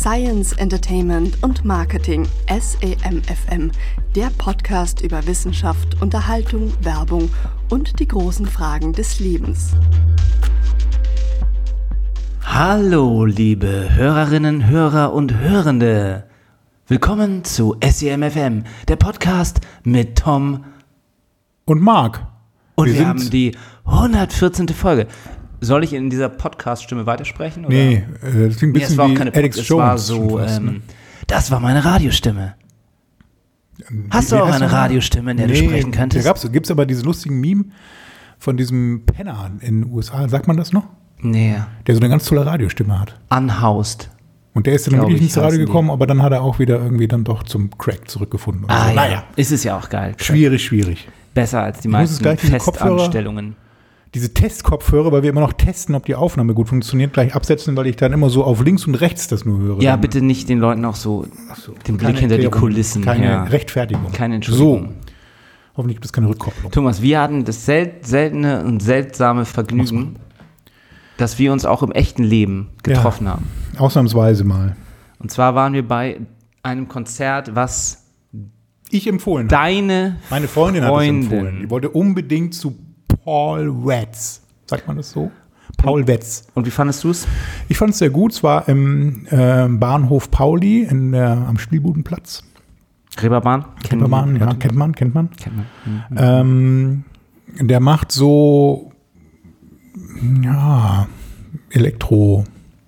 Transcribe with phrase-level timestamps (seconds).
[0.00, 3.70] Science, Entertainment und Marketing SEMFM,
[4.16, 7.28] der Podcast über Wissenschaft, Unterhaltung, Werbung
[7.68, 9.72] und die großen Fragen des Lebens.
[12.40, 16.24] Hallo, liebe Hörerinnen, Hörer und Hörende.
[16.86, 20.64] Willkommen zu SEMFM, der Podcast mit Tom
[21.66, 22.26] und Marc.
[22.74, 23.54] Und wir, Wir haben die
[23.84, 24.70] 114.
[24.70, 25.08] Folge.
[25.60, 27.66] Soll ich in dieser Podcast-Stimme weitersprechen?
[27.66, 27.74] Oder?
[27.74, 29.82] Nee, äh, das klingt ein Nee, es bisschen war auch wie keine Alex es Jones.
[29.82, 30.46] war so, ne?
[30.56, 30.82] ähm,
[31.26, 32.54] das war meine Radiostimme.
[34.10, 34.72] Hast du Wie auch heißt eine?
[34.72, 36.24] Radiostimme, in der du Nee, sprechen könntest?
[36.24, 37.64] Da gab's, gibt's aber diesen lustigen Meme
[38.38, 40.84] von diesem Penner in den USA, sagt man das noch?
[41.22, 41.56] Nee,
[41.86, 43.18] Der so eine ganz tolle Radiostimme hat.
[43.30, 44.10] unhoused.
[44.52, 45.66] Und der ist dann wirklich ich, ins Radio heißen die.
[45.66, 48.64] gekommen, aber dann hat er auch wieder irgendwie dann doch zum Crack zurückgefunden.
[48.68, 48.88] Ah, so.
[48.90, 48.94] ja.
[48.94, 50.14] Naja, Ist es ja auch geil.
[50.18, 51.08] schwierig, schwierig.
[51.34, 52.60] Besser als die meisten diese Kopfhörer-
[52.98, 53.54] Festanstellungen.
[54.14, 57.86] Diese Testkopfhörer, weil wir immer noch testen, ob die Aufnahme gut funktioniert, gleich absetzen, weil
[57.86, 59.80] ich dann immer so auf links und rechts das nur höre.
[59.82, 61.26] Ja, bitte nicht den Leuten auch so
[61.86, 63.04] den Blick hinter die Erklärung, Kulissen.
[63.04, 63.44] Keine ja.
[63.44, 64.10] Rechtfertigung.
[64.10, 64.88] Keine Entschuldigung.
[64.88, 65.10] So.
[65.76, 66.72] Hoffentlich gibt es keine Rückkopplung.
[66.72, 70.16] Thomas, wir hatten das sel seltene und seltsame Vergnügen,
[71.16, 73.46] dass wir uns auch im echten Leben getroffen haben.
[73.78, 74.76] Ausnahmsweise mal.
[75.20, 76.20] Und zwar waren wir bei
[76.64, 78.06] einem Konzert, was
[78.90, 79.54] Ich empfohlen habe.
[79.54, 81.22] deine Meine Freundin hat es Freundin.
[81.22, 81.60] empfohlen.
[81.62, 82.74] Die wollte unbedingt zu
[83.30, 84.42] Paul Wetz.
[84.66, 85.30] Sagt man das so?
[85.76, 86.48] Paul Wetz.
[86.54, 87.28] Und wie fandest du es?
[87.68, 88.32] Ich fand es sehr gut.
[88.32, 92.42] Es war im äh, Bahnhof Pauli in der, am Spielbudenplatz.
[93.16, 93.66] Reeperbahn?
[93.84, 95.30] Kennen Reeperbahn, ja, kennt man, kennt man.
[95.36, 95.66] Kennt man.
[96.10, 96.16] Mhm.
[96.16, 97.04] Ähm,
[97.68, 98.90] der macht so,
[100.42, 101.06] ja,
[101.70, 102.42] Elektro.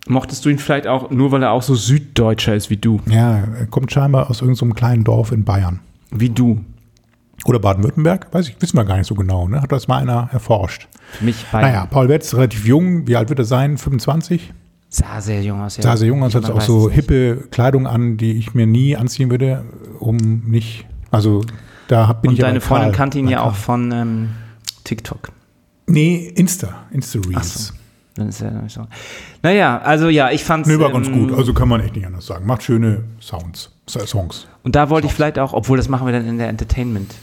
[0.09, 3.01] Mochtest du ihn vielleicht auch, nur weil er auch so Süddeutscher ist wie du?
[3.09, 5.79] Ja, er kommt scheinbar aus irgendeinem so kleinen Dorf in Bayern.
[6.11, 6.65] Wie du.
[7.45, 9.49] Oder Baden-Württemberg, weiß ich, wissen wir gar nicht so genau.
[9.49, 9.61] Ne?
[9.61, 10.89] Hat das mal einer erforscht.
[11.13, 13.07] Für mich bei Naja, Paul Wetz, relativ jung.
[13.09, 13.79] Wie alt wird er sein?
[13.79, 14.53] 25?
[14.93, 15.77] sah sehr jung aus.
[15.79, 15.83] Ja.
[15.83, 19.31] Sah sehr jung aus, hat auch so hippe Kleidung an, die ich mir nie anziehen
[19.31, 19.65] würde,
[19.99, 21.43] um nicht, also
[21.89, 22.97] da bin Und ich aber deine Freundin Karl.
[22.97, 24.29] kannte ihn ja auch von ähm,
[24.85, 25.31] TikTok.
[25.87, 27.37] Nee, Insta, Insta-Reels.
[27.37, 27.75] Ach so.
[28.15, 28.87] Dann ist er nicht so.
[29.43, 30.69] Naja, also ja, ich fand's.
[30.69, 32.47] Nee, war ganz ähm, gut, also kann man echt nicht anders sagen.
[32.47, 34.47] Macht schöne Sounds, Songs.
[34.63, 37.15] Und da wollte ich vielleicht auch, obwohl das machen wir dann in der Entertainment.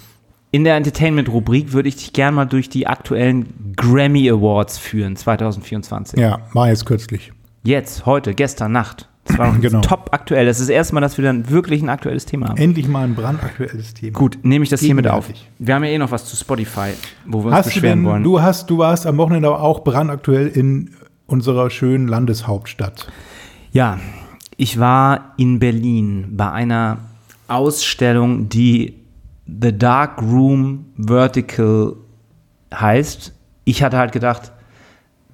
[0.51, 6.19] In der Entertainment-Rubrik würde ich dich gern mal durch die aktuellen Grammy Awards führen, 2024.
[6.19, 7.31] Ja, war jetzt kürzlich.
[7.63, 9.07] Jetzt, heute, gestern Nacht.
[9.25, 9.81] Das war noch Genau.
[9.81, 10.47] top aktuell.
[10.47, 12.57] Das ist das erste Mal, dass wir dann wirklich ein aktuelles Thema haben.
[12.57, 14.17] Endlich mal ein brandaktuelles Thema.
[14.17, 15.27] Gut, nehme ich das hiermit auf.
[15.27, 15.51] Gegenwärtig.
[15.59, 16.93] Wir haben ja eh noch was zu Spotify,
[17.27, 18.23] wo wir uns Hast du beschweren denn, wollen.
[18.23, 20.95] du hast, du warst am Wochenende aber auch brandaktuell in
[21.27, 23.07] unserer schönen Landeshauptstadt.
[23.71, 23.99] Ja,
[24.57, 26.97] ich war in Berlin bei einer
[27.47, 28.95] Ausstellung, die
[29.61, 31.95] The Dark Room Vertical
[32.73, 33.33] heißt.
[33.65, 34.51] Ich hatte halt gedacht,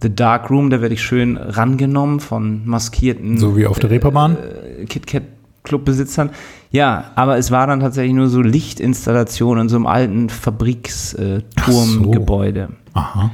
[0.01, 4.35] The Dark Room, da werde ich schön rangenommen von maskierten So wie auf der Reeperbahn.
[4.81, 5.23] äh, KitKat
[5.63, 6.29] Clubbesitzern.
[6.71, 12.69] Ja, aber es war dann tatsächlich nur so Lichtinstallation in so einem alten Fabriksturmgebäude.
[12.93, 13.31] Aha.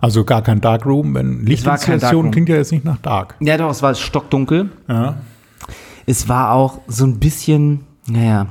[0.00, 3.36] Also gar kein Darkroom, wenn war kein Lichtinstallation klingt ja jetzt nicht nach Dark.
[3.40, 4.70] Ja, doch, es war stockdunkel.
[4.88, 5.16] Ja.
[6.06, 8.48] Es war auch so ein bisschen, naja,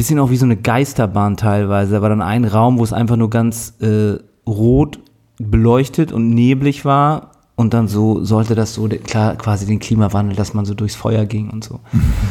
[0.00, 1.92] bisschen auch wie so eine Geisterbahn teilweise.
[1.92, 4.14] Da war dann ein Raum, wo es einfach nur ganz äh,
[4.48, 4.98] rot
[5.38, 7.32] beleuchtet und neblig war.
[7.54, 11.26] Und dann so sollte das so klar, quasi den Klimawandel, dass man so durchs Feuer
[11.26, 11.80] ging und so.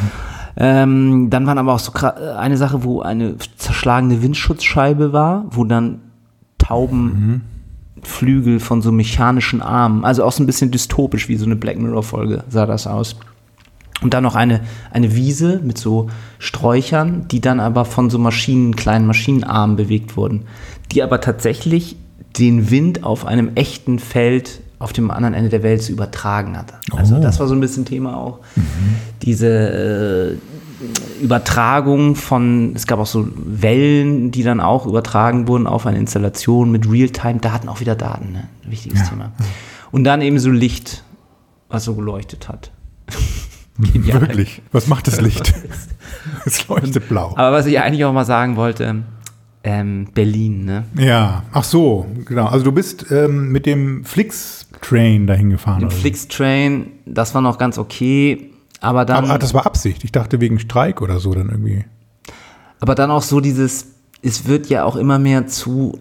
[0.56, 6.00] ähm, dann waren aber auch so eine Sache, wo eine zerschlagene Windschutzscheibe war, wo dann
[6.58, 11.78] Taubenflügel von so mechanischen Armen, also auch so ein bisschen dystopisch wie so eine Black
[11.78, 13.14] Mirror-Folge sah das aus.
[14.02, 14.60] Und dann noch eine,
[14.92, 20.44] eine Wiese mit so Sträuchern, die dann aber von so Maschinen, kleinen Maschinenarmen bewegt wurden,
[20.92, 21.96] die aber tatsächlich
[22.38, 26.72] den Wind auf einem echten Feld auf dem anderen Ende der Welt zu übertragen hat.
[26.96, 27.20] Also Oh.
[27.20, 28.38] das war so ein bisschen Thema auch.
[29.20, 35.86] Diese äh, Übertragung von, es gab auch so Wellen, die dann auch übertragen wurden auf
[35.86, 38.44] eine Installation mit Realtime-Daten, auch wieder Daten, ne?
[38.64, 39.32] Ein wichtiges Thema.
[39.90, 41.04] Und dann eben so Licht,
[41.68, 42.70] was so geleuchtet hat.
[43.92, 44.20] Genial.
[44.20, 44.62] Wirklich.
[44.72, 45.52] Was macht das Licht?
[46.44, 47.34] es leuchtet blau.
[47.36, 49.02] Aber was ich eigentlich auch mal sagen wollte,
[49.62, 50.84] ähm, Berlin, ne?
[50.96, 52.46] Ja, ach so, genau.
[52.46, 55.82] Also du bist ähm, mit dem Flix-Train dahin gefahren.
[55.82, 55.96] Im oder?
[55.96, 58.50] Flixtrain, das war noch ganz okay,
[58.80, 60.04] aber dann, Aber ah, das war Absicht.
[60.04, 61.84] Ich dachte wegen Streik oder so dann irgendwie.
[62.80, 63.88] aber dann auch so dieses,
[64.22, 65.98] es wird ja auch immer mehr zu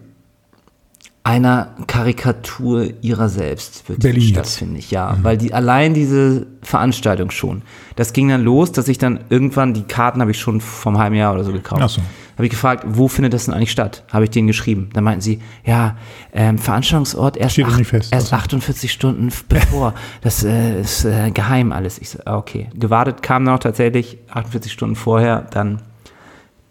[1.29, 5.15] einer Karikatur ihrer selbst wird Berlin statt, finde ich, ja.
[5.21, 7.61] Weil die allein diese Veranstaltung schon.
[7.95, 11.15] Das ging dann los, dass ich dann irgendwann, die Karten habe ich schon vom halben
[11.15, 11.81] Jahr oder so gekauft.
[11.83, 12.01] Ach so.
[12.35, 14.03] Habe ich gefragt, wo findet das denn eigentlich statt?
[14.11, 14.89] Habe ich denen geschrieben.
[14.93, 15.97] Dann meinten sie, ja,
[16.33, 18.35] ähm, Veranstaltungsort erst, acht, fest, erst also.
[18.37, 19.93] 48 Stunden bevor.
[20.21, 21.99] Das äh, ist äh, geheim alles.
[21.99, 22.69] Ich so, ah, okay.
[22.73, 25.81] Gewartet kam dann auch tatsächlich 48 Stunden vorher dann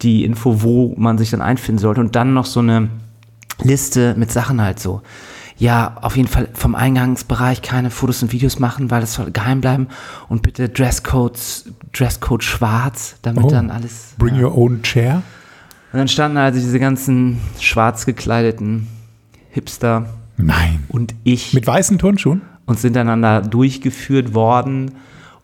[0.03, 2.89] die Info, wo man sich dann einfinden sollte und dann noch so eine
[3.63, 5.03] Liste mit Sachen halt so.
[5.57, 9.61] Ja, auf jeden Fall vom Eingangsbereich keine Fotos und Videos machen, weil das soll geheim
[9.61, 9.89] bleiben
[10.29, 13.51] und bitte Dresscodes, Dresscode schwarz, damit Oh.
[13.51, 14.15] dann alles.
[14.19, 14.43] Bring ja.
[14.47, 15.23] your own chair.
[15.93, 18.87] Und dann standen also diese ganzen schwarz gekleideten
[19.51, 20.07] Hipster
[20.37, 20.85] Nein.
[20.89, 22.43] und ich Mit weißen Turnschuhen?
[22.67, 24.93] und sind da durchgeführt worden.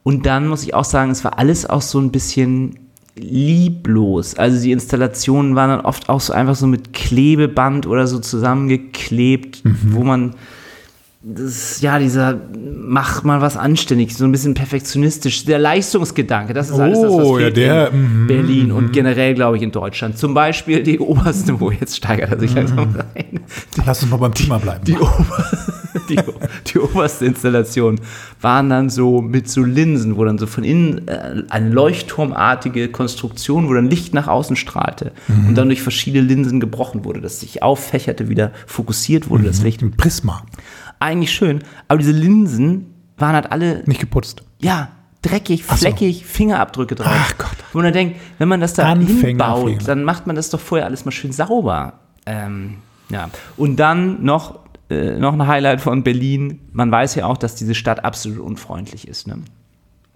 [0.04, 2.78] Und dann muss ich auch sagen, es war alles auch so ein bisschen
[3.16, 4.34] lieblos.
[4.36, 9.62] Also die Installationen waren dann oft auch so einfach so mit Klebeband oder so zusammengeklebt,
[9.84, 10.34] wo man
[11.26, 16.78] das, ja, dieser, mach mal was anständig, so ein bisschen perfektionistisch, der Leistungsgedanke, das ist
[16.78, 20.18] alles das, was Oh, ja, der, in mhm, Berlin und generell, glaube ich, in Deutschland.
[20.18, 23.40] Zum Beispiel die oberste, wo jetzt steigert er sich langsam rein.
[23.86, 24.84] Lass uns mal beim Thema bleiben.
[24.84, 25.48] Die, Ober
[26.10, 26.18] die,
[26.66, 28.00] die oberste Installation
[28.42, 33.66] waren dann so mit so Linsen, wo dann so von innen äh, eine leuchtturmartige Konstruktion,
[33.68, 35.12] wo dann Licht nach außen strahlte
[35.48, 39.80] und dann durch verschiedene Linsen gebrochen wurde, dass sich auffächerte, wieder fokussiert wurde, das Licht.
[39.80, 40.42] Ein Prisma.
[41.04, 44.42] Eigentlich schön, aber diese Linsen waren halt alle Nicht geputzt.
[44.60, 44.88] ja,
[45.22, 45.86] dreckig, Ach so.
[45.86, 47.06] fleckig, Fingerabdrücke drauf.
[47.10, 47.56] Ach Gott.
[47.72, 49.28] Wo man dann denkt, wenn man das da Anfängerfehler.
[49.28, 51.94] hinbaut, dann macht man das doch vorher alles mal schön sauber.
[52.26, 52.78] Ähm,
[53.10, 53.28] ja.
[53.56, 54.60] Und dann noch,
[54.90, 56.60] äh, noch ein Highlight von Berlin.
[56.72, 59.26] Man weiß ja auch, dass diese Stadt absolut unfreundlich ist.
[59.26, 59.38] Ne?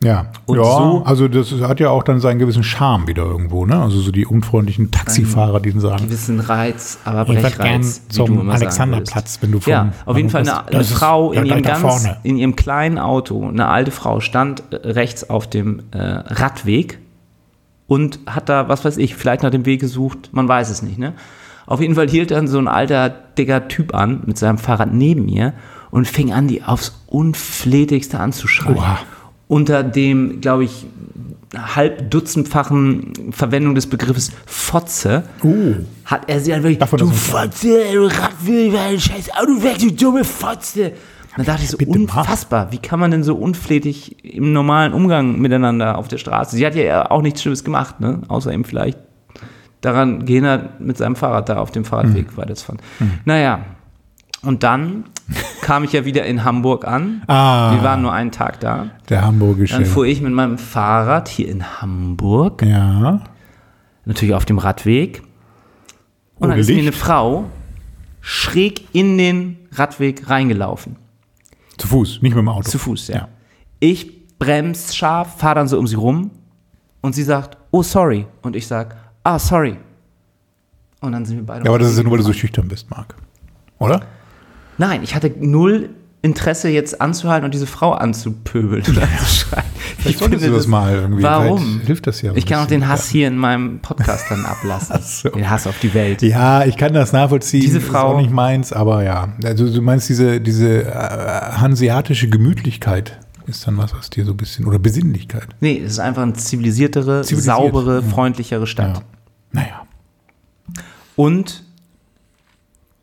[0.03, 0.27] Ja.
[0.47, 3.83] Und ja, so- also das hat ja auch dann seinen gewissen Charme wieder irgendwo, ne?
[3.83, 8.37] Also so die unfreundlichen Taxifahrer, die dann sagen, Gewissen Reiz, aber Brechreiz, wie du zum
[8.37, 11.81] sagen Alexanderplatz, wenn du vom Ja, auf jeden Fall eine, eine Frau in, ihrem ganz,
[11.81, 12.17] vorne.
[12.23, 17.01] in ihrem kleinen Auto, eine alte Frau, stand äh, rechts auf dem äh, Radweg
[17.89, 20.99] und hat da, was weiß ich, vielleicht nach dem Weg gesucht, man weiß es nicht,
[20.99, 21.15] ne?
[21.67, 25.27] Auf jeden Fall hielt dann so ein alter, dicker Typ an mit seinem Fahrrad neben
[25.27, 25.53] mir
[25.91, 28.77] und fing an, die aufs unflätigste anzuschreien.
[28.79, 28.99] Oha.
[29.49, 30.87] Unter dem, glaube ich,
[31.57, 35.75] halb dutzendfachen Verwendung des Begriffes Fotze Oh.
[36.05, 37.07] hat er sie dann wirklich, man du?
[37.11, 40.93] Fotze, du Radwil, dein scheiß Auto weg, du dumme Fotze.
[41.37, 45.97] Dann dachte ich so, unfassbar, wie kann man denn so unflätig im normalen Umgang miteinander
[45.97, 46.57] auf der Straße?
[46.57, 48.21] Sie hat ja auch nichts Schlimmes gemacht, ne?
[48.29, 48.99] außer eben vielleicht
[49.81, 52.37] daran gehindert, mit seinem Fahrrad da auf dem Fahrradweg Hm.
[52.37, 52.81] weiterzufahren.
[53.25, 53.61] Naja,
[54.43, 55.05] und dann
[55.63, 57.23] kam ich ja wieder in Hamburg an.
[57.27, 57.73] Ah.
[57.75, 58.91] Wir waren nur einen Tag da.
[59.09, 59.75] Der hamburgische.
[59.75, 63.21] Dann fuhr ich mit meinem Fahrrad hier in Hamburg ja.
[64.05, 65.23] natürlich auf dem Radweg.
[66.37, 67.47] Und dann ist mir eine Frau
[68.21, 70.97] schräg in den Radweg reingelaufen.
[71.77, 72.69] Zu Fuß, nicht mit dem Auto.
[72.69, 73.17] Zu Fuß, ja.
[73.17, 73.29] Ja.
[73.81, 76.31] Ich bremse scharf, fahre dann so um sie rum
[77.01, 78.27] und sie sagt, oh sorry.
[78.43, 79.77] Und ich sag, ah sorry.
[81.01, 81.65] Und dann sind wir beide.
[81.65, 83.15] Ja, aber das ist ja nur, weil du so schüchtern bist, Marc.
[83.79, 84.03] Oder?
[84.79, 85.91] Nein, ich hatte null
[86.21, 89.65] Interesse jetzt anzuhalten und diese Frau anzupöbeln oder anzuschreien.
[89.99, 91.23] Vielleicht solltest du das mal irgendwie.
[91.23, 91.59] Warum?
[91.59, 92.33] Vielleicht hilft das ja.
[92.35, 92.89] Ich kann auch den.
[92.89, 94.97] Hass hier in meinem Podcast dann ablassen.
[95.03, 95.29] So.
[95.31, 96.23] Den Hass auf die Welt.
[96.23, 97.61] Ja, ich kann das nachvollziehen.
[97.61, 99.29] Diese Ist Frau- auch nicht meins, aber ja.
[99.45, 104.37] Also du meinst diese, diese äh, hanseatische Gemütlichkeit ist dann was, was dir so ein
[104.37, 105.47] bisschen, oder Besinnlichkeit.
[105.61, 108.03] Nee, es ist einfach eine zivilisiertere, Zivilisiert, saubere, ja.
[108.03, 108.97] freundlichere Stadt.
[108.99, 109.03] Ja.
[109.53, 109.83] Naja.
[111.17, 111.65] Und,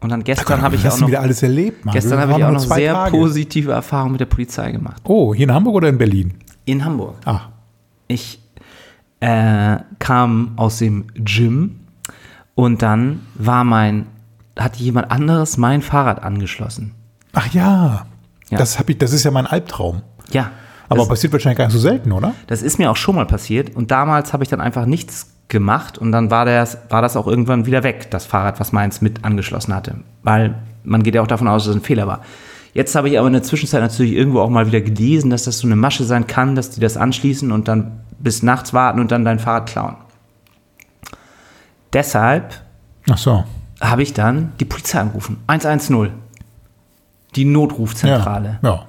[0.06, 1.96] und dann gestern habe ich auch noch, wieder alles erlebt, Marc?
[1.96, 3.18] gestern habe ich auch noch sehr Tage.
[3.18, 5.02] positive Erfahrungen mit der Polizei gemacht.
[5.04, 6.36] Oh, hier in Hamburg oder in Berlin?
[6.66, 7.16] In Hamburg.
[7.26, 7.42] Ah,
[8.08, 8.40] Ich
[9.20, 11.80] äh, kam aus dem Gym
[12.54, 14.06] und dann war mein,
[14.58, 16.94] hatte jemand anderes mein Fahrrad angeschlossen.
[17.34, 18.06] ach ja.
[18.50, 18.60] Ja.
[18.60, 20.04] Das, hab ich, das ist ja mein Albtraum.
[20.32, 20.52] Ja.
[20.88, 22.36] Aber das, passiert wahrscheinlich gar nicht so selten, oder?
[22.46, 25.98] das ist mir auch schon mal passiert und damals habe ich dann einfach nichts gemacht
[25.98, 29.24] und dann war das, war das auch irgendwann wieder weg, das Fahrrad, was meins mit
[29.24, 29.96] angeschlossen hatte.
[30.24, 32.22] Weil man geht ja auch davon aus, dass es ein Fehler war.
[32.74, 35.60] Jetzt habe ich aber in der Zwischenzeit natürlich irgendwo auch mal wieder gelesen, dass das
[35.60, 39.12] so eine Masche sein kann, dass die das anschließen und dann bis nachts warten und
[39.12, 39.96] dann dein Fahrrad klauen.
[41.94, 42.62] Deshalb
[43.16, 43.46] so.
[43.80, 45.38] habe ich dann die Polizei angerufen.
[45.48, 46.10] 110.
[47.36, 48.60] Die Notrufzentrale.
[48.62, 48.70] Ja.
[48.70, 48.86] ja.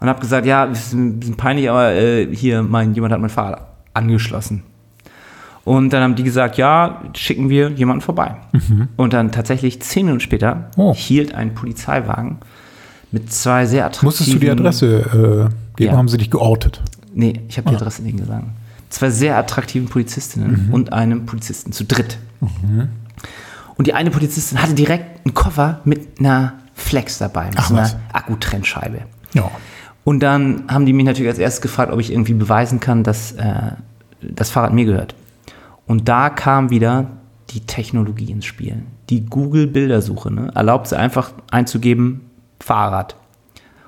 [0.00, 3.20] Und habe gesagt, ja, das ist ein bisschen peinlich, aber äh, hier, mein, jemand hat
[3.20, 4.62] mein Fahrrad angeschlossen.
[5.68, 8.36] Und dann haben die gesagt, ja, schicken wir jemanden vorbei.
[8.96, 10.94] Und dann tatsächlich zehn Minuten später Oh.
[10.94, 12.38] hielt ein Polizeiwagen
[13.12, 14.06] mit zwei sehr attraktiven...
[14.06, 15.92] Musstest du die Adresse äh, geben?
[15.92, 15.96] Ja.
[15.98, 16.80] haben sie dich geortet?
[17.12, 18.44] Nee, ich habe die Adresse nicht gesagt.
[18.88, 22.18] Zwei sehr attraktiven Polizistinnen und einem Polizisten zu dritt.
[23.76, 27.74] Und die eine Polizistin hatte direkt einen Koffer mit einer Flex dabei, mit Ach, so
[27.74, 27.96] einer was?
[28.12, 29.00] Akkutrennscheibe.
[29.34, 29.50] Ja.
[30.04, 33.32] Und dann haben die mich natürlich als erstes gefragt, ob ich irgendwie beweisen kann, dass
[33.32, 33.72] äh,
[34.22, 35.14] das Fahrrad mir gehört.
[35.88, 37.06] Und da kam wieder
[37.50, 38.82] die Technologie ins Spiel.
[39.10, 42.20] Die Google-Bildersuche ne, erlaubt sie einfach einzugeben,
[42.60, 43.16] Fahrrad.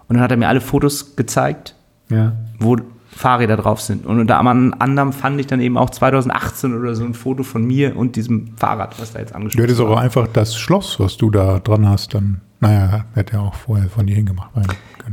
[0.08, 1.76] Und dann hat er mir alle Fotos gezeigt,
[2.08, 2.32] Ja.
[2.58, 2.76] wo
[3.10, 4.06] Fahrräder drauf sind.
[4.06, 7.96] Und unter anderem fand ich dann eben auch 2018 oder so ein Foto von mir
[7.96, 9.90] und diesem Fahrrad, was da jetzt Du angeschlossen hättest war.
[9.90, 13.88] auch einfach das Schloss, was du da dran hast, dann, naja, hätte er auch vorher
[13.90, 14.50] von dir hingemacht.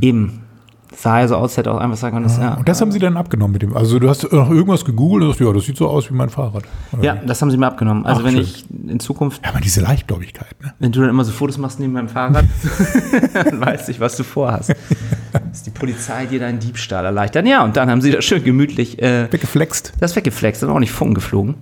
[0.00, 0.40] Eben.
[1.00, 2.98] Sah ja so aus, hätte auch einfach sagen können, das, ja, Und das haben sie
[2.98, 3.76] dann abgenommen mit dem.
[3.76, 6.28] Also du hast noch irgendwas gegoogelt und sagst, ja, das sieht so aus wie mein
[6.28, 6.64] Fahrrad.
[6.92, 7.26] Oder ja, wie?
[7.26, 8.04] das haben sie mir abgenommen.
[8.04, 8.42] Also Ach, wenn schön.
[8.42, 10.74] ich in Zukunft, ja, aber diese Leichtgläubigkeit, ne?
[10.80, 12.46] wenn du dann immer so Fotos machst neben meinem Fahrrad,
[13.32, 14.74] dann weiß ich, was du vorhast.
[15.32, 17.46] Dass die Polizei dir deinen Diebstahl erleichtern.
[17.46, 19.92] Ja, und dann haben sie das schön gemütlich äh, Weggeflext.
[20.00, 21.54] das weggeflext, dann auch nicht Funken geflogen.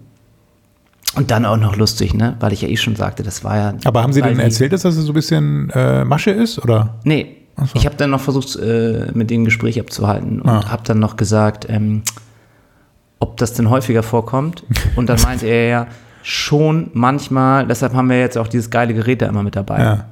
[1.15, 2.37] Und dann auch noch lustig, ne?
[2.41, 3.75] Weil ich ja eh schon sagte, das war ja.
[3.85, 6.59] Aber haben sie denn erzählt, dass das so ein bisschen äh, Masche ist?
[6.59, 7.01] Oder?
[7.05, 7.46] Nee.
[7.59, 7.65] So.
[7.75, 10.71] Ich habe dann noch versucht, äh, mit denen ein Gespräch abzuhalten und Ah.
[10.71, 12.03] habe dann noch gesagt, ähm,
[13.19, 14.63] ob das denn häufiger vorkommt.
[14.95, 15.87] Und dann meinte er ja,
[16.23, 19.81] schon manchmal, deshalb haben wir jetzt auch dieses geile Gerät da immer mit dabei.
[19.81, 20.05] Ja.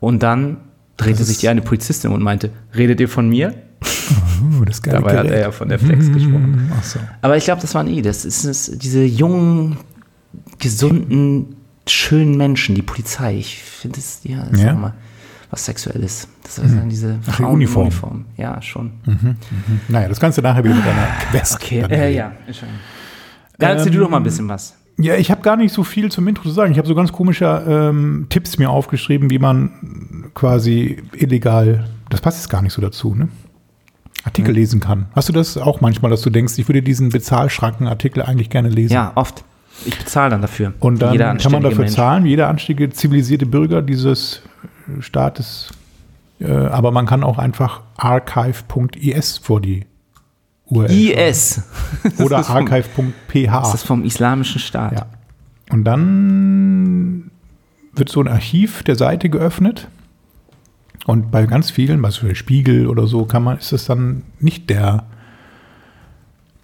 [0.00, 0.56] Und dann
[0.96, 3.54] drehte Das sich die eine Polizistin und meinte, redet ihr von mir?
[4.60, 5.32] Uh, das geile Dabei hat Gerät.
[5.32, 6.70] er ja von der Flex gesprochen.
[6.78, 6.98] Ach so.
[7.20, 9.76] Aber ich glaube, das waren eh, das ist es, diese jungen,
[10.58, 11.56] gesunden,
[11.86, 13.36] schönen Menschen, die Polizei.
[13.38, 14.74] Ich finde es, ja, das Ja.
[14.74, 14.94] mal
[15.50, 16.28] was Sexuelles.
[16.42, 17.86] Das ist dann diese Ach, die Uniform.
[17.86, 18.24] Uniform.
[18.36, 18.92] Ja, schon.
[19.88, 21.56] Naja, das kannst du nachher wieder mit deiner Quest.
[21.56, 22.80] Okay, dann äh, ja, Entschuldigung.
[23.58, 24.76] Da erzähl du doch mal ein bisschen was.
[24.98, 26.72] Ja, ich habe gar nicht so viel zum Intro zu sagen.
[26.72, 32.38] Ich habe so ganz komische ähm, Tipps mir aufgeschrieben, wie man quasi illegal, das passt
[32.38, 33.28] jetzt gar nicht so dazu, ne?
[34.24, 35.06] Artikel lesen kann.
[35.14, 38.92] Hast du das auch manchmal, dass du denkst, ich würde diesen Bezahlschrankenartikel eigentlich gerne lesen?
[38.92, 39.44] Ja, oft.
[39.86, 40.74] Ich bezahle dann dafür.
[40.80, 41.94] Und dann kann man dafür Mensch.
[41.94, 44.42] zahlen, wie jeder anständige, zivilisierte Bürger dieses
[44.98, 45.70] äh, Staates.
[46.40, 49.86] Äh, aber man kann auch einfach archive.is vor die
[50.66, 51.62] URL IS.
[52.18, 53.74] oder ist vom- Das archive.ph.
[53.74, 54.92] ist vom Islamischen Staat.
[54.92, 55.06] Ja.
[55.70, 57.30] Und dann
[57.94, 59.88] wird so ein Archiv der Seite geöffnet.
[61.06, 64.70] Und bei ganz vielen, was für Spiegel oder so, kann man, ist es dann nicht
[64.70, 65.04] der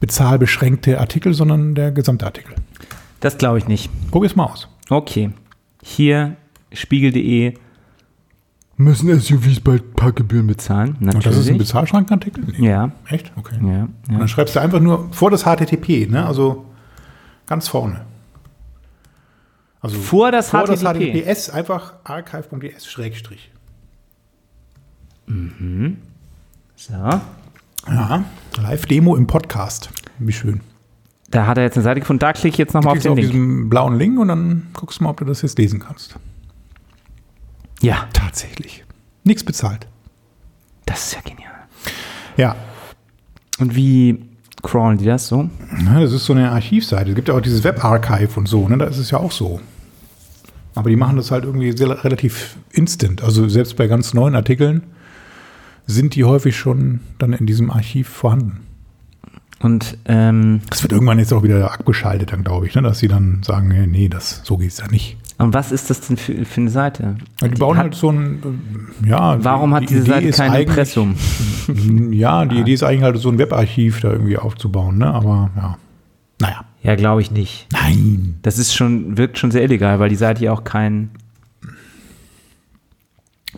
[0.00, 2.54] bezahlbeschränkte Artikel, sondern der gesamte Artikel.
[3.21, 3.90] Das glaube ich nicht.
[4.11, 4.68] Guck es mal aus.
[4.90, 5.30] Okay.
[5.83, 6.37] Hier
[6.73, 7.54] spiegel.de
[8.78, 10.97] Müssen SUVs bald Parkgebühren bezahlen.
[11.00, 11.14] Natürlich.
[11.14, 12.45] Und das ist ein Bezahlschrankenartikel?
[12.59, 12.68] Nee.
[12.68, 13.33] ja, Echt?
[13.37, 13.54] Okay.
[13.62, 14.18] ja, Und ja.
[14.18, 16.26] dann schreibst du einfach nur vor das HTTP, ne?
[16.26, 16.66] Also
[17.47, 18.02] ganz vorne.
[19.80, 21.23] Also Vor das vor das HTTP.
[21.25, 23.50] HTTPS einfach archive.es schrägstrich.
[26.76, 26.92] So.
[26.92, 28.25] Ja,
[28.61, 29.90] Live-Demo im Podcast.
[30.18, 30.61] Wie schön.
[31.30, 32.21] Da hat er jetzt eine Seite gefunden.
[32.21, 33.30] Da klicke ich jetzt nochmal auf den auf Link.
[33.30, 36.16] diesen blauen Link und dann guckst du mal, ob du das jetzt lesen kannst.
[37.80, 38.85] Ja, Tatsächlich.
[39.25, 39.87] Nichts bezahlt.
[40.87, 41.52] das ist ja genial.
[42.37, 42.54] Ja,
[43.59, 44.25] Und wie
[44.62, 45.49] crawlen die das so?
[45.95, 47.11] Das ist so eine Archivseite.
[47.11, 48.78] Es gibt ja auch dieses Webarchive und so, ne?
[48.78, 49.61] Da ist es ja auch so.
[50.75, 53.23] Aber die machen das halt irgendwie sehr, relativ instant.
[53.23, 54.83] Also selbst bei ganz neuen Artikeln
[55.87, 58.66] sind die häufig schon dann in diesem Archiv vorhanden.
[59.61, 62.83] Und ähm, Das wird irgendwann jetzt auch wieder abgeschaltet, dann glaube ich, ne?
[62.83, 65.17] dass sie dann sagen, nee, das, so geht es ja nicht.
[65.39, 67.17] und was ist das denn für, für eine Seite?
[67.41, 68.43] Ja, die bauen hat, halt so ein,
[69.03, 69.43] äh, ja.
[69.43, 71.15] warum die hat diese Idee Seite kein Impressum?
[72.13, 75.13] Ja, die Idee ist eigentlich halt so ein Webarchiv da irgendwie aufzubauen, ne?
[75.13, 75.79] Aber ja.
[76.41, 76.65] Naja.
[76.83, 77.67] Ja, glaube ich nicht.
[77.73, 78.39] Nein.
[78.43, 81.11] Das ist schon, wirkt schon sehr illegal, weil die Seite ja auch kein.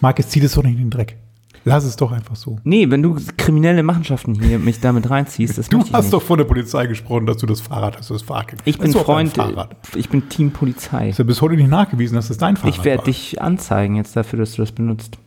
[0.01, 1.17] Marc, jetzt zieht es doch nicht in den Dreck.
[1.65, 2.59] Lass es doch einfach so.
[2.65, 6.13] Nee, wenn du kriminelle Machenschaften hier mich damit reinziehst, das Du hast nicht.
[6.13, 8.09] doch vor der Polizei gesprochen, dass du das Fahrrad hast.
[8.11, 9.77] Du das Fahrrad ich bin Ist Freund, Fahrrad.
[9.95, 11.11] ich bin Team Polizei.
[11.11, 14.17] Ist ja bis heute nicht nachgewiesen, dass das dein Fahrrad Ich werde dich anzeigen jetzt
[14.17, 15.19] dafür, dass du das benutzt.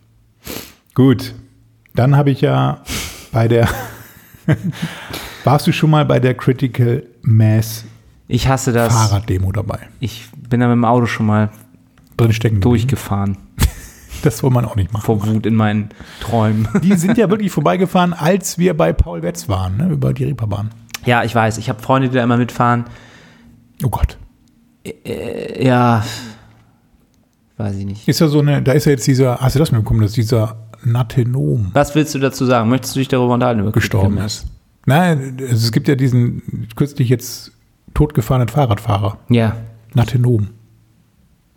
[0.95, 1.35] Gut.
[1.93, 2.81] Dann habe ich ja
[3.31, 3.67] bei der.
[5.43, 7.85] Warst du schon mal bei der Critical Mass
[8.27, 8.93] Ich hasse das.
[8.93, 9.79] Fahrraddemo dabei?
[9.99, 11.49] Ich bin da mit dem Auto schon mal
[12.17, 12.61] Drin stecken.
[12.61, 13.37] durchgefahren.
[14.21, 15.05] Das soll man auch nicht machen.
[15.05, 16.67] Vor Wut in meinen Träumen.
[16.83, 20.71] Die sind ja wirklich vorbeigefahren, als wir bei Paul Wetz waren, ne, über die Reeperbahn.
[21.05, 21.57] Ja, ich weiß.
[21.57, 22.85] Ich habe Freunde, die da immer mitfahren.
[23.83, 24.17] Oh Gott.
[24.83, 26.03] Äh, ja,
[27.57, 28.07] weiß ich nicht.
[28.07, 30.57] Ist ja so eine, da ist ja jetzt dieser, hast du das mitbekommen, dass dieser
[30.83, 32.69] Nathenom Was willst du dazu sagen?
[32.69, 33.71] Möchtest du dich darüber unterhalten?
[33.71, 34.45] Gestorben ist.
[34.85, 37.51] Nein, also es gibt ja diesen kürzlich jetzt
[37.93, 39.17] totgefahrenen Fahrradfahrer?
[39.29, 39.55] Ja.
[39.93, 40.47] Nathenom,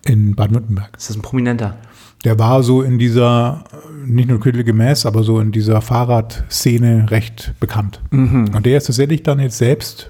[0.04, 0.96] in Baden-Württemberg.
[0.96, 1.76] Ist das ein Prominenter?
[2.24, 3.64] Der war so in dieser,
[4.06, 8.00] nicht nur Critical Mass, aber so in dieser Fahrradszene recht bekannt.
[8.10, 10.08] Und der ist tatsächlich dann jetzt selbst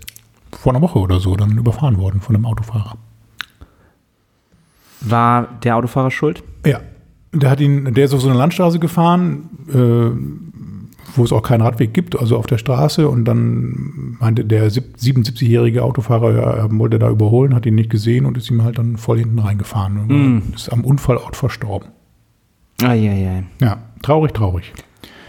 [0.52, 2.96] vor einer Woche oder so dann überfahren worden von einem Autofahrer.
[5.00, 6.42] War der Autofahrer schuld?
[6.64, 6.80] Ja,
[7.32, 11.60] der hat ihn, der ist auf so eine Landstraße gefahren, äh, wo es auch keinen
[11.60, 13.08] Radweg gibt, also auf der Straße.
[13.08, 17.90] Und dann meinte der sieb- 77-jährige Autofahrer, ja, er wollte da überholen, hat ihn nicht
[17.90, 20.42] gesehen und ist ihm halt dann voll hinten reingefahren und Mm.
[20.54, 21.88] ist am Unfallort verstorben.
[22.82, 23.44] Eieiei.
[23.60, 24.72] Ja, traurig, traurig.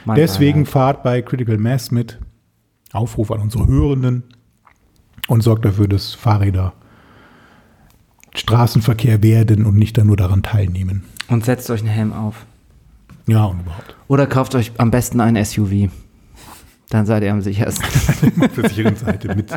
[0.05, 0.71] Mein Deswegen Beileid.
[0.71, 2.19] fahrt bei Critical Mass mit.
[2.93, 4.23] Aufruf an unsere Hörenden
[5.27, 6.73] und sorgt dafür, dass Fahrräder
[8.35, 11.03] Straßenverkehr werden und nicht dann nur daran teilnehmen.
[11.27, 12.45] Und setzt euch einen Helm auf.
[13.27, 13.95] Ja, und überhaupt.
[14.07, 15.89] Oder kauft euch am besten ein SUV.
[16.89, 17.85] Dann seid ihr am sichersten.
[18.41, 19.47] Auf der sicheren Seite mit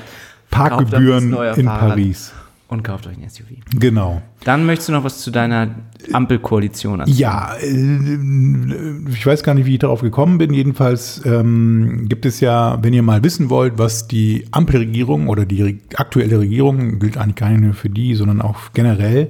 [0.50, 1.88] Parkgebühren in Fahrrad.
[1.88, 2.32] Paris.
[2.74, 3.46] Und kauft euch ein SUV.
[3.78, 4.20] Genau.
[4.42, 5.76] Dann möchtest du noch was zu deiner
[6.12, 7.16] Ampelkoalition erzählen?
[7.16, 10.52] Ja, äh, ich weiß gar nicht, wie ich darauf gekommen bin.
[10.52, 15.82] Jedenfalls ähm, gibt es ja, wenn ihr mal wissen wollt, was die Ampelregierung oder die
[15.94, 19.28] aktuelle Regierung, gilt eigentlich gar nicht nur für die, sondern auch generell,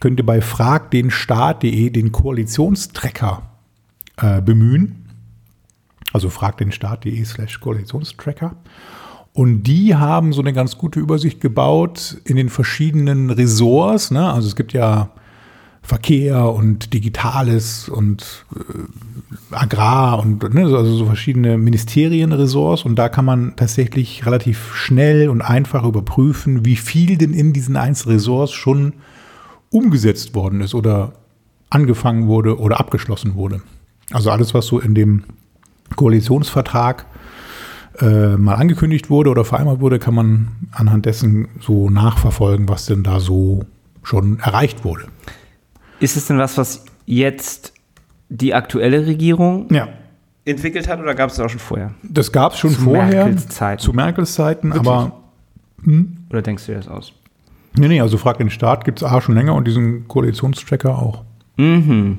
[0.00, 3.42] könnt ihr bei fragdenstaat.de den Koalitionstracker
[4.16, 5.04] äh, bemühen.
[6.14, 8.56] Also fragdenstaat.de slash Koalitionstracker.
[9.38, 14.10] Und die haben so eine ganz gute Übersicht gebaut in den verschiedenen Ressorts.
[14.10, 14.32] Ne?
[14.32, 15.10] Also es gibt ja
[15.80, 23.24] Verkehr und Digitales und äh, Agrar und ne, also so verschiedene Ministerienressorts und da kann
[23.24, 28.94] man tatsächlich relativ schnell und einfach überprüfen, wie viel denn in diesen einzelnen Ressorts schon
[29.70, 31.12] umgesetzt worden ist oder
[31.70, 33.62] angefangen wurde oder abgeschlossen wurde.
[34.10, 35.22] Also alles, was so in dem
[35.94, 37.06] Koalitionsvertrag
[38.00, 43.02] äh, mal angekündigt wurde oder vereinbart wurde, kann man anhand dessen so nachverfolgen, was denn
[43.02, 43.64] da so
[44.02, 45.04] schon erreicht wurde.
[46.00, 47.72] Ist es denn was, was jetzt
[48.28, 49.88] die aktuelle Regierung Ja,
[50.44, 51.92] entwickelt hat oder gab es das auch schon vorher?
[52.02, 53.82] das gab es schon Zu vorher, Merkels Zeiten.
[53.82, 54.86] zu Merkels Zeiten, Wirklich?
[54.88, 55.12] aber
[56.30, 57.12] Oder denkst du dir das aus?
[57.76, 61.24] nee, nee, also Frag den Staat gibt es A schon länger und diesen Koalitionstracker auch.
[61.56, 62.18] Mhm.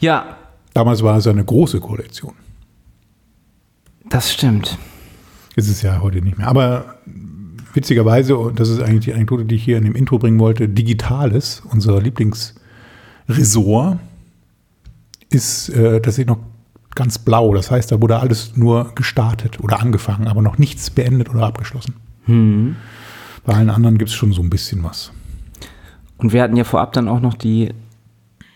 [0.00, 0.36] Ja,
[0.74, 2.34] Damals war es eine große Koalition.
[4.08, 4.78] Das stimmt.
[5.56, 6.48] Ist es ja heute nicht mehr.
[6.48, 6.96] Aber
[7.72, 10.68] witzigerweise, und das ist eigentlich die Anekdote, die ich hier in dem Intro bringen wollte,
[10.68, 13.98] Digitales, unser Lieblingsresort,
[15.30, 16.38] ist äh, tatsächlich noch
[16.94, 17.54] ganz blau.
[17.54, 21.94] Das heißt, da wurde alles nur gestartet oder angefangen, aber noch nichts beendet oder abgeschlossen.
[22.24, 22.76] Hm.
[23.44, 25.12] Bei allen anderen gibt es schon so ein bisschen was.
[26.18, 27.72] Und wir hatten ja vorab dann auch noch die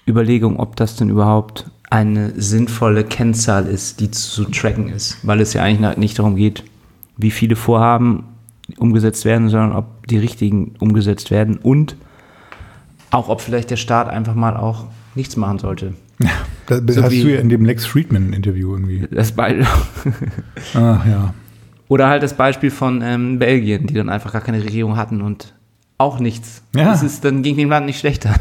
[0.09, 5.53] Überlegung, ob das denn überhaupt eine sinnvolle Kennzahl ist, die zu tracken ist, weil es
[5.53, 6.63] ja eigentlich nicht darum geht,
[7.17, 8.25] wie viele Vorhaben
[8.79, 11.97] umgesetzt werden, sondern ob die richtigen umgesetzt werden und
[13.11, 14.85] auch ob vielleicht der Staat einfach mal auch
[15.17, 15.95] nichts machen sollte.
[16.67, 19.09] Das, das So hast wie- du ja in dem Lex Friedman-Interview irgendwie.
[19.11, 19.67] Das Be
[20.75, 21.35] Ach ja.
[21.89, 25.55] Oder halt das Beispiel von ähm, Belgien, die dann einfach gar keine Regierung hatten und
[26.01, 26.63] auch nichts.
[26.75, 26.85] Ja.
[26.85, 28.35] Das ist, dann ging dem Land nicht schlechter.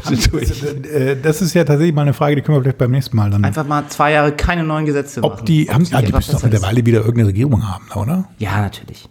[0.92, 3.30] Äh, Das ist ja tatsächlich mal eine Frage, die können wir vielleicht beim nächsten Mal
[3.30, 3.44] dann.
[3.44, 5.44] Einfach mal zwei Jahre keine neuen Gesetze ob machen.
[5.44, 8.24] die, haben, sie ah, die müssen doch mittlerweile wieder irgendeine Regierung haben, oder?
[8.38, 9.08] Ja, natürlich.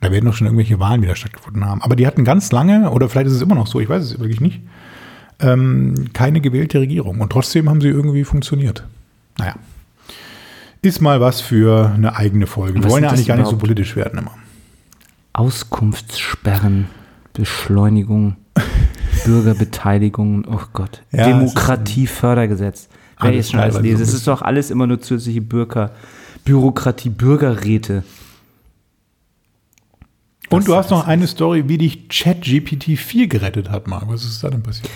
[0.00, 1.82] Da werden doch schon irgendwelche Wahlen wieder stattgefunden haben.
[1.82, 4.18] Aber die hatten ganz lange, oder vielleicht ist es immer noch so, ich weiß es
[4.18, 4.60] wirklich nicht,
[5.40, 7.20] ähm, keine gewählte Regierung.
[7.20, 8.84] Und trotzdem haben sie irgendwie funktioniert.
[9.38, 9.54] Naja.
[10.80, 12.82] Ist mal was für eine eigene Folge.
[12.82, 14.32] Wir wollen ja eigentlich gar nicht so politisch werden immer.
[15.34, 16.86] Auskunftssperren,
[17.32, 18.36] Beschleunigung,
[19.24, 21.02] Bürgerbeteiligung, oh Gott.
[21.12, 22.88] Ja, Demokratiefördergesetz.
[23.20, 24.02] Wer jetzt schon alles lese.
[24.02, 25.92] Es ist doch alles immer nur zusätzliche Bürger,
[26.44, 28.02] Bürokratie, Bürgerräte.
[30.50, 34.08] Und du hast noch eine Story, wie dich ChatGPT 4 gerettet hat, Marc.
[34.08, 34.90] Was ist da denn passiert?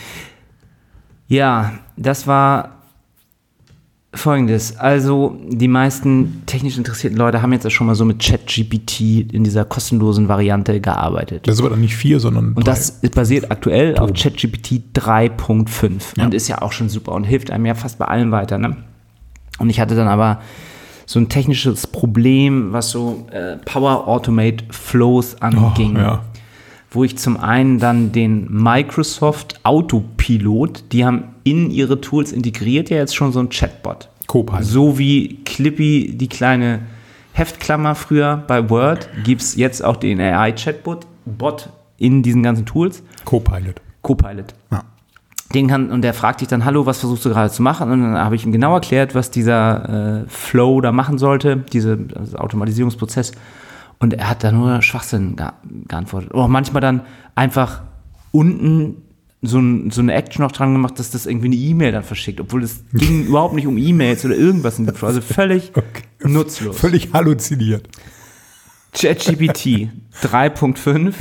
[1.29, 2.83] Ja, das war
[4.19, 4.77] folgendes.
[4.79, 9.45] Also, die meisten technisch interessierten Leute haben jetzt ja schon mal so mit ChatGPT in
[9.45, 11.47] dieser kostenlosen Variante gearbeitet.
[11.47, 12.73] Das ist aber dann nicht 4, sondern Und drei.
[12.73, 16.25] das basiert aktuell auf ChatGPT 3.5 Ja.
[16.25, 18.59] und ist ja auch schon super und hilft einem ja fast bei allem weiter.
[18.59, 18.77] Ne?
[19.59, 20.41] Und ich hatte dann aber
[21.07, 25.97] so ein technisches Problem, was so äh, Power Automate Flows anging.
[25.97, 26.23] Oh, ja.
[26.91, 32.97] Wo ich zum einen dann den Microsoft Autopilot, die haben in ihre Tools integriert ja
[32.97, 34.09] jetzt schon so ein Chatbot.
[34.27, 34.65] Copilot.
[34.65, 36.81] So wie Clippy die kleine
[37.35, 43.05] Heftklammer früher bei Word, gibt es jetzt auch den AI-Chatbot Bot in diesen ganzen Tools.
[43.25, 43.81] Copilot.
[44.03, 44.55] Copilot.
[44.73, 44.83] Ja.
[45.55, 47.93] Den kann, und der fragt dich dann, hallo, was versuchst du gerade zu machen?
[47.93, 51.97] Und dann habe ich ihm genau erklärt, was dieser äh, Flow da machen sollte, diese,
[51.97, 53.31] dieser Automatisierungsprozess.
[54.01, 55.47] Und er hat da nur Schwachsinn ge
[55.87, 56.35] geantwortet.
[56.35, 57.03] Oder manchmal dann
[57.37, 57.83] einfach
[58.33, 59.06] unten
[59.47, 62.41] so, ein, so eine Action noch dran gemacht, dass das irgendwie eine E-Mail dann verschickt,
[62.41, 64.89] obwohl es ging überhaupt nicht um E-Mails oder irgendwas in.
[65.03, 65.73] Also völlig
[66.23, 66.79] nutzlos.
[66.79, 67.89] Völlig halluziniert.
[68.93, 69.91] ChatGPT
[70.23, 71.15] 3.5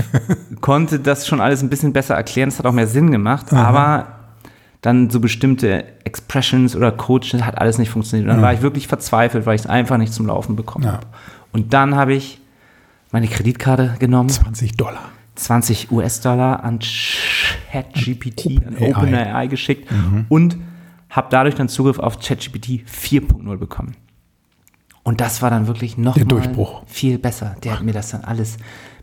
[0.62, 2.50] konnte das schon alles ein bisschen besser erklären.
[2.50, 4.08] Es hat auch mehr Sinn gemacht, aber
[4.82, 8.26] dann so bestimmte Expressions oder Coaches, hat alles nicht funktioniert.
[8.28, 8.44] Und dann Ja.
[8.46, 10.94] war ich wirklich verzweifelt, weil ich es einfach nicht zum Laufen bekommen Ja.
[10.94, 11.08] habe.
[11.52, 12.40] Und dann habe ich
[13.12, 15.10] meine Kreditkarte genommen, 20 Dollar.
[15.36, 19.48] 20 US-Dollar an ChatGPT, an OpenAI.
[19.48, 19.92] Geschickt
[20.30, 20.58] und
[21.10, 23.96] habe dadurch dann Zugriff auf ChatGPT 4.0 bekommen.
[25.04, 26.18] Und das war dann wirklich noch
[26.88, 27.56] viel besser.
[27.64, 28.58] Der hat mir das dann alles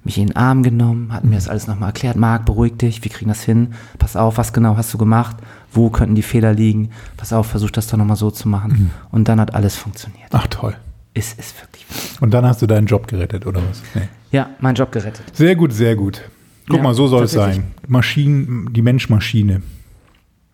[0.05, 2.17] mich in den Arm genommen, hat mir das alles nochmal erklärt.
[2.17, 3.75] Marc, beruhig dich, wir kriegen das hin.
[3.99, 5.37] Pass auf, was genau hast du gemacht?
[5.71, 6.91] Wo könnten die Fehler liegen?
[7.17, 8.91] Pass auf, versuch das doch nochmal so zu machen.
[9.11, 10.29] Und dann hat alles funktioniert.
[10.33, 10.77] Ach toll.
[11.15, 12.23] Es ist wirklich wahr.
[12.23, 13.83] Und dann hast du deinen Job gerettet, oder was?
[13.95, 14.09] Nee.
[14.31, 15.25] Ja, mein Job gerettet.
[15.35, 16.23] Sehr gut, sehr gut.
[16.69, 17.65] Guck Ja, mal, so soll es sein.
[17.87, 19.63] Maschinen, die Mensch-Maschine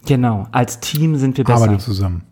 [0.07, 1.63] Genau, als Team sind wir besser.
[1.65, 2.23] arbeitet zusammen.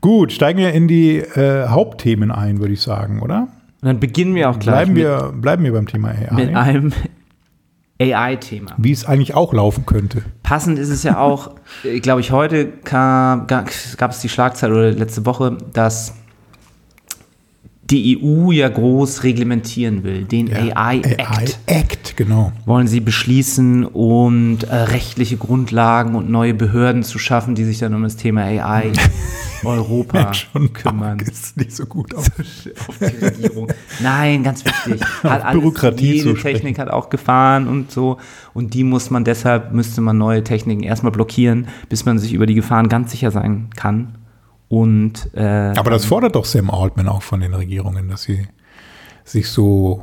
[0.00, 3.42] Gut, steigen wir in die äh, Hauptthemen ein, würde ich sagen, oder?
[3.80, 6.34] Und dann beginnen wir auch gleich Bleiben wir, bleiben wir beim Thema AI.
[6.34, 6.92] mit einem
[8.00, 8.74] AI-Thema.
[8.78, 10.22] wie es eigentlich auch laufen könnte.
[10.42, 11.54] Passend ist es ja auch,
[11.84, 16.14] äh, glaube ich, heute gab es die Schlagzeile oder letzte Woche, dass
[17.92, 21.20] die EU ja groß reglementieren will, den AI-Act.
[21.20, 22.50] AI-Act, genau.
[22.64, 27.94] wollen sie beschließen und äh, rechtliche Grundlagen und neue Behörden zu schaffen, die sich dann
[27.94, 28.92] um das Thema AI
[29.64, 31.20] Europa Schon kümmern.
[31.20, 32.26] Ist nicht so gut auf.
[32.88, 33.68] auf die Regierung.
[34.02, 35.02] Nein, ganz wichtig.
[35.22, 36.34] Hat alles, Bürokratie jede.
[36.34, 38.16] Technik hat auch Gefahren und so.
[38.54, 42.46] Und die muss man deshalb, müsste man neue Techniken erstmal blockieren, bis man sich über
[42.46, 44.14] die Gefahren ganz sicher sein kann.
[44.72, 48.48] Und äh, Aber das fordert doch Sam Altman auch von den Regierungen, dass sie
[49.22, 50.02] sich so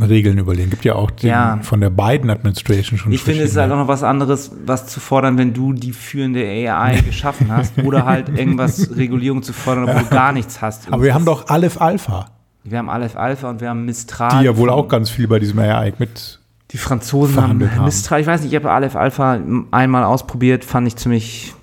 [0.00, 0.70] Regeln überlegen.
[0.70, 1.58] Gibt ja auch den, Ja.
[1.62, 4.86] von der Biden Administration schon ich finde, es ist halt auch noch was anderes, was
[4.86, 9.88] zu fordern, wenn du die führende AI geschaffen hast oder halt irgendwas Regulierung zu fordern,
[9.88, 10.86] obwohl du gar nichts hast.
[10.92, 12.26] Aber wir haben doch Aleph Alpha,
[12.62, 14.38] wir haben Aleph Alpha und wir haben Mistral.
[14.38, 16.38] die ja wohl auch ganz viel bei diesem AI mit.
[16.70, 17.68] Die Franzosen haben.
[17.84, 19.40] Mistral, ich weiß nicht, ich habe Aleph Alpha
[19.72, 21.54] einmal ausprobiert, fand ich ziemlich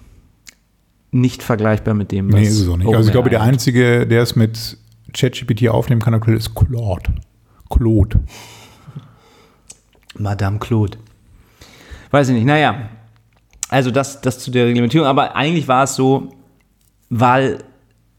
[1.14, 2.88] nicht vergleichbar mit dem, was Nee, ist es auch nicht.
[2.94, 4.78] Also ich glaube, der einzige, der es mit
[5.14, 7.14] ChatGPT aufnehmen kann, aktuell ist Claude.
[7.70, 8.20] Claude.
[10.18, 10.98] Madame Claude.
[12.12, 12.90] Weiß ich nicht, naja.
[13.70, 16.30] Also das, das zu der Reglementierung, aber eigentlich war es so,
[17.10, 17.60] weil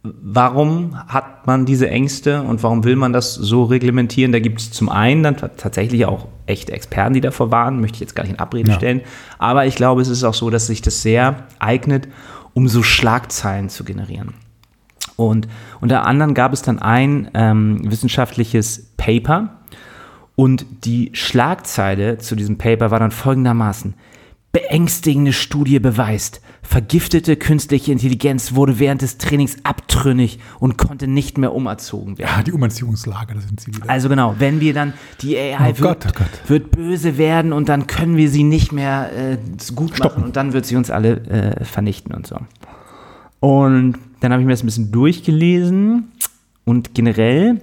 [0.03, 4.33] warum hat man diese Ängste und warum will man das so reglementieren?
[4.33, 8.01] Da gibt es zum einen dann tatsächlich auch echte Experten, die davor warnen, möchte ich
[8.01, 8.77] jetzt gar nicht in Abrede Ja.
[8.77, 9.01] stellen.
[9.39, 12.09] Aber ich glaube, es ist auch so, dass sich das sehr eignet,
[12.55, 14.35] um so Schlagzeilen zu generieren.
[15.17, 15.49] Und
[15.81, 19.61] unter anderem gab es dann ein ähm, wissenschaftliches Paper
[20.37, 23.95] und die Schlagzeile zu diesem Paper war dann folgendermaßen.
[24.55, 31.53] Beängstigende Studie beweist, vergiftete künstliche Intelligenz wurde während des Trainings abtrünnig und konnte nicht mehr
[31.53, 32.31] umerzogen werden.
[32.37, 33.91] Ja, die Umerziehungslager, da sind sie wieder.
[33.91, 36.49] Also genau, wenn wir dann, die AI Oh wird, Gott, oh Gott.
[36.49, 39.39] wird böse werden und dann können wir sie nicht mehr äh,
[39.75, 40.23] gut machen Stoppen.
[40.23, 42.37] und dann wird sie uns alle äh, vernichten und so.
[43.41, 46.13] Und dann habe ich mir das ein bisschen durchgelesen
[46.65, 47.61] und generell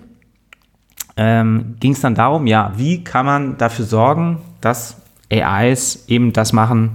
[1.15, 4.97] ähm, ging es dann darum, ja, wie kann man dafür sorgen, dass
[5.31, 6.91] AIs eben das machen,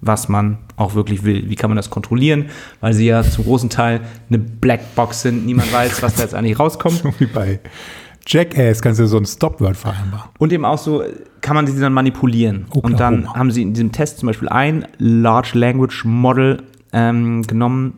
[0.00, 1.48] was man auch wirklich will.
[1.50, 2.46] Wie kann man das kontrollieren?
[2.80, 5.44] Weil sie ja zum großen Teil eine Blackbox sind.
[5.46, 6.98] Niemand weiß, was da jetzt eigentlich rauskommt.
[7.02, 7.60] So wie bei
[8.26, 10.28] Jackass kannst du so ein Stopword vereinbaren.
[10.38, 11.02] Und eben auch so,
[11.40, 12.66] kann man sie dann manipulieren.
[12.70, 17.94] Und dann haben sie in diesem Test zum Beispiel ein Large Language Model ähm, genommen.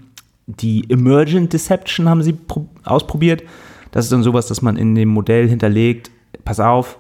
[0.46, 3.42] Die Emergent Deception haben sie pro- ausprobiert.
[3.90, 6.11] Das ist dann sowas, dass man in dem Modell hinterlegt,
[6.44, 6.96] pass auf,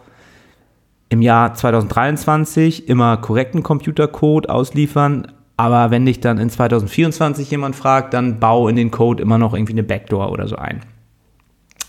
[1.10, 8.14] im Jahr 2023 immer korrekten Computercode ausliefern, aber wenn dich dann in 2024 jemand fragt,
[8.14, 10.80] dann bau in den Code immer noch irgendwie eine Backdoor oder so ein.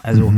[0.03, 0.33] Also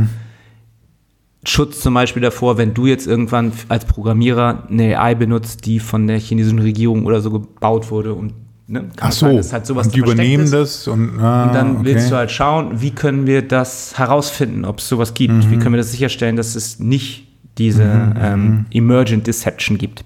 [1.46, 6.06] Schutz zum Beispiel davor, wenn du jetzt irgendwann als Programmierer eine AI benutzt, die von
[6.06, 8.34] der chinesischen Regierung oder so gebaut wurde und
[8.66, 10.52] ne, Ach so, dass halt sowas und die übernehmen ist.
[10.52, 11.84] das und, ah, Und dann okay.
[11.86, 15.34] willst du halt schauen, wie können wir das herausfinden, ob es sowas gibt?
[15.34, 15.50] Mhm.
[15.50, 17.23] Wie können wir das sicherstellen, dass es nicht
[17.58, 17.84] diese
[18.20, 20.04] ähm, Emergent Deception gibt?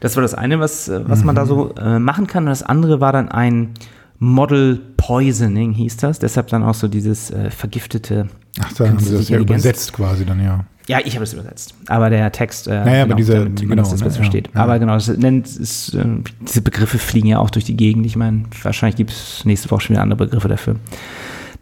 [0.00, 2.44] Das war das eine, was, äh, was man da so äh, machen kann.
[2.44, 3.70] Und das andere war dann ein
[4.18, 6.18] Model Poisoning, hieß das.
[6.18, 8.28] Deshalb dann auch so dieses äh, vergiftete.
[8.62, 10.64] Ach, da haben sie das ja übersetzt quasi dann, ja.
[10.86, 11.74] Ja, ich habe es übersetzt.
[11.88, 14.50] Aber der Text, äh, Naja, aber dieser- damit genau, das besser ja, versteht.
[14.54, 14.60] ja.
[14.60, 16.04] Aber genau, das nennt, ist, äh,
[16.46, 18.04] diese Begriffe fliegen ja auch durch die Gegend.
[18.04, 20.76] Ich meine, wahrscheinlich gibt es nächste Woche schon wieder andere Begriffe dafür.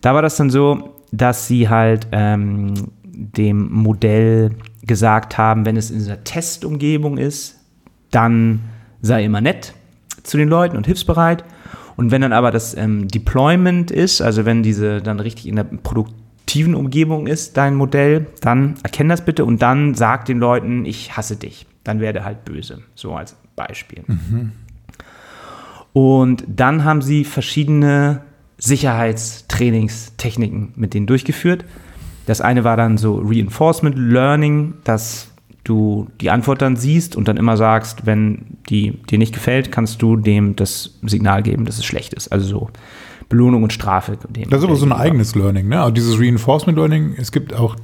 [0.01, 2.75] Da war das dann so, dass sie halt ähm,
[3.13, 4.51] dem Modell
[4.83, 7.61] gesagt haben, wenn es in dieser Testumgebung ist,
[8.11, 8.61] dann
[9.01, 9.75] sei immer nett
[10.23, 11.45] zu den Leuten und hilfsbereit.
[11.97, 15.65] Und wenn dann aber das ähm, Deployment ist, also wenn diese dann richtig in der
[15.65, 21.17] produktiven Umgebung ist, dein Modell, dann erkenn das bitte und dann sag den Leuten, ich
[21.17, 21.67] hasse dich.
[21.85, 22.83] Dann werde halt böse.
[22.95, 24.05] So als Beispiel.
[25.93, 28.23] Und dann haben sie verschiedene
[28.59, 31.65] Sicherheitstrainingstechniken mit denen durchgeführt.
[32.27, 35.29] Das eine war dann so Reinforcement Learning, dass
[35.65, 40.03] du die Antwort dann siehst und dann immer sagst, wenn die dir nicht gefällt, kannst
[40.03, 42.29] du dem das Signal geben, dass es schlecht ist.
[42.29, 42.71] Also so
[43.29, 44.19] Belohnung und Strafe.
[44.51, 45.81] das ist aber so ein eigenes Learning, ne?
[45.81, 47.77] Also dieses Reinforcement Learning, es gibt auch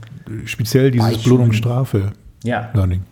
[0.44, 2.12] speziell dieses Belohnung und Strafe
[2.44, 2.68] ja.
[2.74, 3.00] Learning.
[3.00, 3.02] Äh,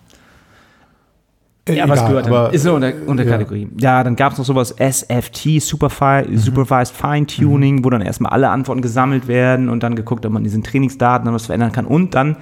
[1.69, 3.69] ja, was gehört aber, Ist eine Unter Unterkategorie.
[3.79, 3.99] Ja.
[3.99, 6.39] ja, dann gab es noch sowas SFT, Superfi mhm.
[6.39, 7.85] Supervised Fine Tuning, mhm.
[7.85, 11.35] wo dann erstmal alle Antworten gesammelt werden und dann geguckt, ob man diesen Trainingsdaten dann
[11.35, 11.87] was verändern kann.
[11.87, 12.37] Und dann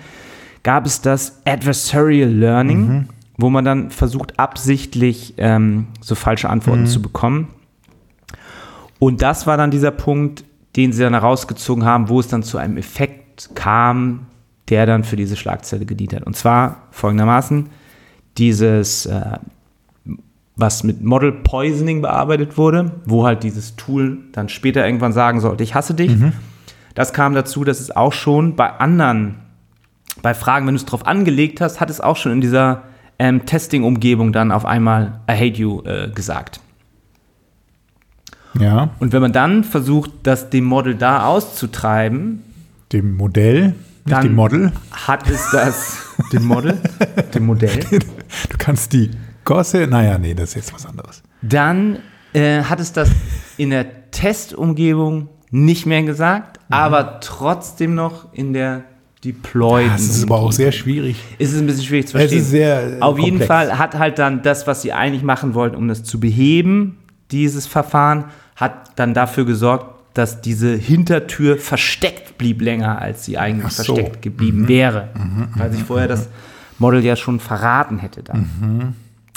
[0.63, 3.09] gab es das Adversarial Learning, mhm.
[3.39, 6.87] wo man dann versucht, absichtlich ähm, so falsche Antworten mhm.
[6.87, 7.49] zu bekommen.
[8.99, 10.45] Und das war dann dieser Punkt,
[10.77, 14.27] den sie dann herausgezogen haben, wo es dann zu einem Effekt kam,
[14.69, 16.25] der dann für diese Schlagzeile gedient hat.
[16.25, 17.69] Und zwar folgendermaßen,
[18.39, 19.39] dieses, äh,
[20.57, 25.65] was mit Model Poisoning bearbeitet wurde, wo halt dieses Tool dann später irgendwann sagen sollte,
[25.65, 26.17] ich hasse dich.
[26.17, 26.33] Mhm.
[26.95, 29.37] Das kam dazu, dass es auch schon bei anderen,
[30.23, 32.83] bei Fragen, wenn du es drauf angelegt hast, hat es auch schon in dieser
[33.19, 36.61] ähm, Testing-Umgebung dann auf einmal I hate you äh, gesagt.
[38.59, 38.91] Ja.
[39.01, 42.43] Und wenn man dann versucht, das dem Model da auszutreiben,
[42.93, 45.99] dem Modell, nicht dem Model, hat es das,
[46.33, 46.79] dem Model,
[47.35, 47.81] dem Modell.
[48.51, 49.11] Du kannst die
[49.45, 51.23] Gosse, naja, nee, das ist jetzt was anderes.
[51.43, 51.99] Dann
[52.33, 53.11] äh, hat es das
[53.57, 56.75] in der Testumgebung nicht mehr gesagt, mhm.
[56.75, 58.85] aber trotzdem noch in der
[59.25, 59.91] Deployed.
[59.93, 61.17] Das ist aber auch sehr schwierig.
[61.39, 62.39] Ist es ein bisschen schwierig zu verstehen.
[62.39, 63.25] Es ist sehr äh, Auf komplex.
[63.25, 66.99] jeden Fall hat halt dann das, was sie eigentlich machen wollten, um das zu beheben,
[67.31, 73.73] dieses Verfahren, hat dann dafür gesorgt, dass diese Hintertür versteckt blieb länger, als sie eigentlich
[73.73, 73.95] so.
[73.95, 74.69] versteckt geblieben mhm.
[74.69, 75.09] wäre.
[75.15, 75.49] Mhm.
[75.57, 76.29] Weil sich vorher das
[76.79, 78.51] Model ja schon verraten hätte dann.
[78.61, 78.93] Mhm.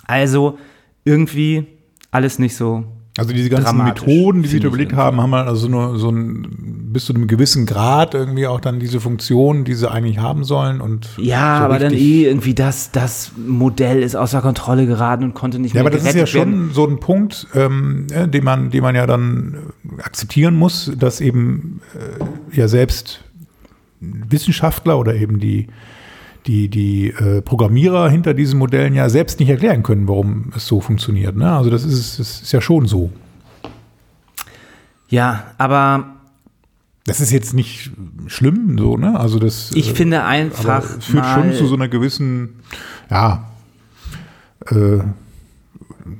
[0.05, 0.57] Also
[1.03, 1.65] irgendwie
[2.11, 2.85] alles nicht so.
[3.17, 7.05] Also diese ganzen Methoden, die sie überlegt haben, haben halt also nur so ein bis
[7.05, 11.09] zu einem gewissen Grad irgendwie auch dann diese Funktionen, die sie eigentlich haben sollen und
[11.17, 15.59] ja, so aber dann eh irgendwie das das Modell ist außer Kontrolle geraten und konnte
[15.59, 15.91] nicht ja, mehr.
[15.91, 19.07] Ja, aber das ist ja schon so ein Punkt, ähm, den man, den man ja
[19.07, 19.57] dann
[20.01, 23.23] akzeptieren muss, dass eben äh, ja selbst
[23.99, 25.67] Wissenschaftler oder eben die
[26.47, 30.81] die, die äh, Programmierer hinter diesen Modellen ja selbst nicht erklären können, warum es so
[30.81, 31.35] funktioniert.
[31.35, 31.51] Ne?
[31.51, 33.11] Also das ist, das ist ja schon so.
[35.09, 36.17] Ja, aber
[37.05, 37.91] das ist jetzt nicht
[38.27, 39.17] schlimm, so, ne?
[39.17, 39.71] Also das.
[39.73, 40.83] Ich äh, finde einfach.
[40.97, 42.59] Es führt schon zu so einer gewissen,
[43.09, 43.49] ja,
[44.69, 44.99] äh,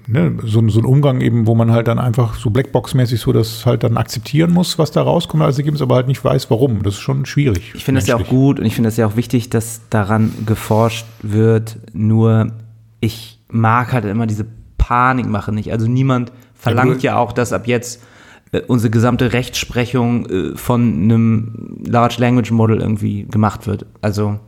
[0.07, 3.65] ne, so, so ein Umgang eben, wo man halt dann einfach so Blackbox-mäßig so das
[3.65, 6.83] halt dann akzeptieren muss, was da rauskommt als Ergebnis, aber halt nicht weiß, warum.
[6.83, 7.73] Das ist schon schwierig.
[7.75, 10.33] Ich finde das ja auch gut und ich finde das ja auch wichtig, dass daran
[10.45, 11.79] geforscht wird.
[11.93, 12.51] Nur
[12.99, 14.45] ich mag halt immer diese
[14.77, 15.71] Panikmache nicht.
[15.71, 18.03] Also niemand verlangt ja, ja auch, dass ab jetzt
[18.51, 23.85] äh, unsere gesamte Rechtsprechung äh, von einem Large Language Model irgendwie gemacht wird.
[24.01, 24.39] Also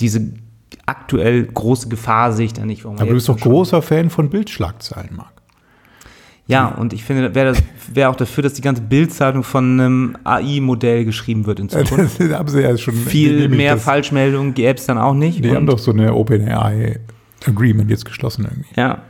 [0.00, 0.32] diese
[0.88, 2.84] aktuell große Gefahr sehe ich da nicht.
[2.86, 5.32] Aber du bist doch großer Fan von Bildschlagzeilen, Marc.
[6.46, 7.52] Ja, und ich finde, wäre
[7.92, 12.18] wär auch dafür, dass die ganze Bildzeitung von einem AI-Modell geschrieben wird in Zukunft.
[12.18, 12.94] das haben sie ja schon.
[12.94, 13.76] Viel mehr.
[13.76, 15.44] Falschmeldungen gäbe es dann auch nicht.
[15.44, 18.80] Die haben doch so eine OpenAI-Agreement jetzt geschlossen irgendwie.
[18.80, 19.02] Ja.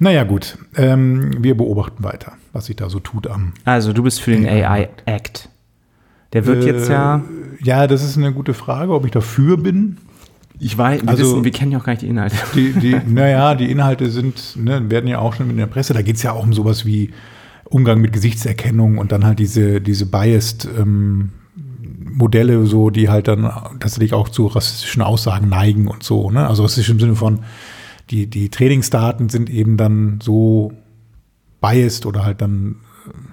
[0.00, 0.58] Naja, gut.
[0.74, 3.54] Ähm, wir beobachten weiter, was sich da so tut am.
[3.64, 5.48] Also, du bist für den AI-Act.
[6.32, 7.22] Der wird äh, jetzt ja.
[7.62, 9.98] Ja, das ist eine gute Frage, ob ich dafür bin.
[10.60, 12.36] Ich weiß, wir, also, wissen, wir kennen ja auch gar nicht die Inhalte.
[12.54, 16.02] Die, die, naja, die Inhalte sind, ne, werden ja auch schon in der Presse, da
[16.02, 17.10] geht es ja auch um sowas wie
[17.64, 21.30] Umgang mit Gesichtserkennung und dann halt diese, diese biased ähm,
[22.14, 26.30] Modelle, so, die halt dann tatsächlich auch zu rassistischen Aussagen neigen und so.
[26.30, 26.46] Ne?
[26.46, 27.40] Also rassistisch im Sinne von,
[28.10, 30.72] die, die Trainingsdaten sind eben dann so
[31.60, 32.76] biased oder halt dann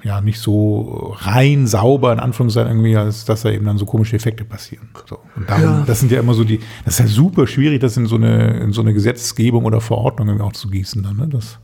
[0.04, 4.16] ja nicht so rein sauber in Anführungszeichen irgendwie, als dass da eben dann so komische
[4.16, 4.90] Effekte passieren.
[5.08, 5.20] So.
[5.36, 5.84] Und darum, ja.
[5.86, 8.60] das sind ja immer so die, das ist ja super schwierig, das in so eine,
[8.60, 11.28] in so eine Gesetzgebung oder Verordnung irgendwie auch zu gießen dann, ne?
[11.28, 11.60] Das,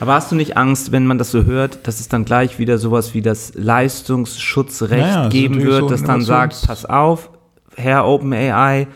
[0.00, 2.78] aber hast du nicht Angst, wenn man das so hört, dass es dann gleich wieder
[2.78, 7.30] sowas wie das Leistungsschutzrecht naja, geben wird, so das dann sagt, pass auf,
[7.74, 8.86] Herr OpenAI,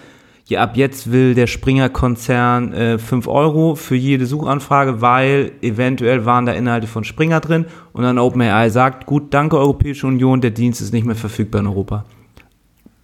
[0.51, 6.45] ja, ab jetzt will der Springer-Konzern äh, 5 Euro für jede Suchanfrage, weil eventuell waren
[6.45, 10.81] da Inhalte von Springer drin und dann OpenAI sagt, gut, danke Europäische Union, der Dienst
[10.81, 12.05] ist nicht mehr verfügbar in Europa.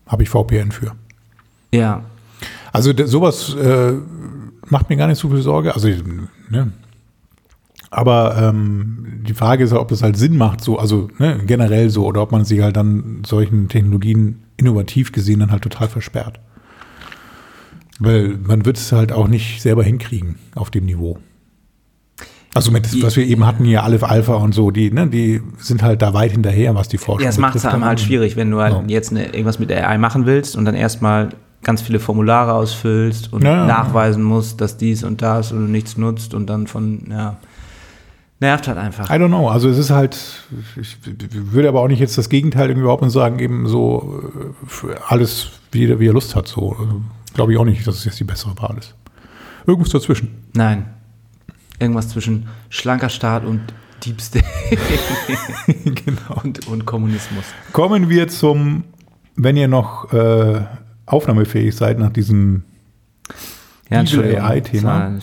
[0.09, 0.97] Habe ich VPN für.
[1.71, 2.03] Ja.
[2.73, 3.93] Also sowas äh,
[4.69, 5.73] macht mir gar nicht so viel Sorge.
[5.73, 5.89] Also,
[6.51, 6.73] ne?
[7.91, 11.91] Aber ähm, die Frage ist ja, ob es halt Sinn macht, so, also ne, generell
[11.91, 16.41] so, oder ob man sich halt dann solchen Technologien innovativ gesehen dann halt total versperrt.
[17.99, 21.19] Weil man wird es halt auch nicht selber hinkriegen auf dem Niveau.
[22.55, 25.43] Also mit, Die- was wir eben hatten hier, Aleph Alpha und so, die, ne, die
[25.59, 28.37] sind halt da weit hinterher, was die Forschung Ja, das macht es einem halt schwierig,
[28.37, 28.83] wenn du halt Ja.
[28.87, 31.31] jetzt eine, irgendwas mit AI machen willst und dann erstmal
[31.63, 36.33] ganz viele Formulare ausfüllst und Ja, nachweisen musst, dass dies und das und nichts nutzt
[36.33, 37.37] und dann von, ja,
[38.41, 39.11] nervt halt einfach.
[39.11, 39.49] I don't know.
[39.49, 40.17] Also es ist halt,
[40.81, 40.97] ich
[41.33, 44.23] würde aber auch nicht jetzt das Gegenteil irgendwie überhaupt sagen, eben so
[44.85, 46.47] äh, alles, wie, jeder- wie er Lust hat.
[46.49, 47.01] So also,
[47.37, 48.95] glaube ich auch nicht, dass es jetzt die bessere Wahl ist.
[49.67, 50.29] Irgendwas dazwischen.
[50.55, 50.87] Nein.
[51.79, 53.61] Irgendwas zwischen schlanker Staat und
[54.05, 54.45] Deep State
[55.85, 56.41] genau.
[56.43, 57.45] und, und Kommunismus.
[57.73, 58.85] Kommen wir zum,
[59.37, 60.63] wenn ihr noch äh,
[61.05, 62.65] aufnahmefähig seid nach diesem
[63.91, 65.19] Ja, AI-Thema.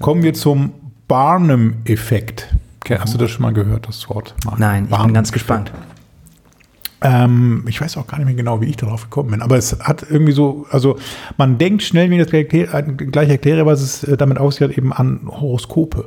[0.00, 0.72] Kommen wir zum
[1.06, 2.54] Barnum-Effekt.
[2.80, 4.34] Okay, hast du das schon mal gehört, das Wort?
[4.56, 5.70] Nein, ich bin ganz gespannt.
[7.00, 9.42] Ähm, ich weiß auch gar nicht mehr genau, wie ich darauf gekommen bin.
[9.42, 10.98] Aber es hat irgendwie so, also
[11.36, 14.76] man denkt schnell, wenn ich das gleich erkläre, gleich erkläre was es äh, damit aussieht,
[14.76, 16.06] eben an Horoskope.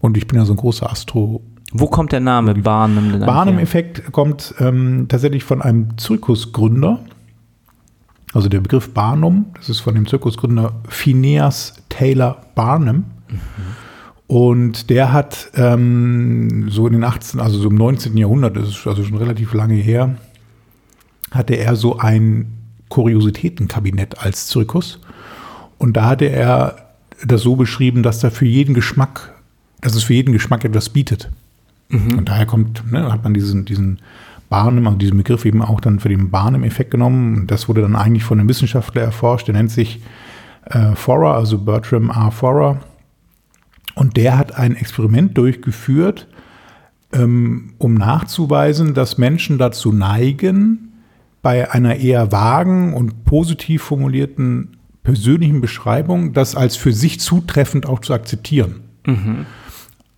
[0.00, 1.42] Und ich bin ja so ein großer Astro.
[1.72, 3.18] Wo kommt der Name Barnum?
[3.20, 7.00] Barnum-Effekt kommt ähm, tatsächlich von einem Zirkusgründer.
[8.34, 13.04] Also der Begriff Barnum, das ist von dem Zirkusgründer Phineas Taylor Barnum.
[14.32, 18.16] Und der hat ähm, so in den 18., also so im 19.
[18.16, 20.16] Jahrhundert, das ist also schon relativ lange her,
[21.32, 22.46] hatte er so ein
[22.88, 25.00] Kuriositätenkabinett als Zirkus.
[25.76, 29.34] Und da hatte er das so beschrieben, dass da für jeden Geschmack,
[29.82, 31.30] dass es für jeden Geschmack etwas bietet.
[31.90, 33.98] Und daher kommt, ne, hat man diesen, diesen
[34.48, 37.36] Barnum, also diesen Begriff eben auch dann für den Barnum-Effekt genommen.
[37.36, 40.00] Und das wurde dann eigentlich von einem Wissenschaftler erforscht, der nennt sich
[40.70, 42.30] äh, Forer, also Bertram R.
[42.30, 42.80] Forer.
[43.94, 46.28] Und der hat ein Experiment durchgeführt,
[47.12, 50.92] ähm, um nachzuweisen, dass Menschen dazu neigen,
[51.42, 58.00] bei einer eher vagen und positiv formulierten persönlichen Beschreibung das als für sich zutreffend auch
[58.00, 58.82] zu akzeptieren.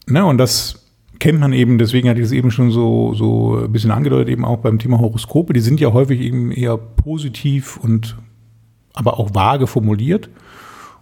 [0.07, 0.85] Ne, und das
[1.19, 4.45] kennt man eben, deswegen hatte ich es eben schon so, so ein bisschen angedeutet, eben
[4.45, 5.55] auch beim Thema Horoskope.
[5.55, 8.17] Die sind ja häufig eben eher positiv und
[8.93, 10.29] aber auch vage formuliert.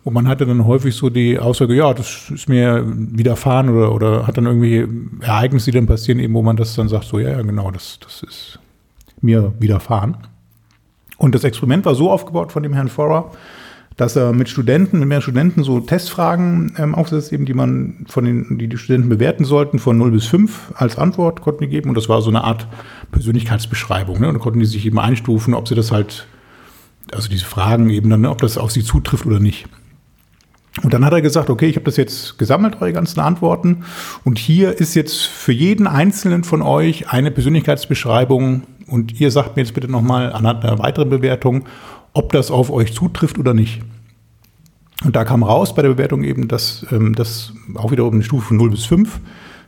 [0.05, 4.27] Und man hatte dann häufig so die Aussage, ja, das ist mir widerfahren oder, oder
[4.27, 4.87] hat dann irgendwie
[5.21, 8.01] Ereignisse, die dann passieren, eben, wo man das dann sagt, so, ja, ja, genau, das,
[8.01, 8.59] das ist
[9.21, 10.17] mir widerfahren.
[11.19, 13.31] Und das Experiment war so aufgebaut von dem Herrn Forer,
[13.97, 18.25] dass er mit Studenten, mit mehreren Studenten so Testfragen ähm, aufsetzt, eben, die man von
[18.25, 21.91] den, die die Studenten bewerten sollten, von 0 bis 5 als Antwort konnten die geben.
[21.91, 22.67] Und das war so eine Art
[23.13, 24.19] Persönlichkeitsbeschreibung.
[24.19, 24.29] Ne?
[24.29, 26.27] Und da konnten die sich eben einstufen, ob sie das halt,
[27.13, 29.69] also diese Fragen eben dann, ob das auf sie zutrifft oder nicht.
[30.81, 33.85] Und dann hat er gesagt, okay, ich habe das jetzt gesammelt, eure ganzen Antworten.
[34.25, 38.63] Und hier ist jetzt für jeden einzelnen von euch eine Persönlichkeitsbeschreibung.
[38.87, 41.65] Und ihr sagt mir jetzt bitte nochmal anhand einer weiteren Bewertung,
[42.15, 43.83] ob das auf euch zutrifft oder nicht.
[45.05, 48.49] Und da kam raus bei der Bewertung eben, dass ähm, das auch wiederum eine Stufe
[48.49, 49.21] von 0 bis 5,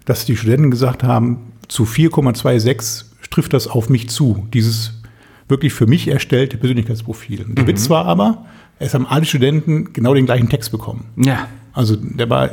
[0.07, 5.03] dass die Studenten gesagt haben, zu 4,26 trifft das auf mich zu, dieses
[5.49, 7.47] wirklich für mich erstellte Persönlichkeitsprofil.
[7.49, 8.47] Der Witz war aber,
[8.79, 11.05] es haben alle Studenten genau den gleichen Text bekommen.
[11.17, 11.49] Ja.
[11.73, 12.51] Also der war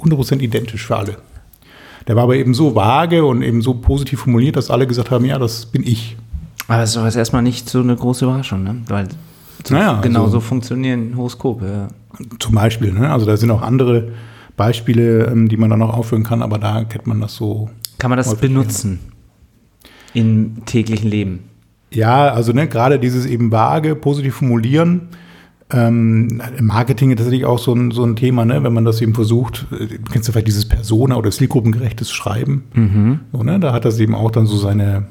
[0.00, 1.16] 100% identisch für alle.
[2.06, 5.24] Der war aber eben so vage und eben so positiv formuliert, dass alle gesagt haben,
[5.24, 6.16] ja, das bin ich.
[6.66, 8.76] Aber das ist doch jetzt erstmal nicht so eine große Überraschung, ne?
[8.88, 9.08] Weil
[9.66, 11.66] so, Naja, genau also- so funktionieren Horoskope.
[11.66, 11.88] Ja.
[12.38, 13.12] Zum Beispiel, ne?
[13.12, 14.12] also da sind auch andere
[14.56, 17.70] Beispiele, ähm, die man dann noch aufführen kann, aber da kennt man das so.
[17.98, 18.98] Kann man das benutzen
[20.14, 21.49] im täglichen Leben?
[21.92, 25.08] Ja, also ne, gerade dieses eben vage, positiv formulieren.
[25.72, 28.62] Ähm, Marketing ist tatsächlich auch so ein, so ein Thema, ne?
[28.62, 32.64] wenn man das eben versucht, äh, kennst du vielleicht dieses Persona- oder zielgruppengerechtes Schreiben.
[33.32, 33.60] So, ne?
[33.60, 35.06] Da hat das eben auch dann so seine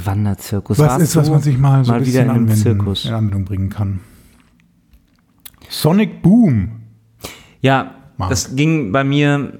[0.04, 0.78] Wanderzirkus.
[0.78, 3.04] was Warst ist, was man sich mal so ein mal wieder bisschen in einem Zirkus.
[3.04, 4.00] in Anwendung bringen kann.
[5.68, 6.82] Sonic Boom.
[7.60, 8.30] Ja, Marc.
[8.30, 9.52] das ging bei mir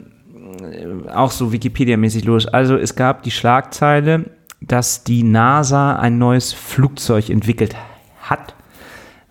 [0.63, 2.47] äh, auch so Wikipedia-mäßig los.
[2.47, 7.77] Also es gab die Schlagzeile, dass die NASA ein neues Flugzeug entwickelt
[8.21, 8.55] hat,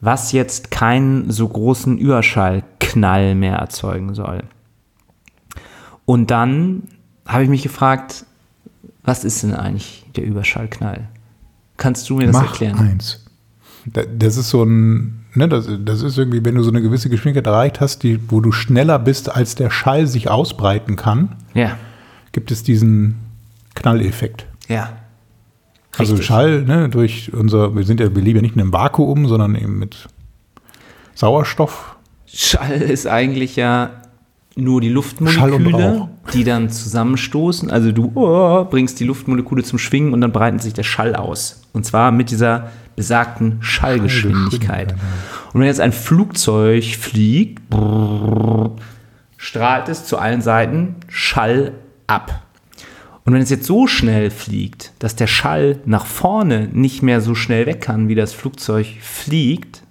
[0.02, 4.44] was jetzt keinen so großen Überschallknall mehr erzeugen soll.
[6.06, 6.84] Und dann
[7.26, 8.26] habe ich mich gefragt,
[9.06, 11.08] was ist denn eigentlich der Überschallknall?
[11.78, 12.78] Kannst du mir das Mach erklären?
[12.80, 13.24] eins.
[13.86, 17.10] Da- Das ist so ein, ne, das, das ist irgendwie, wenn du so eine gewisse
[17.10, 21.78] Geschwindigkeit erreicht hast, die, wo du schneller bist, als der Schall sich ausbreiten kann, Ja,
[22.32, 23.16] gibt es diesen
[23.76, 24.46] Knalleffekt.
[24.68, 24.98] ja.
[25.98, 26.28] Also Richtig.
[26.28, 29.56] Schall, ne, durch unser, wir sind ja, wir leben ja nicht in einem Vakuum, sondern
[29.56, 30.10] eben mit
[31.14, 31.96] Sauerstoff.
[32.26, 33.92] Schall ist eigentlich ja
[34.56, 37.70] nur die Luftmoleküle, die dann zusammenstoßen.
[37.70, 41.64] Also du oh, bringst die Luftmoleküle zum Schwingen und dann breitet sich der Schall aus.
[41.74, 44.96] Und zwar mit dieser besagten Schallgeschwindigkeit.
[45.54, 48.72] Und wenn jetzt ein Flugzeug fliegt, brrr,
[49.38, 51.74] strahlt es zu allen Seiten Schall
[52.08, 52.42] ab.
[53.26, 57.36] Und wenn es jetzt so schnell fliegt, dass der Schall nach vorne nicht mehr so
[57.36, 59.82] schnell weg kann, wie das Flugzeug fliegt,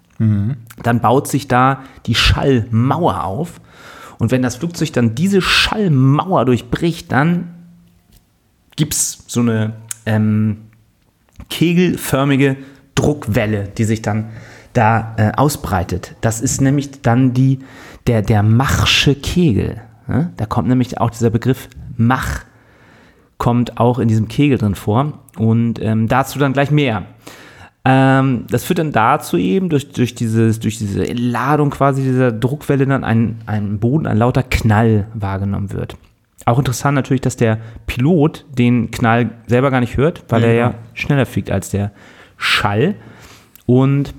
[0.81, 3.59] dann baut sich da die Schallmauer auf.
[4.17, 7.53] Und wenn das Flugzeug dann diese Schallmauer durchbricht, dann
[8.75, 9.73] gibt es so eine
[10.05, 10.57] ähm,
[11.49, 12.57] kegelförmige
[12.95, 14.29] Druckwelle, die sich dann
[14.73, 16.15] da äh, ausbreitet.
[16.21, 17.59] Das ist nämlich dann die,
[18.07, 19.81] der, der Machsche Kegel.
[20.07, 20.31] Ne?
[20.37, 22.43] Da kommt nämlich auch dieser Begriff Mach,
[23.37, 25.19] kommt auch in diesem Kegel drin vor.
[25.37, 27.05] Und ähm, dazu dann gleich mehr.
[27.87, 32.87] Ähm, das führt dann dazu eben, durch, durch, dieses, durch diese Ladung quasi dieser Druckwelle
[32.87, 35.95] dann ein, ein Boden, ein lauter Knall wahrgenommen wird.
[36.45, 40.53] Auch interessant natürlich, dass der Pilot den Knall selber gar nicht hört, weil Ja, er
[40.53, 40.79] ja genau.
[40.93, 41.91] schneller fliegt als der
[42.37, 42.95] Schall.
[43.67, 44.13] Und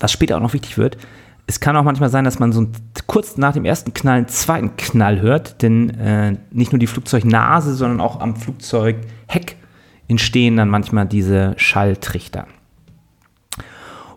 [0.00, 0.98] was später auch noch wichtig wird,
[1.46, 2.72] es kann auch manchmal sein, dass man so ein,
[3.06, 7.74] kurz nach dem ersten Knall einen zweiten Knall hört, denn äh, nicht nur die Flugzeugnase,
[7.74, 9.56] sondern auch am Flugzeugheck
[10.08, 12.46] entstehen dann manchmal diese Schalltrichter.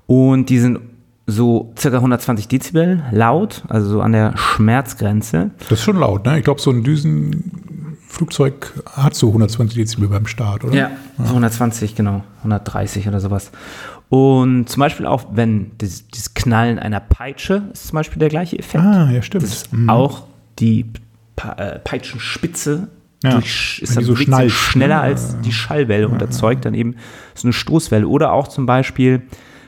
[0.08, 0.80] Und die sind
[1.28, 5.51] so circa 120 Dezibel laut, also so an der Schmerzgrenze.
[5.70, 6.38] Das ist schon laut, ne?
[6.38, 10.74] Ich glaube, so ein Düsenflugzeug hat so 120 Dezibel beim Start, oder?
[10.76, 13.51] Ja, so 120, genau, 130 oder sowas.
[14.10, 18.58] Und zum Beispiel auch, wenn das, dieses Knallen einer Peitsche ist zum Beispiel der gleiche
[18.58, 18.84] Effekt.
[18.84, 19.43] Ah, ja, stimmt.
[19.43, 19.89] Das ist Mhm.
[19.89, 20.24] auch
[20.60, 20.86] die
[21.58, 22.88] äh, Peitschenspitze
[23.24, 25.01] Ja, durch, ist dann so schnallt, schneller ne?
[25.01, 26.95] als die Schallwelle und erzeugt dann eben
[27.36, 28.08] so eine Stoßwelle.
[28.08, 29.24] Oder auch zum Beispiel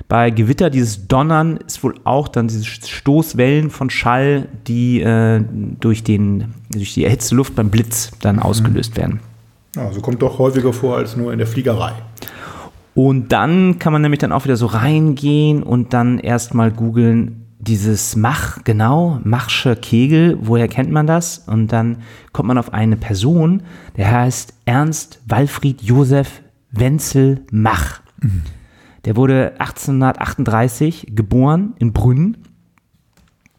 [0.10, 5.41] bei Gewitter, dieses Donnern ist wohl auch dann diese Stoßwellen von Schall, die äh,
[5.80, 8.41] durch, den, durch die erhitzte Luft beim Blitz dann Mhm.
[8.41, 9.20] ausgelöst werden.
[9.78, 11.93] Also kommt doch häufiger vor als nur in der Fliegerei.
[12.95, 18.16] Und dann kann man nämlich dann auch wieder so reingehen und dann erstmal googeln, dieses
[18.16, 21.39] Mach, genau, Machsche Kegel, woher kennt man das?
[21.39, 21.97] Und dann
[22.32, 23.62] kommt man auf eine Person,
[23.95, 26.41] der heißt Ernst Walfried Josef
[26.72, 28.01] Wenzel Mach.
[29.06, 32.38] Der wurde 1838 geboren in Brünn,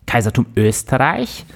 [0.06, 1.46] Kaisertum Österreich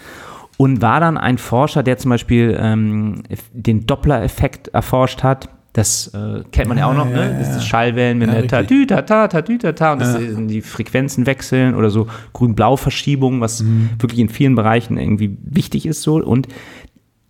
[0.57, 3.23] und war dann ein Forscher, der zum Beispiel ähm,
[3.53, 5.49] den Doppler-Effekt erforscht hat.
[5.73, 7.33] Das äh, kennt man ja auch noch, ja, ne?
[7.33, 7.57] ja, Das ja.
[7.57, 8.47] ist Schallwellen, wenn Ja, der.
[8.49, 10.17] Tatütata, Tatütata und das
[10.47, 13.91] die Frequenzen wechseln oder so Grün-Blau-Verschiebung, was Mhm.
[13.99, 16.47] wirklich in vielen Bereichen irgendwie wichtig ist so und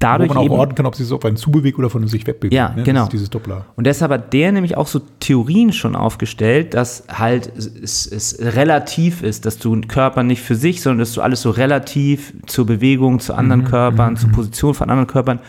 [0.04, 2.06] Wo dadurch man auch eben, orten kann, ob sie sich auf einen zubewegt oder von
[2.06, 2.54] sich wegbewegt.
[2.54, 2.82] Ja, ne?
[2.82, 3.04] Genau.
[3.04, 3.64] ist dieses Doppler.
[3.76, 9.22] Und deshalb hat der nämlich auch so Theorien schon aufgestellt, dass halt es, es relativ
[9.22, 12.66] ist, dass du einen Körper nicht für sich, sondern dass du alles so relativ zur
[12.66, 15.40] Bewegung, zu anderen Mhm, Körpern, zur Position von anderen Körpern.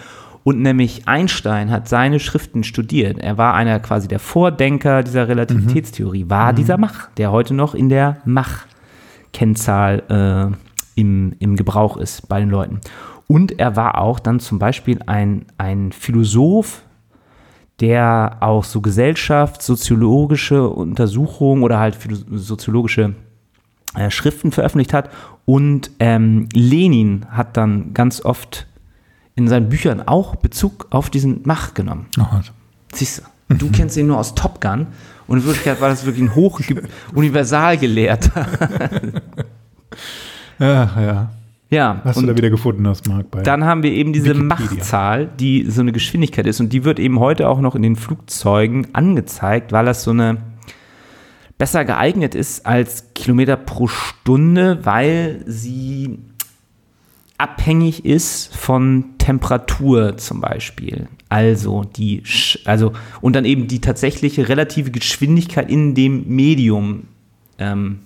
[0.43, 3.17] Und nämlich Einstein hat seine Schriften studiert.
[3.17, 6.55] Er war einer quasi der Vordenker dieser Relativitätstheorie, war Mhm.
[6.57, 12.49] dieser Mach, der heute noch in der Mach-Kennzahl äh, im, im Gebrauch ist bei den
[12.49, 12.79] Leuten.
[13.27, 16.83] Und er war auch dann zum Beispiel ein, ein Philosoph,
[17.79, 21.97] der auch so Gesellschaft, soziologische Untersuchungen oder halt
[22.31, 23.15] soziologische
[23.95, 25.09] äh, Schriften veröffentlicht hat.
[25.45, 28.67] Und ähm, Lenin hat dann ganz oft
[29.35, 32.07] in seinen Büchern auch Bezug auf diesen Mach genommen.
[32.15, 32.51] Was.
[32.93, 34.87] Siehst du, du kennst ihn nur aus Top Gun
[35.27, 36.61] und in Wirklichkeit war das wirklich ein hoch
[37.13, 38.47] Universalgelehrter.
[40.59, 41.29] Ja, ja.
[41.71, 43.31] Ja, Was du da wieder gefunden hast, Marc.
[43.31, 44.45] Bei dann haben wir eben diese Wikipedia.
[44.75, 47.95] Machzahl, die so eine Geschwindigkeit ist und die wird eben heute auch noch in den
[47.95, 50.37] Flugzeugen angezeigt, weil das so eine
[51.57, 56.19] besser geeignet ist als Kilometer pro Stunde, weil sie
[57.37, 61.07] abhängig ist von Temperatur zum Beispiel.
[61.29, 67.03] Also die, Sch- also und dann eben die tatsächliche relative Geschwindigkeit in dem Medium
[67.57, 67.99] ähm,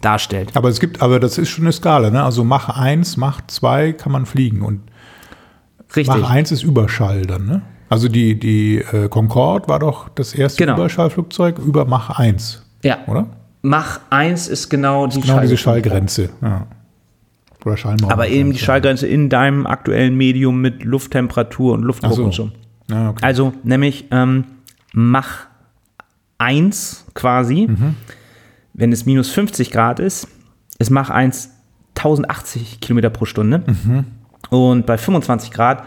[0.00, 0.56] darstellt.
[0.56, 2.22] aber es gibt, aber das ist schon eine Skala, ne?
[2.22, 4.80] Also Mach 1, Mach 2 kann man fliegen und
[5.94, 6.08] Richtig.
[6.20, 7.62] Mach 1 ist Überschall dann, ne?
[7.88, 10.76] Also die, die äh, Concorde war doch das erste Genau.
[10.76, 12.98] Überschallflugzeug über Mach 1, Ja.
[13.06, 13.26] oder?
[13.62, 15.56] Mach 1 ist genau die Genau diese.
[15.56, 16.28] Schallgrenze.
[16.42, 16.66] Ja.
[17.64, 18.12] Oder Schallmauer.
[18.12, 22.24] Aber eben die Schallgrenze in deinem aktuellen Medium mit Lufttemperatur und Luftdruck so.
[22.24, 22.50] und so.
[22.90, 23.24] Ja, okay.
[23.24, 24.44] Also nämlich ähm,
[24.92, 25.46] Mach
[26.38, 27.94] 1 quasi, Mhm.
[28.78, 30.28] Wenn es minus 50 Grad ist,
[30.78, 31.50] ist Mach 1
[31.96, 33.64] 1080 Kilometer pro Stunde.
[33.66, 34.04] Mhm.
[34.50, 35.82] Und bei 25 Grad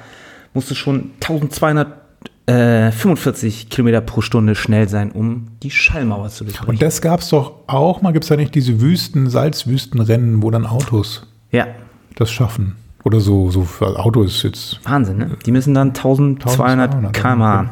[0.54, 6.70] musst du schon 1245 Kilometer pro Stunde schnell sein, um die Schallmauer zu durchbrechen.
[6.70, 10.52] Und das gab es doch auch mal, gibt es da nicht diese Wüsten, Salzwüstenrennen, wo
[10.52, 11.68] dann Autos ja,
[12.16, 12.76] das schaffen?
[13.06, 14.82] Oder so, so für Auto ist jetzt.
[14.84, 15.38] Wahnsinn, ne?
[15.46, 17.70] Die müssen dann 1200 1200, km/h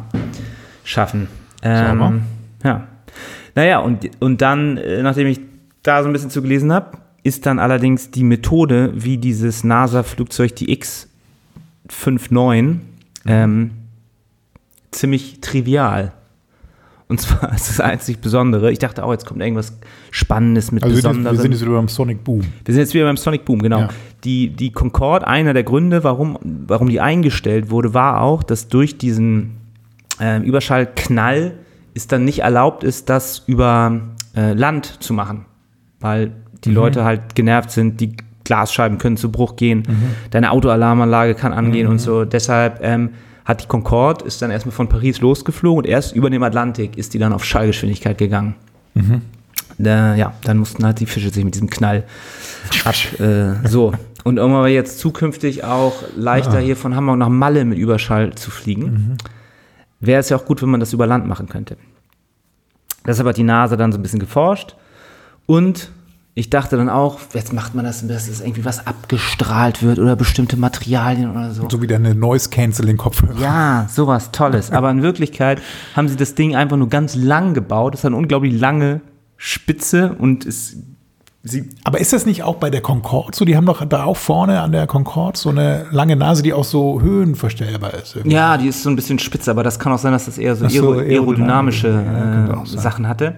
[0.84, 1.28] schaffen.
[1.62, 2.22] Ähm,
[2.64, 2.88] ja.
[3.56, 5.40] Naja, und, und dann, äh, nachdem ich
[5.84, 10.56] da so ein bisschen zu gelesen habe, ist dann allerdings die Methode, wie dieses NASA-Flugzeug,
[10.56, 12.78] die X-59,
[13.26, 13.72] ähm,
[14.92, 16.14] ziemlich trivial.
[17.08, 18.72] Und zwar ist das einzig Besondere.
[18.72, 19.78] Ich dachte, oh, jetzt kommt irgendwas
[20.12, 21.38] Spannendes mit Also wir sind, Besonderem.
[21.38, 22.42] wir sind jetzt wieder beim Sonic Boom.
[22.42, 23.80] Wir sind jetzt wieder beim Sonic Boom, genau.
[23.80, 23.90] Ja.
[24.24, 26.38] Die, die Concorde, einer der Gründe, warum,
[26.68, 29.58] warum die eingestellt wurde, war auch, dass durch diesen
[30.20, 31.54] äh, Überschallknall
[32.00, 34.02] es dann nicht erlaubt ist, das über
[34.36, 35.46] äh, Land zu machen.
[36.00, 36.32] Weil
[36.64, 39.84] die Leute halt genervt sind, die Glasscheiben können zu Bruch gehen,
[40.32, 42.26] deine Autoalarmanlage kann angehen und so.
[42.26, 43.12] Deshalb ähm,
[43.46, 47.14] hat die Concorde, ist dann erstmal von Paris losgeflogen und erst über dem Atlantik ist
[47.14, 48.56] die dann auf Schallgeschwindigkeit gegangen.
[49.78, 52.04] Da, ja, dann mussten halt die Fische sich mit diesem Knall
[52.86, 52.96] ab.
[53.20, 53.94] Äh, so.
[54.24, 59.18] Und aber jetzt zukünftig auch leichter hier von Hamburg nach Malle mit Überschall zu fliegen,
[60.00, 61.78] wäre es ja auch gut, wenn man das über Land machen könnte.
[63.06, 64.76] Deshalb hat die NASA dann so ein bisschen geforscht
[65.46, 65.92] und
[66.36, 70.16] ich dachte dann auch, jetzt macht man das, dass es irgendwie was abgestrahlt wird oder
[70.16, 71.68] bestimmte Materialien oder so.
[71.70, 73.38] So wie deine Noise-Canceling-Kopfhörer.
[73.40, 74.72] Ja, sowas Tolles.
[74.72, 75.62] Aber in Wirklichkeit
[75.96, 77.94] haben sie das Ding einfach nur ganz lang gebaut.
[77.94, 79.02] Das hat eine unglaublich lange
[79.36, 80.78] Spitze und es
[81.50, 83.44] sie Aber ist das nicht auch bei der Concorde so?
[83.46, 86.64] Die haben doch da auch vorne an der Concorde so eine lange Nase, die auch
[86.64, 88.16] so höhenverstellbar ist.
[88.16, 88.36] irgendwie.
[88.36, 90.56] Ja, die ist so ein bisschen spitze, aber das kann auch sein, dass das eher
[90.56, 92.78] so, so, aero aerodynamische aerodynamisch, ja, könnte auch äh.
[92.80, 93.36] Sachen hatte.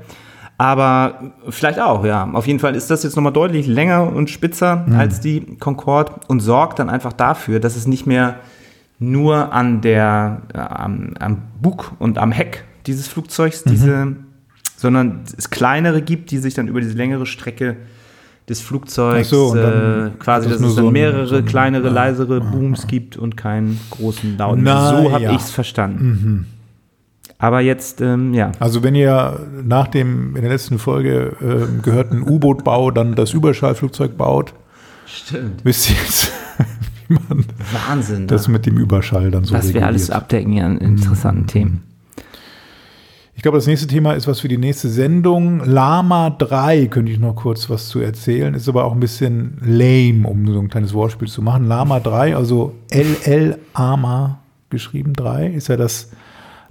[0.57, 2.29] Aber vielleicht auch, ja.
[2.33, 4.95] Auf jeden Fall ist das jetzt nochmal deutlich länger und spitzer Mhm.
[4.95, 8.35] als die Concorde und sorgt dann einfach dafür, dass es nicht mehr
[8.99, 13.11] nur an der, äh, am, am Bug und am Heck dieses Mhm.
[13.11, 14.15] Flugzeugs, diese,
[14.77, 17.77] sondern es kleinere gibt, die sich dann über diese längere Strecke
[18.51, 21.87] des Flugzeugs so, und dann äh, quasi, dass es dann so mehrere so ein- kleinere,
[21.87, 24.63] ja, leisere ja, Booms gibt und keinen großen lauten.
[24.63, 25.29] Na so habe ja.
[25.31, 25.35] Mhm.
[25.37, 26.45] ich es verstanden.
[27.39, 28.51] Aber jetzt, ähm, ja.
[28.59, 34.15] Also wenn ihr nach dem in der letzten Folge ähm, gehörten U-Boot-Bau dann das Überschallflugzeug
[34.15, 34.53] baut,
[35.07, 35.63] Stimmt.
[35.65, 36.31] wisst ihr jetzt,
[37.07, 37.45] wie man
[37.87, 38.27] Wahnsinn.
[38.27, 38.53] das ne?
[38.53, 41.83] mit dem Überschall dann so was wir alles abdecken hier an interessanten Themen.
[43.33, 45.63] Ich glaube, das nächste Thema ist was für die nächste Sendung.
[45.65, 48.53] Lama 3 könnte ich noch kurz was zu erzählen.
[48.53, 51.67] Ist aber auch ein bisschen lame, um so ein kleines Wortspiel zu machen.
[51.67, 56.11] Lama 3, also LL AMA geschrieben 3, ist ja das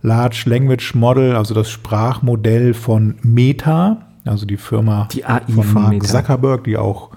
[0.03, 5.91] Large Language Model, also das Sprachmodell von Meta, also die Firma Die von, von Mark
[5.91, 6.07] Meta.
[6.07, 7.11] Zuckerberg, die auch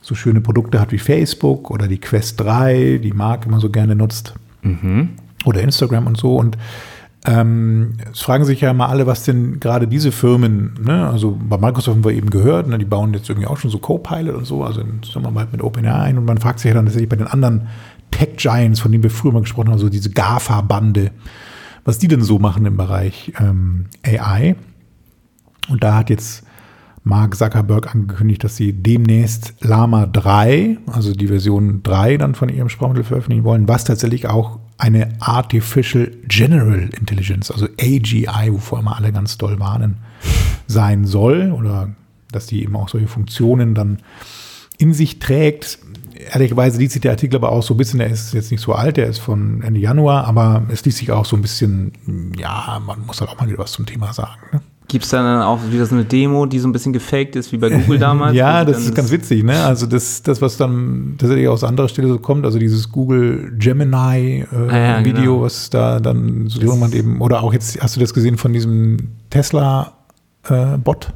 [0.00, 3.94] so schöne Produkte hat wie Facebook oder die Quest 3, die Mark immer so gerne
[3.96, 4.34] nutzt
[5.44, 6.36] oder Instagram und so.
[6.36, 6.56] Und
[7.26, 11.58] ähm, es fragen sich ja immer alle, was denn gerade diese Firmen, ne, also bei
[11.58, 14.44] Microsoft haben wir eben gehört, ne, die bauen jetzt irgendwie auch schon so Copilot und
[14.44, 16.18] so, also in Zusammenarbeit mit OpenAI ein.
[16.18, 17.68] Und man fragt sich ja dann tatsächlich bei den anderen
[18.12, 21.10] Tech-Giants, von denen wir früher mal gesprochen haben, so diese GAFA-Bande,
[21.84, 24.54] was die denn so machen im Bereich ähm, AI.
[25.68, 26.44] Und da hat jetzt
[27.02, 32.68] Mark Zuckerberg angekündigt, dass sie demnächst Lama 3, also die Version 3 dann von ihrem
[32.68, 39.12] Sprachmodell veröffentlichen wollen, was tatsächlich auch eine Artificial General Intelligence, also AGI, wovor immer alle
[39.12, 39.98] ganz doll warnen,
[40.66, 41.94] sein soll oder
[42.30, 43.98] dass die eben auch solche Funktionen dann
[44.78, 45.78] in sich trägt.
[46.32, 48.74] Ehrlicherweise liest sich der Artikel aber auch so ein bisschen, der ist jetzt nicht so
[48.74, 51.92] alt, der ist von Ende Januar, aber es liest sich auch so ein bisschen,
[52.38, 54.40] ja, man muss halt auch mal wieder was zum Thema sagen.
[54.52, 54.60] Ne?
[54.88, 57.58] Gibt es dann auch wieder so eine Demo, die so ein bisschen gefaked ist, wie
[57.58, 58.34] bei Google damals?
[58.34, 59.62] Ja, das ist ganz witzig, ne?
[59.62, 64.46] Also das, das, was dann tatsächlich aus anderer Stelle so kommt, also dieses Google Gemini
[64.50, 65.42] äh, Ah ja, Video, genau.
[65.42, 68.96] was da dann so jemand eben, oder auch jetzt, hast du das gesehen von diesem
[69.28, 69.92] Tesla
[70.48, 71.12] äh, Bot?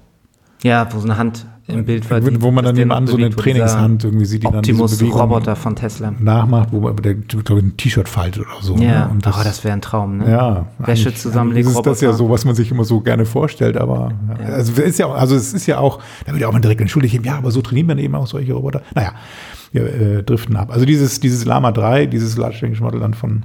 [0.62, 2.20] Ja, wo so eine Hand im Bild war.
[2.20, 5.56] die- wo man dann nebenan so eine Trainingshand irgendwie sieht, die dann diese Bewegung Optimus-Roboter
[5.56, 6.12] von Tesla.
[6.18, 8.76] nachmacht, wo man der, glaub ich, ein T-Shirt faltet oder so.
[8.76, 9.08] Ja, ne?
[9.12, 10.30] Und das, oh, das wäre ein Traum, ne?
[10.30, 12.24] Ja, Wäsche zusammenlegen, eigentlich ist das ja Roboter.
[12.26, 14.46] so, was man sich immer so gerne vorstellt, aber ja.
[14.54, 16.60] Also, es ist ja, auch- also es ist ja auch, da wird ja auch mal
[16.60, 18.82] direkt entschuldigt, ja, aber so trainiert man eben auch solche Roboter.
[18.94, 19.12] Naja,
[19.72, 19.82] wir
[20.18, 20.70] äh, driften ab.
[20.70, 23.42] Also dieses, dieses Lama 3, dieses Large Language Model dann von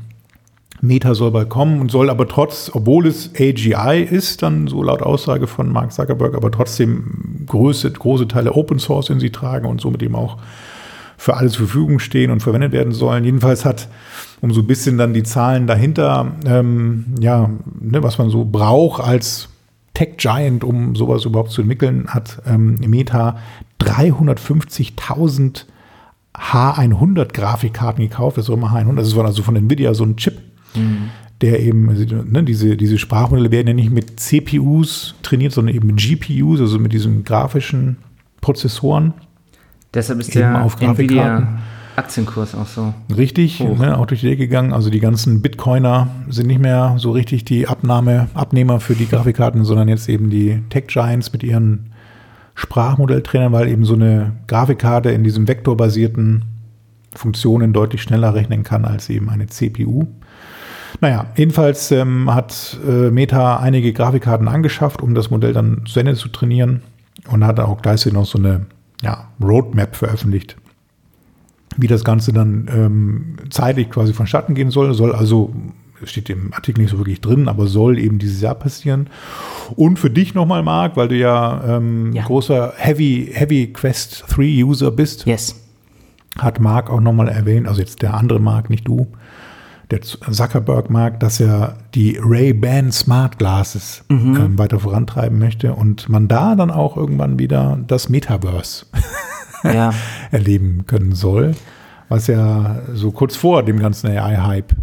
[0.82, 5.01] Meta soll bald kommen und soll aber trotz, obwohl es AGI ist, dann so laut
[5.01, 9.82] Aussage von Mark Zuckerberg, aber trotzdem große, große Teile Open Source in sich tragen und
[9.82, 10.38] somit eben auch
[11.17, 13.23] für alles zur Verfügung stehen und verwendet werden sollen.
[13.23, 13.88] Jedenfalls hat,
[14.39, 17.49] um so ein bisschen dann die Zahlen dahinter, ähm, ja,
[17.80, 19.49] ne, was man so braucht als
[19.95, 23.38] Tech Giant, um sowas überhaupt zu entwickeln, hat ähm, Meta
[23.82, 25.65] 350.000
[26.36, 28.38] H100 Grafikkarten gekauft.
[28.38, 28.95] Das ist immer H100.
[28.95, 30.38] Das ist also von Nvidia so ein Chip,
[30.76, 31.09] mhm.
[31.41, 35.88] der eben, also, ne, diese, diese Sprachmodelle werden ja nicht mit CPUs trainiert, sondern eben
[35.88, 37.97] mit GPUs, also mit diesen grafischen
[38.41, 39.13] Prozessoren.
[39.93, 41.59] Deshalb ist der auf Nvidia
[41.97, 42.93] Aktienkurs auch so.
[43.15, 44.72] Richtig, ne, auch durch die Decke gegangen.
[44.72, 49.65] Also die ganzen Bitcoiner sind nicht mehr so richtig die Abnahme, Abnehmer für die Grafikkarten,
[49.65, 51.91] sondern jetzt eben die Tech Giants mit ihren
[52.53, 56.45] Sprachmodelltrainern, weil eben so eine Grafikkarte in diesem vektorbasierten
[57.15, 60.05] Funktionen deutlich schneller rechnen kann als eben eine CPU.
[60.99, 66.15] Naja, jedenfalls ähm, hat äh, Meta einige Grafikkarten angeschafft, um das Modell dann zu Ende
[66.15, 66.81] zu trainieren
[67.29, 68.65] und hat auch gleichzeitig noch so eine
[69.01, 70.57] ja, Roadmap veröffentlicht,
[71.77, 74.93] wie das Ganze dann ähm, zeitlich quasi vonstatten gehen soll.
[74.95, 75.53] Soll also,
[76.03, 79.07] steht im Artikel nicht so wirklich drin, aber soll eben dieses Jahr passieren.
[79.75, 82.23] Und für dich nochmal, Marc, weil du ja, ähm, ja.
[82.23, 85.27] großer Heavy, Heavy Quest 3 User bist.
[85.27, 85.63] Yes.
[86.39, 89.07] Hat Marc auch nochmal erwähnt, also jetzt der andere Marc, nicht du,
[89.91, 94.35] der Zuckerberg mag, dass er die Ray-Ban Smart Glasses mhm.
[94.35, 98.85] ähm, weiter vorantreiben möchte und man da dann auch irgendwann wieder das Metaverse
[99.63, 99.93] ja.
[100.31, 101.55] erleben können soll,
[102.09, 104.73] was ja so kurz vor dem ganzen AI-Hype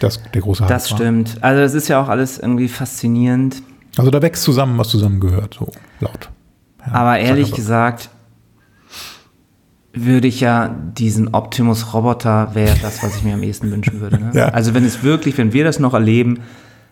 [0.00, 1.38] das, der große Hype Das stimmt.
[1.42, 3.62] Also das ist ja auch alles irgendwie faszinierend.
[3.96, 5.70] Also da wächst zusammen, was zusammengehört, so
[6.00, 6.30] laut.
[6.84, 8.10] Ja, Aber ehrlich gesagt,
[9.92, 14.18] würde ich ja diesen Optimus-Roboter wäre das, was ich mir am ehesten wünschen würde.
[14.18, 14.30] Ne?
[14.34, 14.48] Ja.
[14.48, 16.40] Also wenn es wirklich, wenn wir das noch erleben,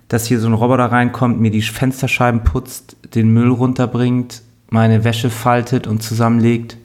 [0.08, 5.30] dass hier so ein Roboter reinkommt, mir die Fensterscheiben putzt, den Müll runterbringt, meine Wäsche
[5.30, 6.76] faltet und zusammenlegt,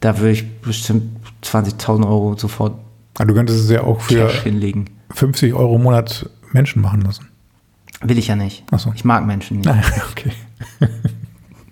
[0.00, 1.04] da würde ich bestimmt
[1.42, 2.74] 20.000 Euro sofort
[3.18, 4.86] ja, du könntest es ja auch für hinlegen.
[5.10, 7.28] 50 Euro im Monat Menschen machen lassen.
[8.00, 8.64] Will ich ja nicht.
[8.70, 8.92] Ach so.
[8.94, 9.68] Ich mag Menschen nicht.
[9.68, 10.32] Ah, okay.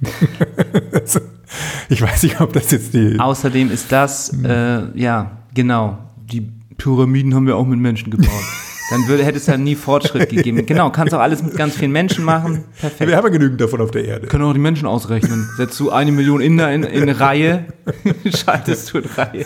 [1.89, 3.19] ich weiß nicht, ob das jetzt die.
[3.19, 4.45] Außerdem ist das, hm.
[4.45, 5.99] äh, ja, genau.
[6.31, 8.45] Die Pyramiden haben wir auch mit Menschen gebaut.
[8.91, 10.65] Dann würde, hätte es ja nie Fortschritt gegeben.
[10.65, 12.65] Genau, kannst auch alles mit ganz vielen Menschen machen.
[12.81, 13.09] Perfekt.
[13.09, 14.27] Wir haben ja genügend davon auf der Erde.
[14.27, 15.47] Können auch die Menschen ausrechnen.
[15.57, 17.67] Setzt du eine Million Inder in, in Reihe,
[18.35, 19.45] schaltest du in Reihe.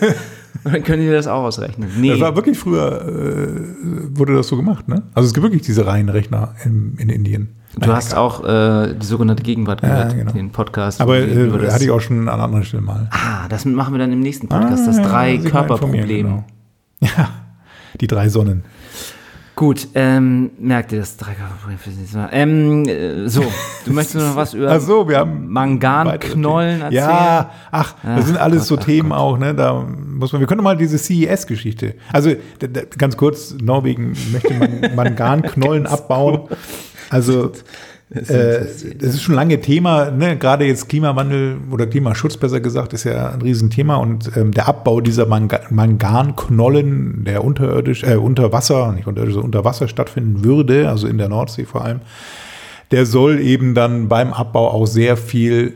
[0.64, 1.90] Und dann können die das auch ausrechnen.
[1.98, 2.10] Nee.
[2.10, 5.02] Das war wirklich früher, äh, wurde das so gemacht, ne?
[5.14, 7.48] Also es gibt wirklich diese Reihenrechner in, in Indien.
[7.74, 10.32] Du Nein, hast auch äh, die sogenannte Gegenwart gehört, ja, genau.
[10.32, 11.00] den Podcast.
[11.00, 13.08] Aber äh, hatte ich auch schon an anderer Stelle mal.
[13.10, 16.26] Ah, das machen wir dann im nächsten Podcast, ah, das Drei-Körper-Problem.
[16.26, 16.44] Genau.
[17.00, 17.30] Ja,
[18.00, 18.62] die drei Sonnen.
[19.54, 22.28] Gut, ähm, merkt ihr das Dreikörperproblem für nächste Mal.
[22.32, 23.44] Ähm, äh, so,
[23.84, 26.92] du möchtest noch was über so, Manganknollen erzählen?
[27.04, 29.18] Ja, ach, ach das sind alles Gott, so Themen Gott.
[29.18, 29.54] auch, ne?
[29.54, 31.96] Da muss man, wir können mal diese CES-Geschichte.
[32.12, 32.30] Also
[32.96, 36.48] ganz kurz, Norwegen möchte man Manganknollen abbauen.
[37.12, 37.52] Also
[38.10, 40.36] das ist, äh, ist schon lange Thema, ne?
[40.36, 45.00] gerade jetzt Klimawandel oder Klimaschutz besser gesagt, ist ja ein Riesenthema und ähm, der Abbau
[45.00, 50.88] dieser Manga Manganknollen, der unterirdisch, äh, unter Wasser, nicht unterirdisch, sondern unter Wasser stattfinden würde,
[50.88, 52.00] also in der Nordsee vor allem,
[52.90, 55.72] der soll eben dann beim Abbau auch sehr viel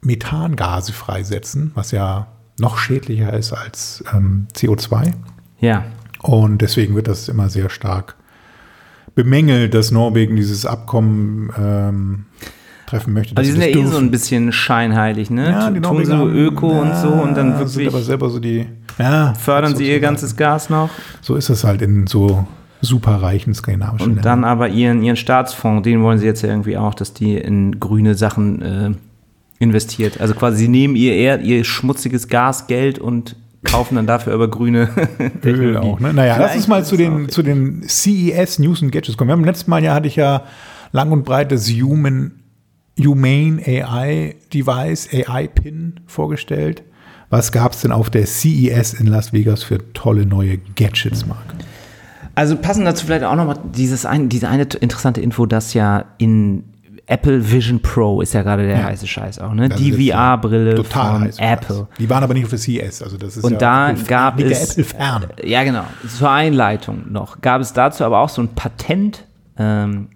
[0.00, 2.26] Methangase freisetzen, was ja
[2.58, 5.12] noch schädlicher ist als ähm, CO2.
[5.60, 5.84] Ja.
[6.22, 8.16] Und deswegen wird das immer sehr stark
[9.18, 12.26] bemängelt, dass Norwegen dieses Abkommen ähm,
[12.86, 13.32] treffen möchte.
[13.32, 15.50] Aber die sind ja eh so ein bisschen scheinheilig, ne?
[15.50, 18.38] Ja, die Tun so Öko ja, und so und dann wirklich sind aber selber so
[18.38, 18.66] die
[18.96, 20.90] ja, fördern sie ihr ganzes Gas noch.
[21.20, 22.46] So ist es halt in so
[22.80, 26.94] superreichen skandinavischen Und dann aber ihren, ihren Staatsfonds, den wollen sie jetzt ja irgendwie auch,
[26.94, 28.90] dass die in grüne Sachen äh,
[29.58, 30.20] investiert.
[30.20, 33.34] Also quasi sie nehmen ihr, ihr, ihr schmutziges Gasgeld und
[33.64, 34.88] kaufen dann dafür aber grüne
[35.44, 36.00] Öl auch.
[36.00, 36.12] Ne?
[36.12, 39.28] Naja, lass uns mal zu den, zu den CES News und Gadgets kommen.
[39.28, 40.44] Wir haben letztes Mal ja hatte ich ja
[40.92, 42.32] lang und breit das Human,
[42.98, 46.82] Humane AI Device, AI Pin vorgestellt.
[47.30, 51.44] Was gab es denn auf der CES in Las Vegas für tolle neue Gadgets, Marc?
[52.34, 56.64] Also passen dazu vielleicht auch nochmal dieses ein, diese eine interessante Info, dass ja in
[57.08, 58.84] Apple Vision Pro ist ja gerade der ja.
[58.84, 59.70] heiße Scheiß auch, ne?
[59.70, 61.88] die VR-Brille von Apple.
[61.98, 64.84] Die waren aber nicht für CES, also das ist Und ja da gab es Apple
[64.84, 65.26] fern.
[65.42, 65.84] Ja, genau.
[66.06, 69.24] Zur Einleitung noch gab es dazu aber auch so ein Patent,
[69.56, 70.08] ähm,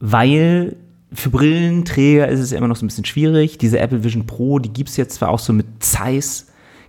[0.00, 0.74] weil
[1.12, 3.56] für Brillenträger ist es immer noch so ein bisschen schwierig.
[3.58, 6.48] Diese Apple Vision Pro, die gibt es jetzt zwar auch so mit Zeiss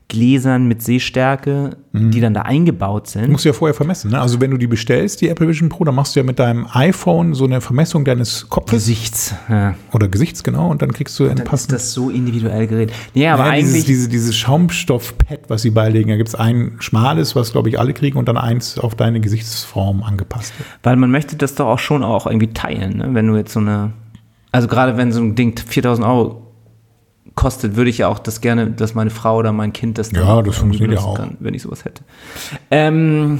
[0.09, 3.29] Gläsern mit Sehstärke, die dann da eingebaut sind.
[3.29, 4.11] Musst du ja vorher vermessen.
[4.11, 4.21] Ne?
[4.21, 6.65] Also wenn du die bestellst, die Apple Vision Pro, dann machst du ja mit deinem
[6.71, 9.35] iPhone so eine Vermessung deines Kopfes Gesichts.
[9.49, 9.75] Ja.
[9.91, 11.83] oder Gesichts, genau, und dann kriegst du ein Dann ist passendes.
[11.83, 12.95] das so individuell geredet.
[13.15, 13.73] Nee, aber Ja, eigentlich.
[13.83, 17.77] dieses, diese, dieses Schaumstoff-Pad, was sie beilegen, da gibt es ein schmales, was glaube ich
[17.77, 20.53] alle kriegen, und dann eins auf deine Gesichtsform angepasst.
[20.83, 23.09] Weil man möchte das doch auch schon auch irgendwie teilen, ne?
[23.11, 23.91] wenn du jetzt so eine,
[24.53, 26.43] also gerade wenn so ein Ding 4000 Euro
[27.37, 30.25] kostet, würde ich ja auch das gerne, dass meine Frau oder mein Kind das dann
[30.25, 31.15] Ja, das funktioniert ja auch.
[31.15, 32.03] kann, wenn ich sowas hätte.
[32.69, 33.39] Ähm,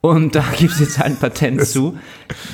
[0.00, 1.96] und da gibt es jetzt ein Patent zu,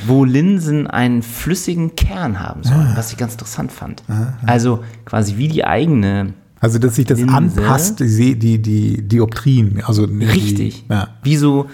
[0.07, 2.97] wo Linsen einen flüssigen Kern haben sollen, Ah.
[2.97, 4.03] was ich ganz interessant fand.
[4.45, 7.35] Also quasi wie die eigene, Also, dass sich das Linse.
[7.35, 9.81] anpasst, die, die, die Dioptrien.
[9.87, 11.09] Also die, richtig, Ja.
[11.23, 11.67] wie so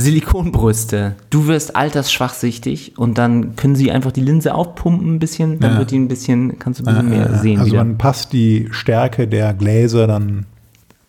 [0.00, 1.14] Silikonbrüste.
[1.30, 5.78] Du wirst altersschwachsichtig und dann können sie einfach die Linse aufpumpen ein bisschen, dann Ja.
[5.78, 7.84] wird die ein bisschen, kannst du ein bisschen mehr sehen also wieder.
[7.84, 10.46] man passt die Stärke der Gläser dann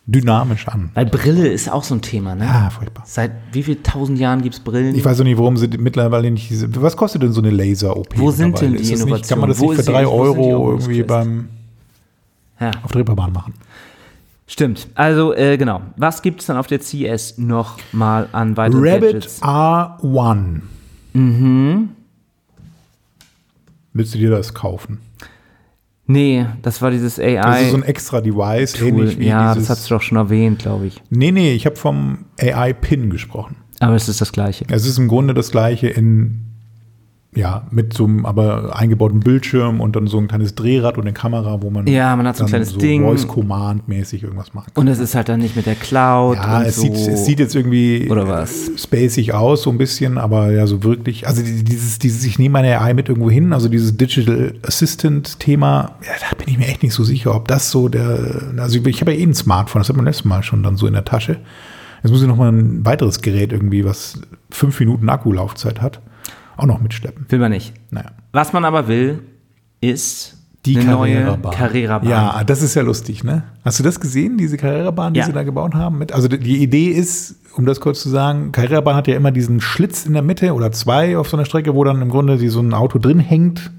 [0.08, 0.89] dynamisch an.
[0.94, 2.46] Weil Brille ist auch so ein Thema, ne?
[2.50, 3.04] Ah, furchtbar.
[3.06, 4.94] Seit wie viel tausend Jahren gibt es Brillen?
[4.96, 6.68] Ich weiß auch nicht, warum sie mittlerweile nicht diese.
[6.82, 8.18] Was kostet denn so eine Laser-OP?
[8.18, 9.39] Wo sind denn die das nicht, Kann Innovationen?
[9.42, 11.48] man das Wo nicht für drei Euro irgendwie beim,
[12.60, 13.54] ja, auf der Reeperbahn machen?
[14.52, 14.88] Stimmt.
[14.95, 15.82] Also, äh, genau.
[15.97, 19.41] Was gibt es dann auf der CES noch mal an weiteren Rabbit Gadgets?
[19.41, 20.62] R1.
[21.14, 21.89] Mhm.
[23.93, 24.99] Willst du dir das kaufen?
[26.08, 27.36] Nee, das war dieses AI.
[27.36, 28.88] Das ist so ein extra Device, Tool.
[28.89, 29.68] ähnlich wie ja, dieses.
[29.68, 31.02] das hast du doch schon erwähnt, glaube ich.
[31.10, 33.56] nee, nee, ich habe vom AI-Pin gesprochen.
[33.80, 34.66] Aber es ist das Gleiche.
[34.70, 36.51] Es ist im Grunde das gleiche in,
[37.34, 41.13] ja, mit so einem aber eingebauten Bildschirm und dann so ein kleines Drehrad und eine
[41.13, 43.03] Kamera, wo man Ja, man hat so ein kleines Ding.
[43.03, 44.82] Voice-Command-mäßig irgendwas machen kann.
[44.82, 46.36] Und es ist halt dann nicht mit der Cloud.
[46.36, 46.82] Ja, und es, so.
[46.82, 48.67] sieht, es sieht jetzt irgendwie Oder was?
[48.67, 52.38] äh, spacig aus, so ein bisschen, aber ja, so wirklich, also die- dieses, dieses, ich
[52.38, 56.67] nehme meine AI mit irgendwo hin, also dieses Digital Assistant-Thema, ja, da bin ich mir
[56.67, 59.79] echt nicht so sicher, ob das so der, also ich habe ja eh ein Smartphone,
[59.82, 61.38] das hat man letztes Mal schon dann so in der Tasche.
[62.03, 64.19] Jetzt muss ich noch mal ein weiteres Gerät irgendwie, was
[64.49, 66.01] fünf Minuten Akkulaufzeit hat,
[66.62, 67.26] auch noch mitschleppen.
[67.30, 67.74] Will man nicht.
[67.89, 68.12] Naja.
[68.32, 69.20] Was man aber will,
[69.82, 72.07] ist Die eine neue Carrera-Bahn.
[72.09, 73.43] Ja, das ist ja lustig, ne?
[73.66, 75.26] Hast du das gesehen, diese Carrera-Bahn, die Ja.
[75.26, 75.97] sie da gebaut haben?
[75.97, 79.59] Mit, also die- Idee ist, um das kurz zu sagen, Carrera-Bahn hat ja immer diesen
[79.59, 82.59] Schlitz in der Mitte oder zwei auf so einer Strecke, wo dann im Grunde so
[82.59, 83.72] ein Auto drin hängt,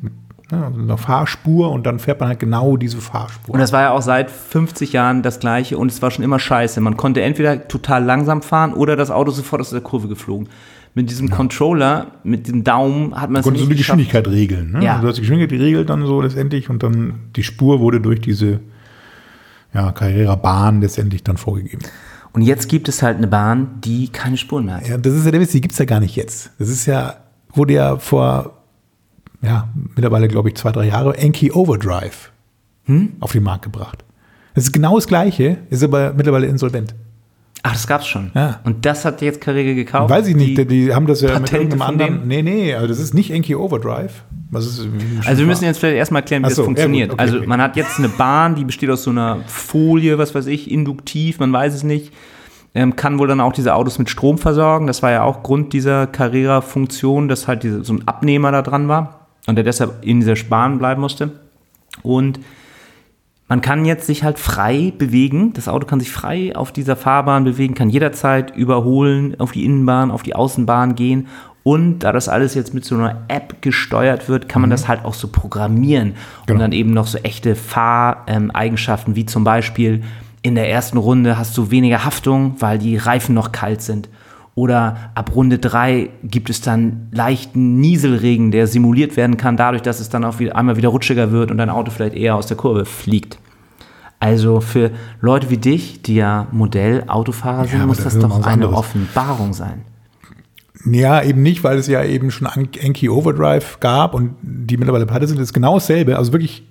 [0.51, 3.55] also einer Fahrspur und dann fährt man halt genau diese Fahrspur.
[3.55, 6.39] Und das war ja auch seit 50 Jahren das Gleiche und es war schon immer
[6.39, 6.81] scheiße.
[6.83, 10.49] Man konnte entweder total langsam fahren oder das Auto sofort aus der Kurve geflogen.
[10.95, 13.99] Mit diesem Controller, mit dem Daumen hat man es Konntest du nicht die geschafft.
[13.99, 14.73] Geschwindigkeit regeln.
[14.73, 14.85] Ne?
[14.85, 15.01] Ja.
[15.01, 18.61] Du hast die Geschwindigkeit geregelt dann so letztendlich und dann die Spur wurde durch diese
[19.73, 21.83] ja, Carrera-Bahn letztendlich dann vorgegeben.
[22.35, 24.89] Und jetzt gibt es halt eine Bahn, die keine Spuren mehr hat.
[24.89, 26.51] Ja, das ist ja der Witz, die gibt es ja gar nicht jetzt.
[26.59, 27.17] Das ist ja,
[27.55, 28.59] wurde ja vor,
[29.41, 32.31] ja, mittlerweile glaube ich zwei, drei Jahre, Enki Overdrive
[32.85, 33.13] Hm?
[33.21, 34.05] auf den Markt gebracht.
[34.55, 36.95] Das ist genau das Gleiche, ist aber mittlerweile insolvent.
[37.65, 38.33] Ach, das gab's schon.
[38.35, 38.61] Ja.
[38.65, 40.11] Und das hat jetzt Carrera gekauft?
[40.11, 42.27] Weiß ich nicht, Die- die, haben das ja mit Patente irgendeinem von anderen.
[42.29, 44.25] Nee, nee, also das ist nicht Enki Overdrive.
[44.53, 44.85] Also
[45.39, 47.11] wir müssen jetzt vielleicht erstmal erklären, wie Ach das so, ja, funktioniert.
[47.11, 47.47] gut, okay, also okay.
[47.47, 51.39] man hat jetzt eine Bahn, die besteht aus so einer Folie, was weiß ich, induktiv,
[51.39, 52.13] man weiß es nicht.
[52.75, 54.87] Ähm, kann wohl dann auch diese Autos mit Strom versorgen.
[54.87, 58.89] Das war ja auch Grund dieser Carrera-Funktion, dass halt diese, so ein Abnehmer da dran
[58.89, 61.33] war und der deshalb in dieser Bahn bleiben musste.
[62.03, 62.41] Und
[63.53, 65.53] man kann jetzt sich halt frei bewegen.
[65.53, 70.11] Das Auto kann sich frei auf dieser Fahrbahn bewegen, kann jederzeit überholen, auf die Innenbahn,
[70.11, 71.27] auf die Außenbahn gehen.
[71.63, 75.05] Und da das alles jetzt mit so einer App gesteuert wird, kann man das halt
[75.05, 76.15] auch so programmieren.
[76.47, 76.55] Genau.
[76.55, 80.03] Und dann eben noch so echte Fahreigenschaften, wie zum Beispiel
[80.41, 84.09] in der ersten Runde hast du weniger Haftung, weil die Reifen noch kalt sind.
[84.55, 90.01] Oder ab Runde 3 gibt es dann leichten Nieselregen, der simuliert werden kann, dadurch, dass
[90.01, 92.57] es dann auch wieder, einmal wieder rutschiger wird und dein Auto vielleicht eher aus der
[92.57, 93.39] Kurve fliegt.
[94.23, 98.77] Also für Leute wie dich, die ja Modell-Autofahrer sind, aber muss das doch eine anderes.
[98.77, 99.83] Offenbarung sein.
[100.85, 105.07] Ja, eben nicht, weil es ja eben schon An- Enki Overdrive gab und die mittlerweile
[105.07, 105.41] pleite sind.
[105.41, 106.63] Das ist genau dasselbe, also wirklich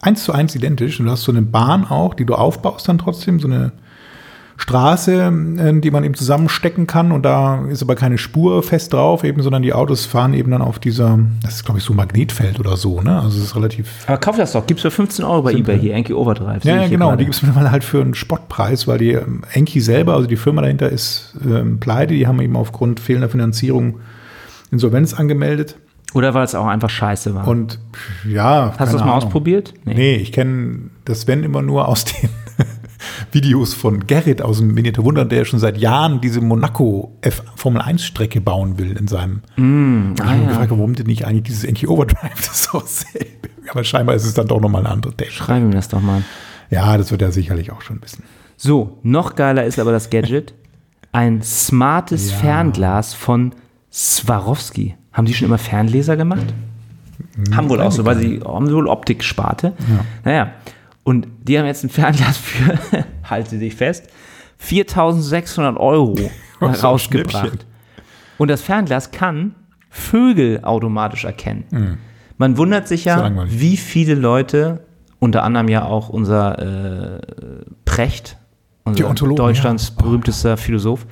[0.00, 1.00] eins zu eins identisch.
[1.00, 3.72] Und du hast so eine Bahn auch, die du aufbaust dann trotzdem, so eine
[4.60, 9.24] Straße, äh, die man eben zusammenstecken kann und da ist aber keine Spur fest drauf,
[9.24, 11.96] eben, sondern die Autos fahren eben dann auf dieser, das ist glaube ich so ein
[11.96, 13.20] Magnetfeld oder so, ne?
[13.20, 15.94] Also es ist relativ Aber kauf das doch, gibt's für 15 Euro bei eBay hier,
[15.94, 16.64] Enki Overdrive.
[16.64, 17.16] Ja, ja genau.
[17.16, 20.36] Die gibt es mittlerweile halt für einen Spottpreis, weil die ähm, Enki selber, also die
[20.36, 22.14] Firma dahinter ist ähm, pleite.
[22.14, 24.00] Die haben eben aufgrund fehlender Finanzierung
[24.70, 25.76] Insolvenz angemeldet.
[26.12, 27.46] Oder weil es auch einfach scheiße war.
[27.46, 27.78] Und
[28.28, 28.74] ja.
[28.76, 29.24] Hast du das mal Ahnung.
[29.24, 29.74] ausprobiert?
[29.84, 32.28] Nee, ich kenne das Sven immer nur aus den
[33.32, 37.82] Videos von Gerrit aus dem Miniatur Wunder, der schon seit Jahren diese Monaco F Formel
[37.82, 39.42] 1 Strecke bauen will in seinem.
[39.56, 40.52] Mm, ich ah, habe mich ja.
[40.52, 43.48] gefragt, warum denn nicht eigentlich dieses Enki Overdrive das ist auch dasselbe.
[43.70, 45.36] Aber scheinbar ist es dann doch nochmal eine andere Technik.
[45.36, 46.22] Schreib ihm das doch mal.
[46.70, 48.24] Ja, das wird er sicherlich auch schon wissen.
[48.56, 50.54] So, noch geiler ist aber das Gadget.
[51.12, 52.36] Ein smartes Ja.
[52.36, 53.52] Fernglas von
[53.92, 54.96] Swarovski.
[55.12, 56.46] Haben die schon immer Fernleser gemacht?
[57.54, 59.72] haben wohl auch so, weil sie haben wohl Optik-Sparte.
[60.24, 60.52] Naja,
[61.04, 62.78] und die haben jetzt ein Fernglas für,
[63.24, 64.08] halte dich fest,
[64.58, 66.16] 4600 Euro
[66.60, 67.66] rausgebracht.
[68.38, 69.54] Und das Fernglas kann
[69.90, 71.98] Vögel automatisch erkennen.
[72.38, 74.86] Man wundert sich ja wie viele Leute,
[75.18, 77.20] unter anderem ja auch unser äh,
[77.84, 78.36] Precht,
[78.84, 80.02] unser Deutschlands ja.
[80.02, 81.06] Berühmtester Philosoph,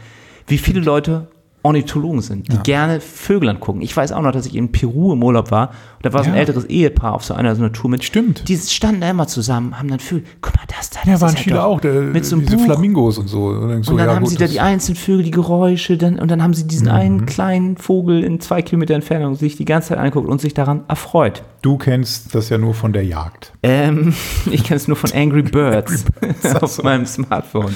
[0.47, 1.29] wie viele Leute
[1.69, 2.63] Ornithologen sind, die Ja.
[2.63, 3.81] gerne Vögel angucken.
[3.81, 6.31] Ich weiß auch noch, dass ich in Peru im Urlaub war und da war so
[6.31, 6.41] ein Ja.
[6.41, 8.03] älteres Ehepaar auf so einer so einer Tour mit.
[8.05, 8.49] Stimmt.
[8.49, 10.25] Die standen da immer zusammen, haben dann Vögel.
[10.41, 11.01] Guck mal, das da.
[11.05, 12.65] Ja, das waren ist viele doch auch, der, mit so einem diese Buch.
[12.65, 13.47] Flamingos und so.
[13.47, 15.97] Und, dann so, Und dann ja, haben gut, sie da die einzelnen Vögel, die Geräusche,
[15.97, 16.93] dann, und dann haben sie diesen Mhm.
[16.95, 20.85] einen kleinen Vogel in zwei Kilometer Entfernung sich die ganze Zeit angeguckt und sich daran
[20.89, 21.43] erfreut.
[21.63, 23.53] Du kennst das ja nur von der Jagd.
[23.63, 24.15] Ähm,
[24.51, 26.05] ich kenne es nur von Angry Birds
[26.61, 27.75] auf meinem Smartphone.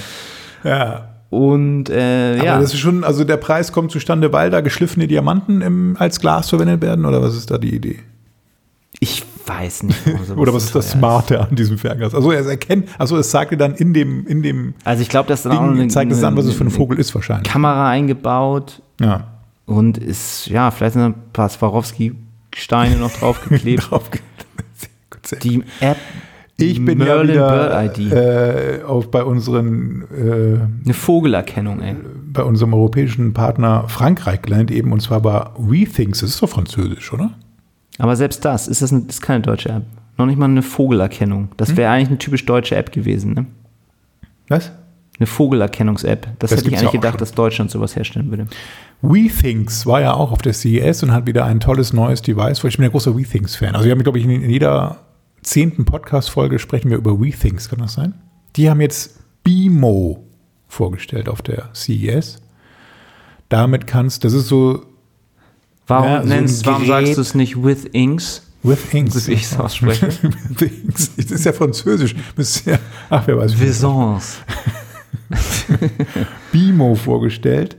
[0.64, 1.08] Ja.
[1.32, 5.06] Und äh, Aber ja, das ist schon, also der Preis kommt zustande, weil da geschliffene
[5.08, 8.00] Diamanten im, als Glas verwendet werden, oder was ist da die Idee?
[9.00, 9.98] ich weiß nicht.
[10.36, 12.14] Oder was ist das Smarte an diesem Fernglas?
[12.14, 15.26] Also es erkennt, also es sagt dir dann in dem, in dem Also ich glaube,
[15.28, 17.50] dass dann auch Ding, eine, zeigt es an, was es für ein Vogel ist wahrscheinlich.
[17.50, 19.28] Kamera eingebaut Ja.
[19.64, 23.84] und ist, ja, vielleicht sind ein paar Swarovski-Steine noch draufgeklebt.
[23.90, 24.10] Drauf.
[25.42, 25.96] Die App
[26.70, 28.12] Ich bin Merlin ja Bird wieder ID.
[28.80, 31.96] äh, auf, bei, unseren, äh, Eine Vogelerkennung, ey.
[32.32, 36.20] bei unserem europäischen Partner Frankreich gelandet, eben und zwar bei WeThings.
[36.20, 37.30] Das ist doch französisch, oder?
[37.98, 39.82] Aber selbst das, ist das eine, ist keine deutsche App.
[40.18, 41.48] Noch nicht mal eine Vogelerkennung.
[41.56, 41.76] Das Hm?
[41.78, 43.46] wäre eigentlich eine typisch deutsche App gewesen, ne?
[44.48, 44.72] Was?
[45.18, 46.26] Eine Vogelerkennungs-App.
[46.38, 47.18] Das, Das hätte ich ja eigentlich auch gedacht, schon.
[47.20, 48.46] dass Deutschland sowas herstellen würde.
[49.02, 52.62] WeThings war ja auch auf der CES und hat wieder ein tolles neues Device.
[52.64, 53.74] Ich bin ja großer WeThings-Fan.
[53.74, 54.96] Also wir haben, glaube ich, in jeder
[55.42, 58.14] zehnten Podcast-Folge sprechen wir über WeThings, kann das sein?
[58.56, 60.24] Die haben jetzt BMO
[60.68, 62.40] vorgestellt auf der CES.
[63.48, 64.86] Damit kannst, das ist so
[65.86, 68.42] Warum, Ja, so nennst, warum sagst du es nicht with Inks?
[68.62, 69.26] with Inks.
[69.26, 70.08] Wie ich es ausspreche.
[70.48, 71.16] WeThings.
[71.16, 72.14] Das ist ja französisch.
[72.64, 72.78] Ja,
[73.10, 73.58] ach, wer weiß.
[73.58, 74.38] Visance.
[76.52, 77.76] BIMO vorgestellt.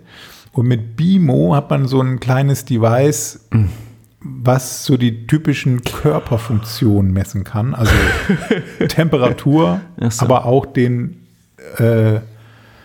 [0.51, 3.39] Und mit BIMO hat man so ein kleines Device,
[4.23, 7.75] was so die typischen Körperfunktionen messen kann.
[7.75, 7.91] Also
[8.87, 10.25] Temperatur, so.
[10.25, 11.27] aber auch den
[11.77, 12.19] äh,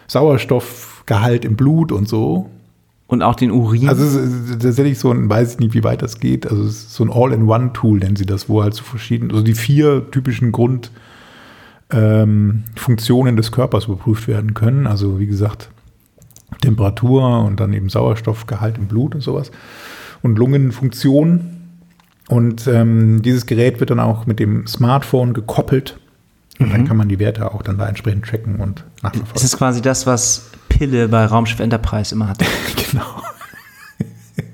[0.08, 2.50] Sauerstoffgehalt im Blut und so.
[3.06, 3.88] Und auch den Urin.
[3.88, 6.46] Also es ist tatsächlich so ein, weiß ich nicht, wie weit das geht.
[6.46, 9.54] Also es ist so ein All-in-One-Tool, nennen sie das, wo halt so verschiedene, also die
[9.54, 14.86] vier typischen Grundfunktionen ähm, des Körpers überprüft werden können.
[14.86, 15.70] Also wie gesagt,
[16.60, 19.50] Temperatur und dann eben Sauerstoffgehalt im Blut und sowas.
[20.22, 21.56] Und Lungenfunktion.
[22.28, 25.98] Und ähm, dieses Gerät wird dann auch mit dem Smartphone gekoppelt.
[26.58, 29.44] Und dann kann man die Werte auch dann da entsprechend tracken und es nachverfolgen.
[29.44, 32.44] ist quasi das, was Pille bei Raumschiff Enterprise immer hatte.
[32.90, 33.04] Genau.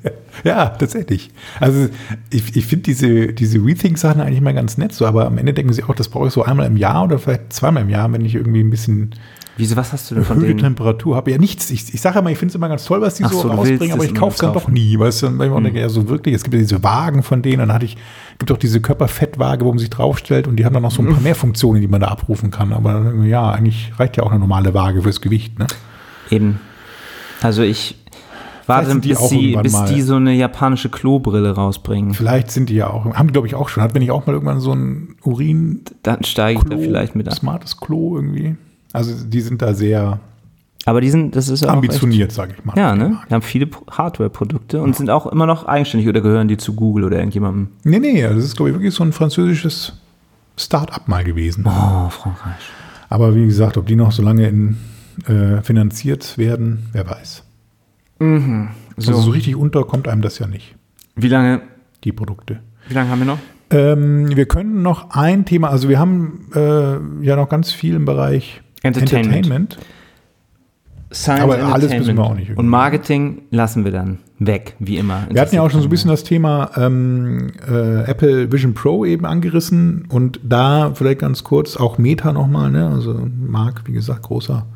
[0.44, 1.30] ja, tatsächlich.
[1.60, 1.88] Also
[2.30, 5.72] ich, ich finde diese, diese Rethink-Sachen eigentlich mal ganz nett, so, aber am Ende denken
[5.72, 8.24] sie auch, das brauche ich so einmal im Jahr oder vielleicht zweimal im Jahr, wenn
[8.24, 9.14] ich irgendwie ein bisschen
[9.56, 10.74] Wieso, was hast du denn von erhöhte denen?
[10.74, 11.30] Temperatur habe.
[11.30, 11.70] Ja, nichts.
[11.70, 13.92] Ich, ich sage immer, ich finde es immer ganz toll, was die so, so, rausbringen,
[13.92, 14.98] aber ich kaufe es dann doch nie.
[14.98, 17.40] Weißt du, weil ich auch denke, ja, so wirklich, es gibt ja diese Wagen von
[17.40, 17.96] denen, dann hatte ich,
[18.38, 21.08] gibt auch diese Körperfettwaage, wo man sich draufstellt und die haben dann noch so ein
[21.08, 22.72] paar mehr Funktionen, die man da abrufen kann.
[22.72, 25.56] Aber ich, ja, eigentlich reicht ja auch eine normale Waage fürs Gewicht.
[25.58, 25.68] Ne?
[26.30, 26.58] Eben.
[27.40, 27.96] Also ich
[28.64, 32.14] Vielleicht warte, die bis, die, bis mal- die so eine japanische Klobrille rausbringen.
[32.14, 33.82] Vielleicht sind die ja auch, haben die glaube ich auch schon.
[33.82, 37.28] Hat wenn ich auch mal irgendwann so ein Urin Dann steige ich da vielleicht mit
[37.28, 37.34] an.
[37.34, 38.56] smartes Klo irgendwie.
[38.94, 40.18] Also die sind da sehr
[40.86, 42.74] Aber die sind, das ist ja ambitioniert, sage ich mal.
[42.78, 43.18] Ja, ne?
[43.28, 46.74] Die haben viele Pro- Hardware-Produkte und sind auch immer noch eigenständig oder gehören die zu
[46.74, 47.68] Google oder irgendjemandem?
[47.84, 49.92] Nee, nee, das ist glaube ich wirklich so ein französisches
[50.56, 51.64] Start-up mal gewesen.
[51.66, 52.54] Oh, Frankreich.
[53.10, 54.76] Aber wie gesagt, ob die noch so lange in,
[55.26, 57.42] äh, finanziert werden, wer weiß.
[58.20, 58.26] So.
[58.96, 60.76] Also so richtig unter kommt einem das ja nicht,
[61.16, 61.60] Wie lange,
[62.04, 62.60] die Produkte.
[62.88, 63.38] wie lange haben wir noch?
[63.70, 68.04] Ähm, wir können noch ein Thema, also wir haben äh, ja noch ganz viel im
[68.04, 69.34] Bereich Entertainment.
[69.34, 69.78] Entertainment.
[71.12, 72.60] Science Aber alles müssen wir auch nicht irgendwie.
[72.60, 75.26] Und Marketing lassen wir dann weg, wie immer.
[75.30, 79.04] Wir hatten ja auch schon so ein bisschen das Thema ähm, äh, Apple Vision Pro
[79.04, 82.88] eben angerissen und da vielleicht ganz kurz auch Meta nochmal, ne?
[82.88, 84.66] Also Marc, wie gesagt, großer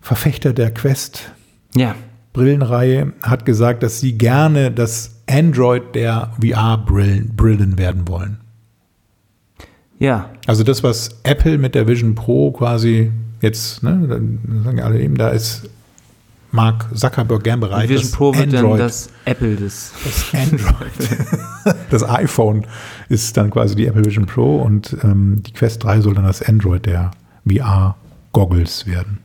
[0.00, 1.32] Verfechter der Quest.
[1.74, 1.94] Ja,
[2.32, 8.38] Brillenreihe, hat gesagt, dass sie gerne das Android der VR-Brillen Brillen werden wollen.
[10.00, 10.30] Ja.
[10.46, 15.00] Also das, was Apple mit der Vision Pro quasi jetzt, ne, dann sagen ja alle
[15.00, 15.68] eben, da ist
[16.52, 17.84] Mark Zuckerberg gern bereit.
[17.84, 19.92] Die Vision das Pro wird dann Android das Apple des.
[20.04, 21.76] Das Android.
[21.90, 22.66] das iPhone
[23.08, 26.42] ist dann quasi die Apple Vision Pro und ähm, die Quest 3 soll dann das
[26.42, 27.12] Android der
[27.48, 27.94] VR
[28.32, 29.18] Goggles werden.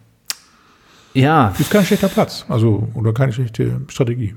[1.14, 4.36] Ja, Ist kein schlechter Platz, also oder keine schlechte Strategie.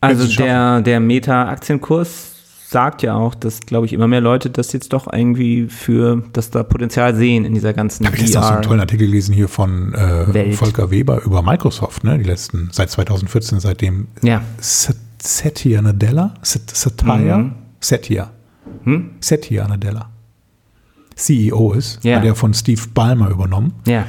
[0.00, 2.35] also der, der Meta-Aktienkurs
[2.68, 6.50] sagt ja auch, dass, glaube ich, immer mehr Leute das jetzt doch irgendwie für, dass
[6.50, 8.80] da Potenzial sehen in dieser ganzen Ich habe gestern so einen tollen.
[8.80, 10.52] Artikel gelesen hier von äh.
[10.52, 12.18] Volker Weber über Microsoft, ne?
[12.18, 16.34] Die letzten, seit 2014, seitdem Ja, Sat- Satya Nadella?
[16.42, 17.38] Sat- Satya?
[17.38, 17.52] Mhm.
[17.80, 18.30] Satya.
[18.84, 19.10] Hm?
[19.20, 20.10] Satya Nadella.
[21.14, 22.16] CEO ist, Ja.
[22.16, 23.72] hat er von Steve Ballmer übernommen.
[23.86, 24.04] ja.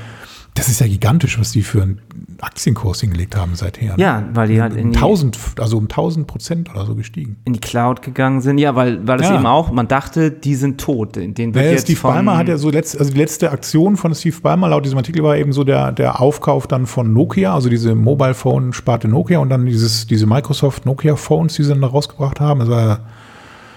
[0.58, 2.02] Das ist ja gigantisch, was die für einen
[2.42, 3.96] Aktienkurs hingelegt haben seither.
[3.96, 4.04] ne?
[4.04, 7.38] Ja, weil die halt in Um die, 1000, also um 1000 Prozent oder so gestiegen.
[7.46, 8.58] in die Cloud gegangen sind.
[8.58, 9.36] Ja, weil, weil das Ja.
[9.36, 11.16] eben auch, man dachte, die sind tot.
[11.16, 14.36] Den wird jetzt Steve Ballmer hat ja so letzt, also die letzte Aktion von Steve
[14.42, 17.96] Ballmer laut diesem Artikel war eben so der, der Aufkauf dann von Nokia, also diese
[17.96, 21.88] Mobile Phone Sparte Nokia und dann dieses, diese Microsoft Nokia Phones, die sie dann da
[21.88, 22.60] rausgebracht haben.
[22.62, 23.00] Das war ja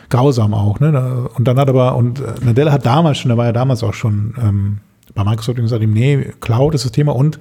[0.08, 1.28] grausam auch, ne?
[1.34, 3.94] Und dann hat aber, und äh, Nadella hat damals schon, da war ja damals auch
[3.94, 4.78] schon ähm,
[5.14, 7.38] bei Microsoft und gesagt, nee, Cloud ist das Thema und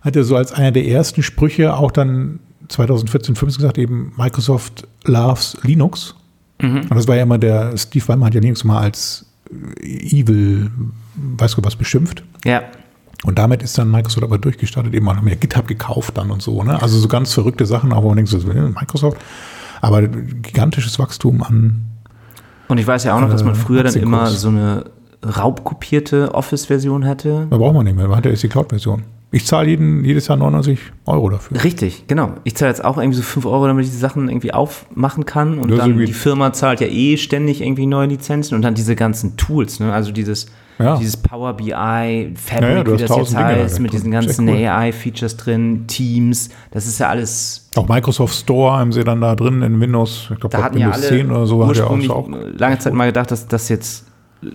[0.00, 4.86] hat er so als einer der ersten Sprüche auch dann 2014, 15 gesagt, eben Microsoft
[5.04, 6.14] loves Linux.
[6.60, 9.26] Und das war ja immer der, Steve Ballmer hat ja Linux mal als
[9.80, 9.84] äh,
[10.20, 10.70] evil,
[11.14, 12.24] weißt du was, beschimpft.
[12.44, 12.62] Ja,
[13.24, 16.62] Und damit ist dann Microsoft aber durchgestartet, eben haben ja GitHub gekauft dann und so,
[16.64, 16.80] ne?
[16.82, 19.18] Also so ganz verrückte Sachen, auch wo man denkt, so, äh, Microsoft,
[19.80, 21.84] aber gigantisches Wachstum an,
[22.68, 24.84] und ich weiß ja auch noch, dass man Äh, früher dann immer so eine
[25.22, 27.46] raubkopierte Office-Version hatte.
[27.50, 29.02] da braucht man nicht mehr, man hat ja jetzt die Cloud-Version.
[29.30, 31.62] Ich zahle jeden, jedes Jahr 99 Euro dafür.
[31.62, 32.32] Richtig, genau.
[32.44, 35.58] Ich zahle jetzt auch irgendwie so 5 Euro, damit ich die Sachen irgendwie aufmachen kann.
[35.58, 38.96] Und Das dann die Firma zahlt ja eh ständig irgendwie neue Lizenzen und dann diese
[38.96, 39.92] ganzen Tools, ne?
[39.92, 40.46] Also dieses,
[40.78, 40.96] Ja.
[40.96, 41.72] dieses Power BI,
[42.36, 44.54] Fabric, Ja, ja, wie das jetzt heißt, mit diesen ganzen cool.
[44.66, 47.68] AI-Features drin, Teams, das ist ja alles.
[47.76, 50.86] Auch Microsoft Store haben sie dann da drin in Windows, ich glaube Da hatten ja
[50.86, 53.68] Windows alle 10 oder so hat ja ursprünglich auch lange Zeit mal gedacht, dass das
[53.68, 54.06] jetzt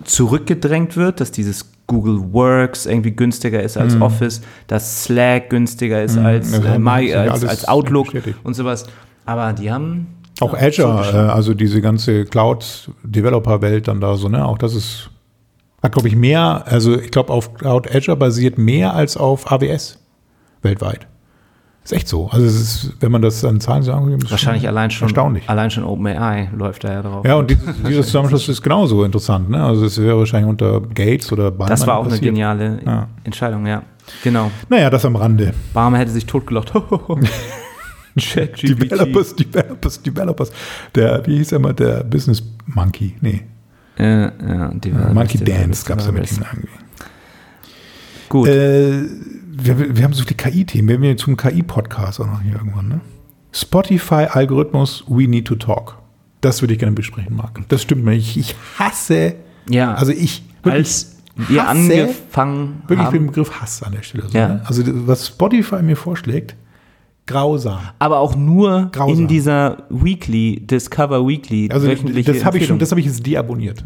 [0.04, 6.16] zurückgedrängt wird, dass dieses Google Works irgendwie günstiger ist als Office, dass Slack günstiger ist
[6.16, 6.62] als, Mhm.
[6.62, 8.08] das äh, My, als, als Outlook
[8.42, 8.86] und sowas.
[9.26, 10.06] Aber die haben
[10.40, 11.30] Auch ja, Azure, äh, zugeschlagen.
[11.30, 14.44] also diese ganze Cloud-Developer-Welt dann da so, ne?
[14.46, 15.10] Auch das ist,
[15.82, 19.98] hat, glaube ich, mehr, also ich glaube, auf Cloud Azure basiert mehr als auf AWS
[20.62, 21.06] weltweit.
[21.84, 22.28] Ist echt so.
[22.30, 25.06] Also es ist, wenn man das an Zahlen sagen will, ist Wahrscheinlich schon allein schon,
[25.08, 25.48] erstaunlich.
[25.50, 27.26] allein schon OpenAI läuft da ja drauf.
[27.26, 29.62] Ja, und dieses, dieser Zusammenschluss ist genauso interessant, ne?
[29.62, 32.24] Also es wäre wahrscheinlich unter Gates oder Ballmer das war auch eine passiert.
[32.32, 33.08] geniale Ja.
[33.24, 33.82] Entscheidung, ja.
[34.22, 34.50] Genau.
[34.70, 35.52] Naja, das am Rande.
[35.74, 36.72] Barmer hätte sich totgelacht.
[38.18, 38.80] ChatGPT.
[38.90, 40.52] Developers, Developers, Developers.
[40.94, 43.14] Der, wie hieß er mal, der Business Monkey?
[43.20, 43.42] Nee,
[43.98, 46.68] Äh, ja, die Monkey Dance gab es ja mit ihm irgendwie.
[48.28, 48.48] Gut.
[48.48, 49.02] Äh,
[49.56, 50.88] wir, wir haben so viele KI-Themen.
[50.88, 52.88] Wir haben hier zum KI-Podcast auch noch hier irgendwann.
[52.88, 53.00] Ne?
[53.52, 55.98] Spotify-Algorithmus, we need to talk.
[56.40, 57.60] Das würde ich gerne besprechen, Marc.
[57.68, 58.12] Das stimmt mir.
[58.14, 59.36] Ich, ich hasse,
[59.68, 63.12] ja, also ich als wir hasse- angefangen wirklich haben.
[63.18, 64.28] den Begriff Hass an der Stelle.
[64.28, 64.48] So, Ja.
[64.48, 64.62] ne?
[64.66, 66.54] Also was Spotify mir vorschlägt,
[67.26, 67.78] grausam.
[67.98, 69.20] aber auch nur Grausam.
[69.22, 73.84] in dieser Weekly, Discover Weekly, Also das habe ich schon, das habe ich jetzt deabonniert.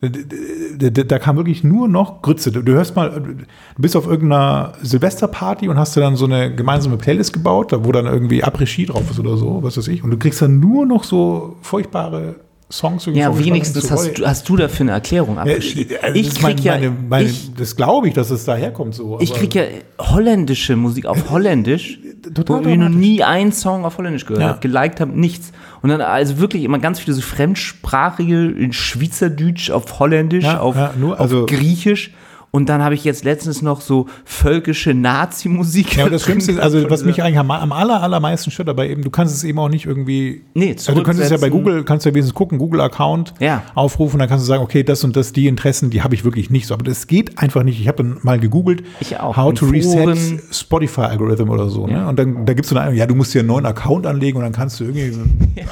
[0.00, 2.52] Da, kam wirklich nur noch Grütze.
[2.52, 3.44] Du, du hörst mal, du
[3.82, 7.90] bist auf irgendeiner Silvesterparty und hast dir dann so eine gemeinsame Playlist gebaut, da wo
[7.90, 10.04] dann irgendwie Après-Ski drauf ist oder so, was weiß ich.
[10.04, 12.36] Und du kriegst dann nur noch so furchtbare
[12.70, 13.06] Songs.
[13.12, 16.74] ja, wenigstens hast du, hast du dafür eine Erklärung Ja, äh, ich krieg mein- ja,
[16.74, 19.18] meine, meine, ich, das glaube ich, dass es daherkommt so.
[19.20, 19.62] ich krieg ja
[19.98, 21.98] holländische Musik auf Holländisch,
[22.34, 24.48] total wo ich noch nie einen Song auf Holländisch gehört Ja.
[24.50, 25.50] habe, geliked habe, nichts.
[25.82, 30.76] Und dann also wirklich immer ganz viele so fremdsprachige in Schweizerdeutsch auf Holländisch, Ja, auf,
[30.76, 32.12] ja, nur- also- auf Griechisch.
[32.50, 35.96] Und dann habe ich jetzt letztens noch so völkische Nazi-Musik.
[35.96, 38.88] Ja, und das Schlimmste ist, also was mich eigentlich am, am aller, allermeisten stört dabei
[38.88, 40.42] eben, du kannst es eben auch nicht irgendwie.
[40.54, 41.50] Nee, also du kannst es ja bei.
[41.50, 43.62] Google, kannst du ja wenigstens gucken, Google-Account Ja.
[43.74, 46.48] aufrufen, dann kannst du sagen, okay, das und das, die Interessen, die habe ich wirklich
[46.50, 46.74] nicht so.
[46.74, 47.80] Aber das geht einfach nicht.
[47.80, 49.36] Ich habe dann mal gegoogelt, Ich auch.
[49.36, 50.40] how to reset Foren.
[50.50, 51.86] Spotify-Algorithm oder so.
[51.88, 52.02] Ja.
[52.04, 52.08] Ne?
[52.08, 54.38] Und dann da gibt es so eine, ja, du musst dir einen neuen Account anlegen
[54.38, 55.16] und dann kannst du irgendwie.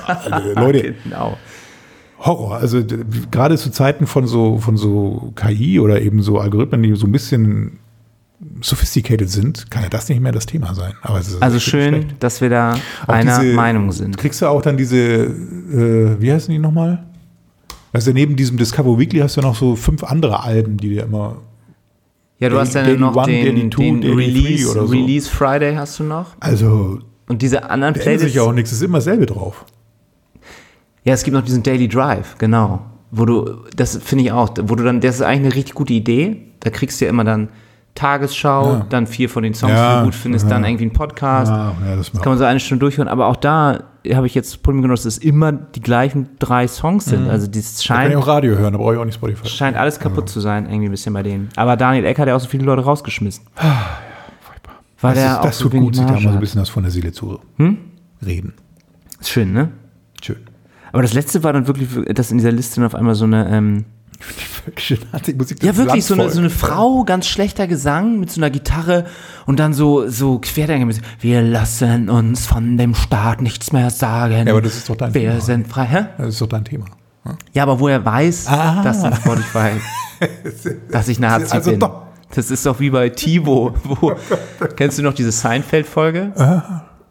[0.06, 1.36] Also, Leute, Genau.
[2.26, 2.56] Horror.
[2.56, 2.82] Also
[3.30, 7.12] gerade zu Zeiten von so, von so KI oder eben so Algorithmen, die so ein
[7.12, 7.78] bisschen
[8.60, 10.92] sophisticated sind, kann ja das nicht mehr das Thema sein.
[11.02, 12.16] Also schön, schlecht.
[12.20, 12.74] dass wir da
[13.06, 14.18] Auch einer diese- Meinung sind.
[14.18, 17.04] Kriegst du auch dann diese, äh, wie heißen die nochmal?
[17.92, 21.36] Also neben diesem Discover Weekly hast du noch so fünf andere Alben, die dir immer.
[22.38, 24.92] Ja, du Daily- hast dann Daily noch One, den, Two, den Release, oder so.
[24.92, 26.36] Release Friday hast du noch.
[26.38, 26.98] Also,
[27.28, 28.34] Und diese anderen da ändert sich Playlists.
[28.36, 29.64] ja auch nichts, es ist immer dasselbe drauf.
[31.06, 32.80] Ja, es gibt noch diesen Daily Drive, genau.
[33.12, 35.92] Wo du, das finde ich auch, wo du dann, das ist eigentlich eine richtig gute
[35.92, 36.42] Idee.
[36.60, 37.48] Da kriegst du ja immer dann
[37.94, 38.86] Tagesschau, Ja.
[38.90, 40.50] dann vier von den Songs, Ja, die du gut findest, ja.
[40.50, 41.50] dann irgendwie ein Podcast.
[41.50, 44.34] Ah, ja, das Das kann man so eine Stunde durchhören, aber auch da habe ich
[44.34, 47.28] jetzt das Problem genommen, dass es immer die gleichen drei Songs sind.
[47.30, 47.54] Also das
[47.86, 49.48] kann ich scheint, auch Radio hören, da brauche ich auch nicht Spotify.
[49.48, 51.48] scheint alles kaputt zu sein, irgendwie ein bisschen bei denen.
[51.56, 53.44] Aber Daniel Ecker hat ja auch so viele Leute rausgeschmissen.
[55.00, 56.68] Weil das ist, das so tut wenig gut, sich da mal so ein bisschen das
[56.68, 57.38] von der Seele zu
[58.24, 58.54] reden.
[59.20, 59.70] Ist schön, ne?
[60.92, 63.48] Aber das letzte war dann wirklich, dass in dieser Liste dann auf einmal so eine,
[63.50, 63.84] ähm,
[65.12, 66.48] Nazi-Musik ja wirklich so eine, so eine.
[66.50, 69.04] Frau, ganz schlechter Gesang mit so einer Gitarre
[69.44, 74.46] und dann so, so Querdenker mit, wir lassen uns von dem Staat nichts mehr sagen.
[74.46, 75.40] Ja, aber das ist doch dein Wir Thema.
[75.40, 76.06] sind frei, hä?
[76.18, 76.86] Das ist doch dein Thema.
[77.52, 78.82] Ja, aber wo er weiß, Ah.
[78.82, 79.70] dass in Spotify,
[80.90, 81.80] dass ich Nazi Also bin.
[81.80, 82.02] doch.
[82.34, 83.74] Das ist doch wie bei Tivo.
[83.84, 84.14] Wo,
[84.76, 86.32] kennst du noch diese Seinfeld-Folge?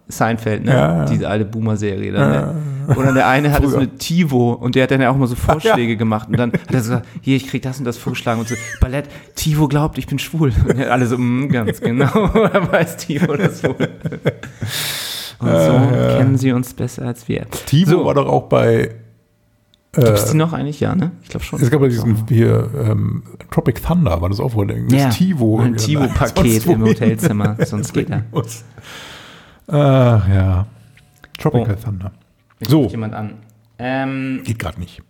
[0.07, 0.71] Seinfeld, ne?
[0.71, 1.05] Ja, ja.
[1.05, 2.11] Diese alte Boomer-Serie.
[2.11, 2.55] Dann, ne?
[2.95, 3.81] Und dann der eine hat es Früher.
[3.81, 6.27] mit Tivo und der hat dann ja auch mal so Vorschläge gemacht.
[6.29, 8.55] Und dann hat er so gesagt, hier, ich krieg das und das vorgeschlagen und so,
[8.79, 10.53] Ballett, Tivo glaubt, ich bin schwul.
[10.67, 13.75] Und alle so, mm, ganz genau, er weiß Tivo das wohl.
[15.39, 17.47] Und so kennen sie uns besser als wir.
[17.65, 18.05] Tivo So.
[18.05, 18.91] war doch auch bei,
[19.93, 20.81] Gibt's die noch eigentlich?
[20.81, 21.11] Ja, ne?
[21.23, 21.61] Ich glaube schon.
[21.61, 24.97] es gab ja diesen hier, ähm, Tropic Thunder, war das auch wohl irgendwie.
[24.97, 25.59] Ja, Das Tivo.
[25.59, 28.23] Ein Tivo-Paket im Hotelzimmer, sonst geht er.
[29.67, 30.65] Ach ja.
[31.37, 31.83] Tropical Oh.
[31.83, 32.11] Thunder.
[32.59, 32.87] Jetzt So.
[32.87, 33.33] jemand an.
[33.77, 35.01] Ähm, Geht gerade nicht.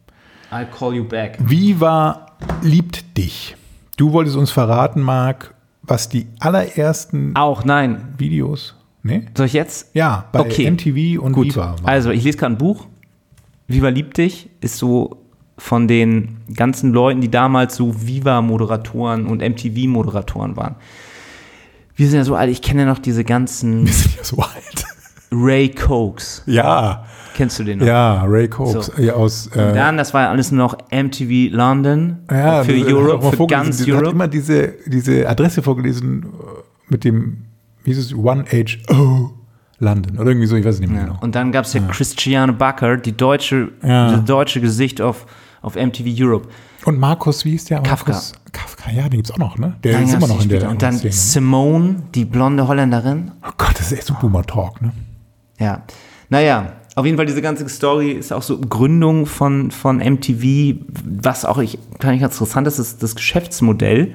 [0.52, 1.38] I'll call you back.
[1.40, 2.28] Viva
[2.62, 3.56] liebt dich.
[3.98, 5.54] Du wolltest uns verraten, Marc,
[5.84, 8.14] was die allerersten Auch nein.
[8.18, 9.28] Videos, ne?
[9.36, 9.94] Soll ich jetzt?
[9.96, 10.70] Ja, bei Okay.
[10.70, 11.48] MTV und Gut.
[11.48, 11.76] Viva.
[11.76, 11.86] waren.
[11.86, 12.88] Also, ich lese gerade ein Buch.
[13.68, 15.22] Viva liebt dich ist so
[15.58, 20.76] von den ganzen Leuten, die damals so Viva-Moderatoren und MTV-Moderatoren waren.
[21.96, 24.38] Wir sind ja so alt, ich kenne ja noch diese ganzen Wir sind ja so
[24.38, 24.86] alt.
[25.32, 26.44] Ray Cokes.
[26.46, 27.86] Ja, Kennst du den noch?
[27.86, 29.02] ja, Ray Cokes So.
[29.02, 29.48] ja, aus.
[29.48, 32.96] Äh, Dann, das war ja alles nur noch MTV London ja, für das hat auch
[32.98, 34.10] Europe, für ganz hat Europe.
[34.12, 36.28] immer diese, diese Adresse vorgelesen äh,
[36.88, 37.46] mit dem,
[37.84, 39.32] wie hieß es, One Age O
[39.80, 41.08] London oder irgendwie so, ich weiß es nicht mehr Ja.
[41.08, 41.20] genau.
[41.22, 44.12] Und dann gab es ja, Christiane Bakker, die deutsche, Ja.
[44.14, 45.26] das deutsche Gesicht auf,
[45.62, 46.48] auf MTV Europe.
[46.86, 47.82] Und Markus, wie ist der?
[47.82, 48.12] Kafka.
[48.12, 48.34] Markus?
[48.52, 49.76] Kafka, ja, den gibt's auch noch, ne?
[49.84, 50.70] Der Dann ist immer noch in der.
[50.70, 51.12] Und dann Szene.
[51.12, 53.32] Simone, die blonde Holländerin.
[53.44, 54.94] Oh Gott, das ist echt so Boomer-Talk, ne?
[55.60, 55.84] Ja.
[56.30, 61.44] Naja, auf jeden Fall diese ganze Story ist auch so Gründung von, von MTV, was
[61.44, 64.14] auch ich, kann ich ganz interessant ist, ist das Geschäftsmodell.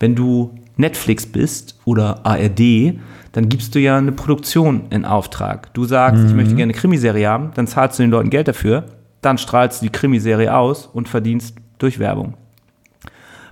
[0.00, 2.98] Wenn du Netflix bist oder ARD,
[3.32, 5.72] dann gibst du ja eine Produktion in Auftrag.
[5.74, 8.86] Du sagst, ich möchte gerne eine Krimiserie haben, dann zahlst du den Leuten Geld dafür,
[9.20, 12.34] dann strahlst du die Krimiserie aus und verdienst durch Werbung.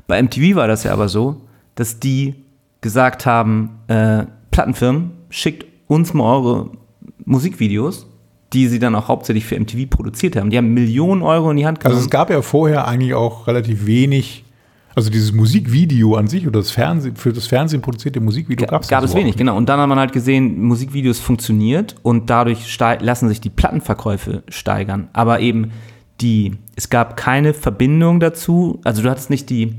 [0.07, 1.41] Bei MTV war das ja aber so,
[1.75, 2.35] dass die
[2.81, 6.71] gesagt haben, äh, Plattenfirmen, schickt uns mal eure
[7.25, 8.07] Musikvideos,
[8.53, 10.51] die sie dann auch hauptsächlich für MTV produziert haben.
[10.51, 12.05] Die haben Millionen Euro in die Hand Also genommen.
[12.05, 14.45] es gab ja vorher eigentlich auch relativ wenig,
[14.95, 18.89] also dieses Musikvideo an sich oder das Fernsehen, für das Fernsehen produzierte Musikvideo gab es
[18.89, 19.57] gab es wenig, genau.
[19.57, 25.09] Und dann hat man halt gesehen, Musikvideos funktioniert und dadurch lassen sich die Plattenverkäufe steigern.
[25.15, 25.71] Aber eben
[26.23, 28.81] die, es gab keine Verbindung dazu.
[28.85, 29.77] Also du hattest nicht die,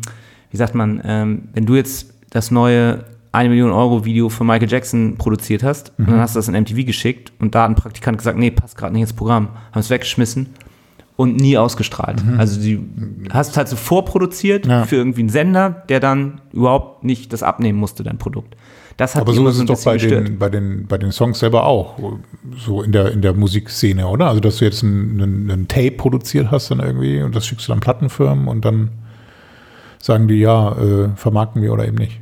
[0.51, 4.69] wie sagt man, ähm, wenn du jetzt das neue 1 Million Euro Video für Michael
[4.69, 7.75] Jackson produziert hast und dann hast du das in MTV geschickt und da hat ein
[7.75, 10.49] Praktikant gesagt, nee, passt gerade nicht ins Programm, haben es weggeschmissen
[11.15, 12.23] und nie ausgestrahlt.
[12.37, 12.79] Also du
[13.31, 14.85] hast halt so vorproduziert Ja.
[14.85, 18.55] für irgendwie einen Sender, der dann überhaupt nicht das abnehmen musste, dein Produkt.
[18.97, 20.27] Das hat Aber die so ist es doch bei gestört.
[20.27, 21.97] den, bei, den, bei den Songs selber auch,
[22.57, 24.27] so in der, in der Musikszene, oder?
[24.27, 27.67] Also, dass du jetzt ein, ein, ein Tape produziert hast dann irgendwie und das schickst
[27.67, 28.89] du dann Plattenfirmen und dann
[29.99, 32.19] sagen die, ja, äh, vermarkten wir oder eben nicht.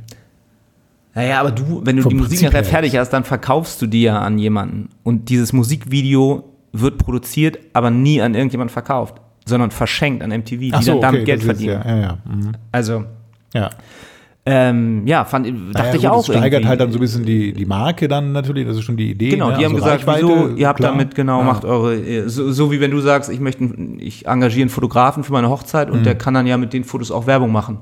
[1.14, 3.82] Naja, aber du, wenn du Vom die Musik Prinzip nachher her fertig hast, dann verkaufst
[3.82, 4.88] du die ja an jemanden.
[5.02, 10.70] Und dieses Musikvideo wird produziert, aber nie an irgendjemanden verkauft, sondern verschenkt an MTV, die
[10.70, 11.82] dann damit Geld das ist verdienen.
[11.84, 12.18] Ja, ja, ja.
[12.24, 12.52] Mhm.
[12.70, 13.04] Also,
[13.54, 13.70] ja.
[14.46, 16.16] ähm, ja, fand, dachte Naja, ich gut, auch.
[16.16, 16.68] Das steigert irgendwie.
[16.68, 19.28] halt dann so ein bisschen die, die Marke dann natürlich, das ist schon die Idee.
[19.30, 19.56] Genau, ne?
[19.58, 20.92] die haben Also gesagt, Reichweite, wieso, ihr habt klar.
[20.92, 21.44] damit, genau, Ja.
[21.44, 23.64] macht eure, äh, so, so wie wenn du sagst, ich möchte,
[23.98, 25.94] ich engagiere einen Fotografen für meine Hochzeit Mhm.
[25.94, 27.78] und der kann dann ja mit den Fotos auch Werbung machen.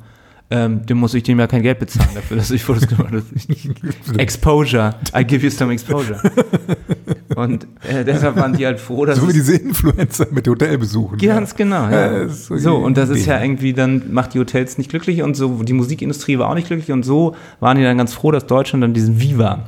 [0.53, 3.23] Ähm, dem muss ich dem ja kein Geld bezahlen dafür, dass ich Fotos gemacht habe.
[4.19, 4.97] Exposure.
[5.17, 6.21] I give you some exposure.
[7.37, 11.19] Und äh, deshalb waren die halt froh, dass So wie es diese Influencer mit Hotelbesuchen.
[11.19, 11.91] Ganz genau, ja.
[12.13, 14.91] Ja, das ist so so, und das ist ja irgendwie dann, macht die Hotels nicht
[14.91, 18.15] glücklich und so, die Musikindustrie war auch nicht glücklich und so waren die dann ganz
[18.15, 19.65] froh, dass Deutschland dann diesen Viva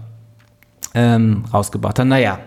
[0.95, 2.07] ähm, rausgebracht hat.
[2.07, 2.41] Naja,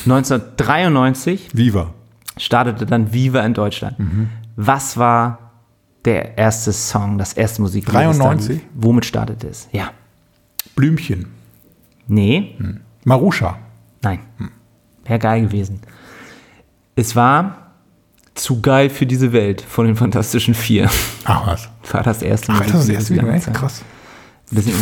[0.07, 1.93] 1993 Viva.
[2.37, 3.99] startete dann Viva in Deutschland.
[3.99, 4.29] Mhm.
[4.57, 5.51] Was war
[6.05, 7.87] der erste Song, das erste Musik?
[7.87, 8.61] 93?
[8.75, 9.69] Womit startete es?
[9.73, 9.91] Ja.
[10.77, 11.27] Blümchen.
[12.07, 12.57] Nee,
[13.05, 13.59] Marusha.
[14.05, 14.21] Nein.
[15.05, 15.81] Wäre geil gewesen.
[16.97, 17.59] Es war
[18.35, 20.91] zu geil für diese Welt von den Fantastischen Vier.
[21.25, 21.69] Ach was.
[21.91, 23.55] War das erste Ach, das ist Musikvideo erst seit wieder, langer echt Zeit.
[23.55, 23.83] krass.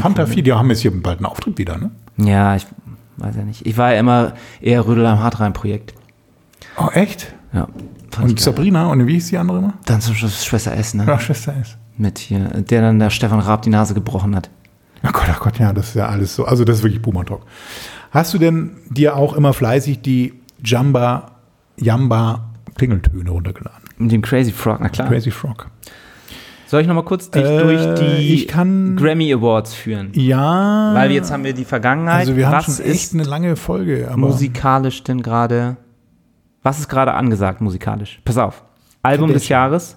[0.01, 1.91] Fanta 4, die haben jetzt hier bald einen Auftritt wieder, ne?
[2.19, 2.67] Ja, ich
[3.17, 3.65] weiß ja nicht.
[3.67, 5.95] Ich war ja immer eher Rödel am Hartrein-Projekt.
[6.77, 7.33] Oh, echt?
[7.53, 7.69] Ja.
[8.21, 8.41] Und.
[8.41, 9.75] Sabrina, und wie hieß die andere immer?
[9.87, 11.05] Dann zum Schluss Schwester S, ne?
[11.07, 11.79] Ja, Schwester ist.
[11.97, 14.51] Mit hier, der dann der Stefan Raab die Nase gebrochen hat.
[15.05, 16.45] Oh Gott, oh Gott, ja, das ist ja alles so.
[16.45, 17.43] Also, das ist wirklich Boomer Talk.
[18.11, 20.35] Hast du denn dir auch immer fleißig die
[20.65, 21.33] Jamba,
[21.77, 23.83] Jamba Klingeltöne runtergeladen?
[23.99, 25.09] Mit dem Crazy Frog, na klar.
[25.09, 25.67] Crazy Frog.
[26.67, 30.11] Soll ich nochmal kurz dich Äh, durch die kann- Grammy Awards führen?
[30.15, 30.95] Ja.
[30.95, 32.21] Weil jetzt haben wir die Vergangenheit.
[32.21, 34.11] Also, wir haben was schon echt eine lange Folge.
[34.17, 35.77] Musikalisch denn gerade?
[36.63, 38.21] Was ist gerade angesagt musikalisch?
[38.25, 38.63] Pass auf.
[39.03, 39.49] Album des.
[39.49, 39.97] Jahres,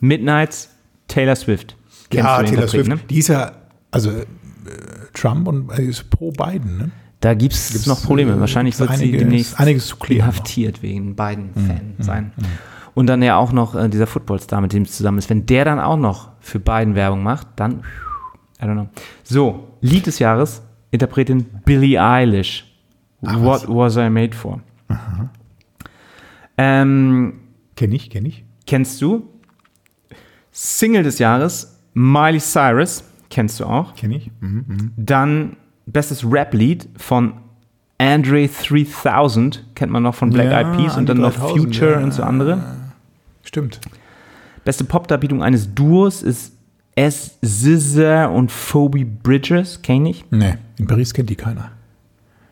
[0.00, 0.68] Midnights,
[1.08, 1.76] Taylor Swift.
[2.10, 2.88] Kennst ja, Taylor Swift.
[2.88, 2.98] Ne?
[3.08, 3.52] Die ist ja,
[3.90, 4.24] also äh,
[5.14, 6.90] Trump und äh, ist pro Biden, ne?
[7.20, 8.32] Da gibt es noch Probleme.
[8.32, 10.34] äh, Wahrscheinlich wird gibt's sie einiges- demnächst einiges zu klären noch.
[10.34, 12.32] Mhm, inhaftiert wegen Biden-Fan sein.
[12.94, 15.28] Und dann ja auch noch äh, dieser Footballstar, mit dem es zusammen ist.
[15.30, 17.82] Wenn der dann auch noch für Biden Werbung macht, dann,
[18.60, 18.88] I don't know.
[19.22, 22.64] So, Lied des Jahres, Interpretin Billie Eilish.
[23.22, 24.60] What was I made for?
[26.58, 27.40] Ähm,
[27.76, 28.44] Kenn ich, kenn ich.
[28.66, 29.28] kennst du?
[30.52, 33.94] Single des Jahres, Miley Cyrus, kennst du auch.
[33.94, 34.30] Kenn ich.
[34.40, 34.92] Mhm, mhm.
[34.96, 37.34] Dann bestes Rap-Lied von
[37.98, 41.92] Andre 3000, kennt man noch von Black Ja, Eyed Peas und dann noch 3000, Future
[41.92, 42.00] ja.
[42.00, 42.62] und so andere.
[43.42, 43.80] Stimmt.
[44.64, 46.52] Beste Pop-Darbietung eines Duos ist
[46.94, 47.38] S.
[47.42, 50.24] Scissor und Phoebe Bridgers, kenn ich.
[50.30, 51.70] Nee, in Paris kennt die keiner.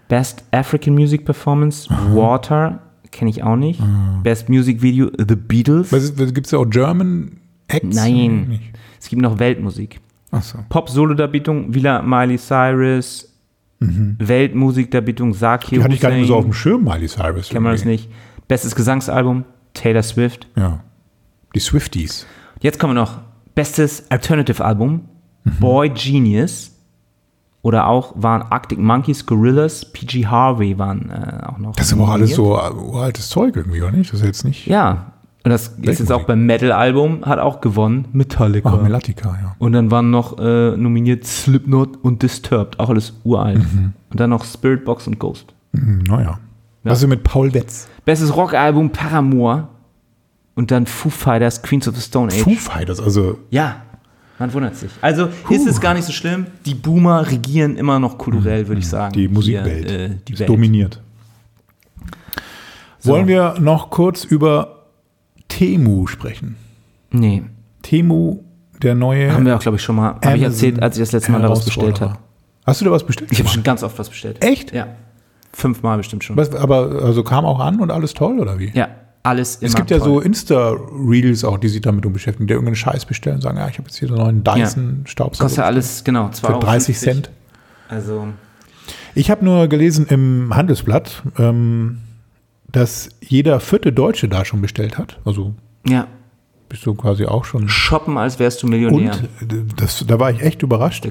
[0.09, 2.81] Best African Music Performance, Water,
[3.11, 3.81] kenne ich auch nicht.
[4.23, 5.91] Best Music Video, The Beatles.
[6.35, 7.39] Gibt es ja auch German
[7.69, 7.97] Acts?
[7.97, 8.63] Nein, Nicht.
[9.01, 10.01] es gibt noch Weltmusik.
[10.35, 10.59] Achso.
[10.69, 13.31] Pop-Solo-Darbietung, wieder Miley Cyrus.
[14.19, 15.35] Weltmusik-Darbietung, Mhm.
[15.71, 17.49] Die hatte ich gar nicht mehr so auf dem Schirm, Miley Cyrus.
[17.49, 18.09] Kennen wir das nicht.
[18.49, 19.45] Bestes Gesangsalbum,
[19.75, 20.47] Taylor Swift.
[20.57, 20.81] Ja.
[21.55, 22.27] Die Swifties.
[22.61, 23.21] Jetzt kommen wir noch.
[23.55, 25.03] Bestes Alternative Album,
[25.45, 25.51] Mhm.
[25.61, 26.71] Boy Genius.
[27.63, 31.75] Oder auch waren Arctic Monkeys, Gorillas, PG Harvey waren äh, auch noch.
[31.77, 34.13] Das ist aber auch alles so äh, uraltes Zeug irgendwie, oder nicht?
[34.13, 34.67] Das ist jetzt nicht.
[34.67, 35.14] Ja.
[35.45, 38.71] Und das ist jetzt auch beim Metal-Album, hat auch gewonnen, Metallica.
[38.79, 39.57] Ach, Melatica, ja.
[39.59, 43.59] und dann waren noch äh, nominiert Slipknot und Disturbed, auch alles uralt.
[43.59, 43.93] Mhm.
[44.11, 45.53] Und dann noch Spirit Box und Ghost.
[45.75, 46.39] Hm, naja.
[46.83, 47.89] Was ist mit Paul Wetz?
[48.07, 49.69] Bestes Rockalbum Paramore.
[50.55, 52.43] Und dann Foo Fighters, Queens of the Stone Age.
[52.43, 53.83] Foo Fighters, also Ja,
[54.39, 54.91] man wundert sich.
[55.01, 56.47] Also ist es gar nicht so schlimm.
[56.65, 59.13] Die Boomer regieren immer noch kulturell, würde ich sagen.
[59.13, 59.91] die Musikwelt.
[59.91, 60.49] Hier, äh, die ist Welt.
[60.49, 61.01] dominiert.
[63.03, 64.74] Wollen wir noch kurz über
[65.59, 66.57] Temu sprechen?
[67.11, 67.43] Nee,
[67.83, 68.41] Temu,
[68.83, 69.33] der neue.
[69.33, 70.17] haben wir auch, glaube ich, schon mal.
[70.25, 72.19] Habe ich erzählt, als ich das letzte Mal daraus bestellt habe.
[72.67, 73.31] Hast du da was bestellt?
[73.31, 74.43] Ich habe schon ganz oft was bestellt.
[74.43, 74.73] Echt?
[74.73, 74.89] Ja.
[75.53, 76.37] Fünfmal bestimmt schon.
[76.37, 78.73] Was, aber also kam auch an und alles toll, oder wie?
[78.75, 78.89] Ja,
[79.23, 80.27] alles immer Es gibt ja so toll.
[80.27, 83.87] Insta-Reels auch, die sich damit beschäftigen, die irgendeinen Scheiß bestellen und sagen, ja, ich habe
[83.89, 85.55] jetzt hier so einen neuen Kostet Dyson-Staubsauger.
[85.55, 86.61] ja alles, genau, 2,50 für Euro.
[86.61, 87.31] 30 Cent.
[87.89, 88.29] Also,
[89.15, 91.99] Ich habe nur gelesen im Handelsblatt, ähm,
[92.75, 95.19] dass jeder vierte Deutsche da schon bestellt hat.
[95.25, 95.55] Also
[95.87, 96.07] ja,
[96.69, 97.69] bist du quasi auch schon.
[97.69, 99.13] shoppen, als wärst du Und Millionär.
[99.41, 99.47] äh,
[99.77, 101.07] das, da war ich echt überrascht.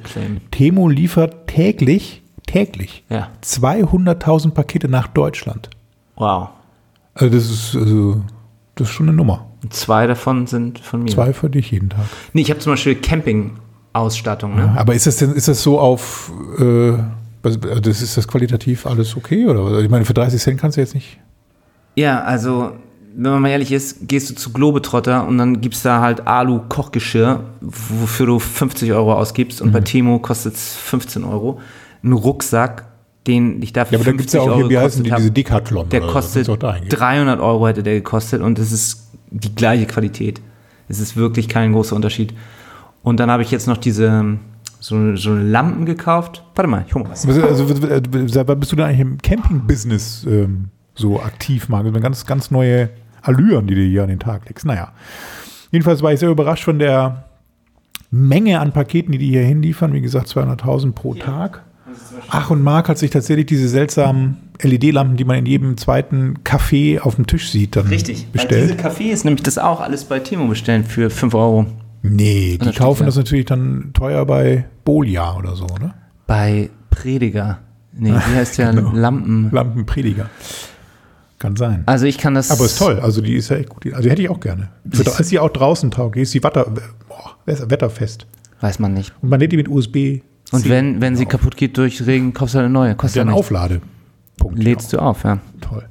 [0.52, 5.70] Temo liefert täglich, täglich Ja, 200.000 Pakete nach Deutschland.
[6.16, 6.50] wow.
[7.16, 8.24] Also das ist, also,
[8.74, 9.46] das ist schon eine Nummer.
[9.62, 11.12] Und zwei davon sind von mir.
[11.12, 12.06] Zwei für dich jeden Tag.
[12.34, 14.74] Nee, ich habe zum Beispiel Camping-Ausstattung, ne?
[14.76, 16.94] Aber ist das denn, ist das so auf äh,
[17.44, 19.46] also Das ist das qualitativ alles okay?
[19.46, 19.80] Oder?
[19.82, 21.20] Ich meine, für 30 Cent kannst du jetzt nicht.
[21.96, 22.72] Ja, also,
[23.16, 27.44] wenn man mal ehrlich ist, gehst du zu Globetrotter und dann gibst da halt Alu-Kochgeschirr,
[27.62, 29.86] wofür du 50 Euro ausgibst und bei Mhm.
[29.86, 31.60] Timo kostet es 15 Euro.
[32.04, 32.86] Ein Rucksack,
[33.28, 35.32] den ich dafür Ja, aber dann gibt es ja auch hier, wie heißen die, diese
[35.32, 35.90] Decathlon.
[35.90, 36.90] Der kostet kannst du auch da eingeben.
[36.90, 40.42] 300 Euro hätte der gekostet und es ist die gleiche Qualität.
[40.90, 42.34] Es ist wirklich kein großer Unterschied.
[43.04, 44.38] Und dann habe ich jetzt noch diese
[44.80, 46.44] so, so Lampen gekauft.
[46.56, 47.26] Warte mal, ich hole mal was.
[47.26, 50.66] Also, also, wann bist du da eigentlich im Camping-Business ähm,
[50.96, 51.86] so aktiv, Marc?
[51.86, 52.90] Das sind ganz, ganz neue
[53.22, 54.66] Allüren, die du hier an den Tag legst.
[54.66, 54.92] Naja.
[55.72, 57.26] Jedenfalls war ich sehr überrascht von der
[58.12, 59.94] Menge an Paketen, die die hier hinliefern.
[59.94, 61.64] Wie gesagt, 200.000 pro Tag.
[62.30, 67.00] Ach, und Marc hat sich tatsächlich diese seltsamen LED-Lampen, die man in jedem zweiten Café
[67.00, 68.26] auf dem Tisch sieht, dann Richtig.
[68.26, 68.70] Weil bestellt.
[68.70, 71.66] diese Cafés nämlich das auch alles bei Timo bestellen für 5 Euro.
[72.02, 75.94] Nee, die kaufen das natürlich dann teuer bei Bolia oder so, ne?
[76.28, 77.60] Bei Prediger.
[77.94, 78.74] Nee, wie heißt der?
[78.74, 78.92] Genau.
[78.94, 79.50] Lampen.
[79.52, 80.30] Lampenprediger.
[81.44, 81.84] Kann sein.
[81.88, 82.52] Also ich kann das.
[82.52, 83.86] Aber ist toll, also die ist ja echt gut.
[83.88, 84.70] Also die hätte ich auch gerne.
[84.90, 86.68] Für, ist sie auch draußen tauglich, ist sie Watter,
[87.10, 88.28] boah, wetterfest.
[88.62, 89.14] Weiß man nicht.
[89.22, 90.22] Und man lädt die mit USB.
[90.54, 92.96] Und wenn, wenn sie kaputt geht durch Regen, kaufst du eine neue.
[92.96, 93.42] Kostet ja einen nichts.
[93.48, 93.84] Aufladepunkt.
[94.58, 95.40] Lädst du auf, ja.
[95.60, 95.84] Toll.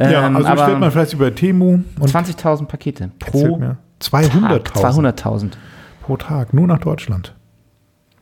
[0.00, 4.24] ja, Ähm, also bestellt man vielleicht über Temu und 20.000 Pakete pro mir, Tag.
[4.24, 5.50] 200.000 200.000.
[6.00, 7.34] pro Tag, nur nach Deutschland.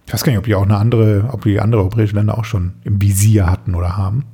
[0.09, 2.45] Ich weiß gar nicht, ob die auch eine andere, ob die andere europäische Länder auch
[2.45, 4.25] schon im Visier hatten oder haben.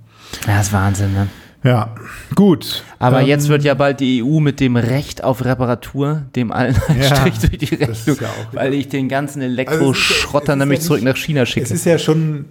[0.47, 1.29] Ja, das ist Wahnsinn, ne?
[1.63, 1.95] Ja,
[2.35, 2.85] gut.
[2.99, 6.75] Aber Ähm, jetzt wird ja bald die EU mit dem Recht auf Reparatur, dem allen
[6.89, 10.59] einen Ja, Strich durch die Rechnung, ja auch- weil ich den ganzen Also Elektroschrotter ist
[10.59, 11.65] nämlich ja zurück nach China schicke.
[11.67, 12.47] Es ist ja schon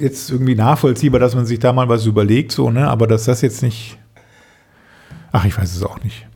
[0.00, 2.88] jetzt irgendwie nachvollziehbar, dass man sich da mal was überlegt, so, ne?
[2.88, 3.98] Aber dass das jetzt nicht.
[5.30, 6.26] Ach, ich weiß es auch nicht.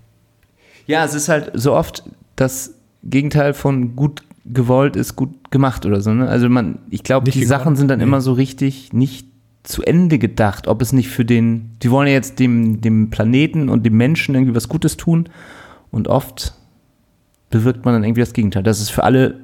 [0.86, 2.02] Ja, es ist halt so oft
[2.36, 6.12] das Gegenteil von gut gewollt ist gut gemacht oder so.
[6.12, 6.28] Ne?
[6.28, 7.48] Also man, ich glaube, die gekonnt?
[7.48, 8.04] Sachen sind dann Nee.
[8.04, 9.25] immer so richtig nicht
[9.66, 13.68] zu Ende gedacht, ob es nicht für den, die wollen ja jetzt dem, dem Planeten
[13.68, 15.28] und dem Menschen irgendwie was Gutes tun
[15.90, 16.54] und oft
[17.50, 19.40] bewirkt man dann irgendwie das Gegenteil, dass es für alle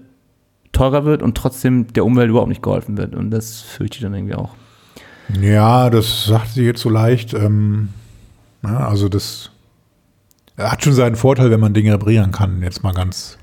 [0.71, 4.15] teurer wird und trotzdem der Umwelt überhaupt nicht geholfen wird und das fürchte ich dann
[4.15, 4.55] irgendwie auch.
[5.41, 7.35] Ja, das sagt sie jetzt so leicht.
[7.35, 7.89] Ähm,
[8.63, 9.51] ja, also das
[10.57, 12.63] hat schon seinen Vorteil, wenn man Dinge reparieren kann.
[12.63, 13.39] Jetzt mal ganz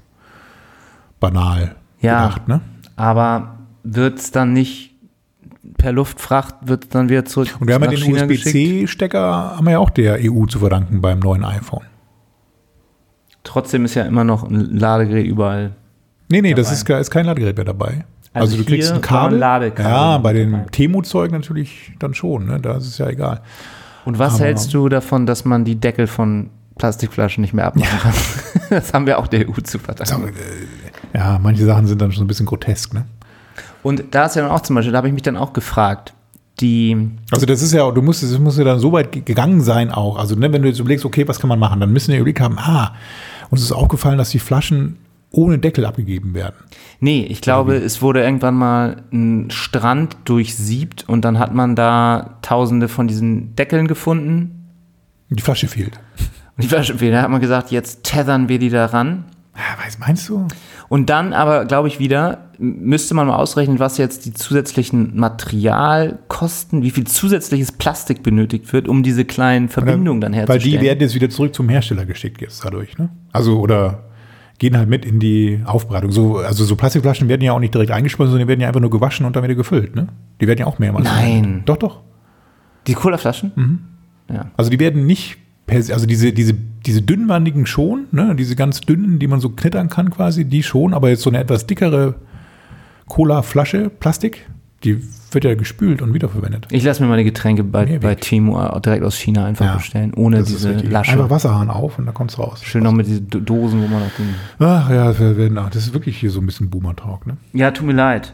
[1.20, 2.24] banal Ja.
[2.28, 2.62] gedacht, ne?
[2.96, 4.89] Aber wird es dann nicht
[5.78, 8.14] per Luftfracht, wird dann wieder zurück Und wir haben ja den?
[8.14, 11.84] USB-C-Stecker, haben wir ja auch der EU zu verdanken beim neuen iPhone.
[13.44, 15.72] Trotzdem ist ja immer noch ein Ladegerät überall.
[16.30, 16.76] Nee, nee, das Dabei.
[16.76, 18.06] ist, ke- ist kein Ladegerät mehr dabei.
[18.34, 19.36] Also Also, du kriegst ein Kabel.
[19.38, 20.66] ein Ladekabel ja, bei den dabei.
[20.72, 22.60] Temu-Zeug natürlich dann schon, ne?
[22.60, 23.42] Da ist es ja egal.
[24.06, 28.00] Und was Aber- hältst du davon, dass man die Deckel von Plastikflaschen nicht mehr abmachen
[28.00, 28.14] kann?
[28.70, 30.32] Das haben wir auch der EU zu verdanken.
[31.16, 33.06] Ja, manche Sachen sind dann schon ein bisschen grotesk, ne?
[33.84, 36.14] Und da ist ja dann auch zum Beispiel, da habe ich mich dann auch gefragt,
[36.60, 39.62] die, Also das ist ja, du musst, es muss ja dann so weit ge- gegangen
[39.62, 40.18] sein auch.
[40.18, 42.42] Also ne, wenn du jetzt überlegst, okay, was kann man machen, dann müssen wir überlegt
[42.42, 42.94] haben, ah,
[43.50, 44.98] uns ist aufgefallen, dass die Flaschen
[45.32, 46.56] ohne Deckel abgegeben werden.
[47.00, 52.38] nee, ich glaube, es wurde irgendwann mal ein Strand durchsiebt und dann hat man da
[52.42, 54.72] tausende von diesen Deckeln gefunden.
[55.30, 56.00] Die Flasche fehlt.
[56.58, 57.14] Und die Flasche fehlt.
[57.14, 59.26] Da hat man gesagt, jetzt tethern wir die da ran.
[59.56, 60.48] Ja, weiß, meinst du?
[60.90, 66.84] Und dann aber, glaube ich, wieder, müsste man mal ausrechnen, was jetzt die zusätzlichen Materialkosten,
[66.84, 70.80] wie viel zusätzliches Plastik benötigt wird, um diese kleinen Verbindungen dann Weil herzustellen.
[70.80, 73.10] die werden jetzt wieder zurück zum Hersteller geschickt jetzt dadurch, ne?
[73.32, 74.04] Also oder
[74.58, 76.12] gehen halt mit in die Aufbereitung.
[76.12, 78.82] So, also so Plastikflaschen werden ja auch nicht direkt eingeschlossen, sondern die werden ja einfach
[78.82, 80.10] nur gewaschen und dann wieder gefüllt, ne?
[80.42, 81.06] Die werden ja auch mehrmals.
[81.06, 81.16] Nein.
[81.16, 81.70] verwendet.
[81.70, 82.02] Doch, doch.
[82.88, 83.80] die Colaflaschen?
[84.30, 84.52] Ja.
[84.58, 85.38] Also die werden nicht
[85.72, 90.10] also diese, diese, diese dünnwandigen schon, ne, diese ganz dünnen, die man so knittern kann
[90.10, 92.16] quasi, die schon, aber jetzt so eine etwas dickere
[93.10, 94.48] Cola-Flasche, Plastik,
[94.86, 96.68] die wird ja gespült und wiederverwendet.
[96.72, 98.02] Ich lasse mir meine Getränke bei, Mehrweg.
[98.02, 100.72] bei Timo direkt aus China einfach Ja, bestellen, ohne diese.
[100.72, 101.12] Lasche.
[101.12, 102.62] Einfach Wasserhahn auf und dann kommt's raus.
[102.64, 104.34] Schön noch mit diesen Do- Dosen, wo man noch den.
[104.60, 105.12] Ach ja,
[105.70, 107.36] das ist wirklich hier so ein bisschen Boomer-Talk, ne?
[107.54, 108.34] Ja, tut mir leid.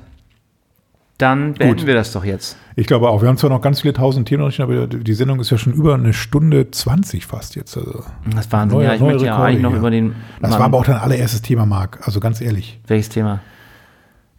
[1.17, 1.87] Dann beenden Gut.
[1.87, 2.57] wir das doch jetzt.
[2.75, 5.39] Ich glaube auch, wir haben zwar noch ganz viele tausend Themen, noch, aber die Sendung
[5.39, 7.77] ist ja schon über eine Stunde 20 fast jetzt.
[7.77, 8.03] Also.
[8.35, 8.77] Das Wahnsinn.
[8.79, 10.13] Neue- ja, ich möchte ja eigentlich noch über den.
[10.41, 11.99] Das Mann- war aber auch dein allererstes Thema, Marc.
[12.05, 12.79] Also ganz ehrlich.
[12.87, 13.39] Welches Thema?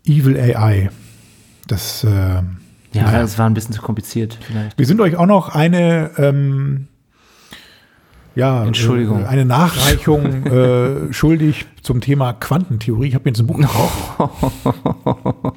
[0.07, 0.91] Evil AI.
[1.67, 2.43] Das, äh, Ja,
[2.95, 3.19] naja.
[3.21, 4.79] das war ein bisschen zu kompliziert, vielleicht.
[4.79, 6.87] Wir sind euch auch noch eine, ähm,
[8.35, 9.23] ja, Entschuldigung.
[9.23, 13.09] äh, eine Nachreichung äh, schuldig zum Thema Quantentheorie.
[13.09, 13.95] Ich habe mir jetzt ein Buch gekauft.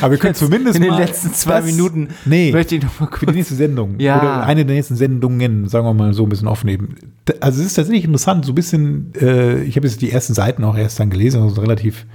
[0.00, 3.06] Aber wir können zumindest In den letzten zwei das- Minuten nee, möchte ich noch mal
[3.06, 3.34] für die kurz.
[3.36, 4.18] nächste Sendung Ja.
[4.20, 6.94] oder eine der nächsten Sendungen, sagen wir mal so ein bisschen aufnehmen.
[7.40, 10.64] Also es ist tatsächlich interessant, so ein bisschen, äh, ich habe jetzt die ersten Seiten
[10.64, 12.06] auch erst dann gelesen, also relativ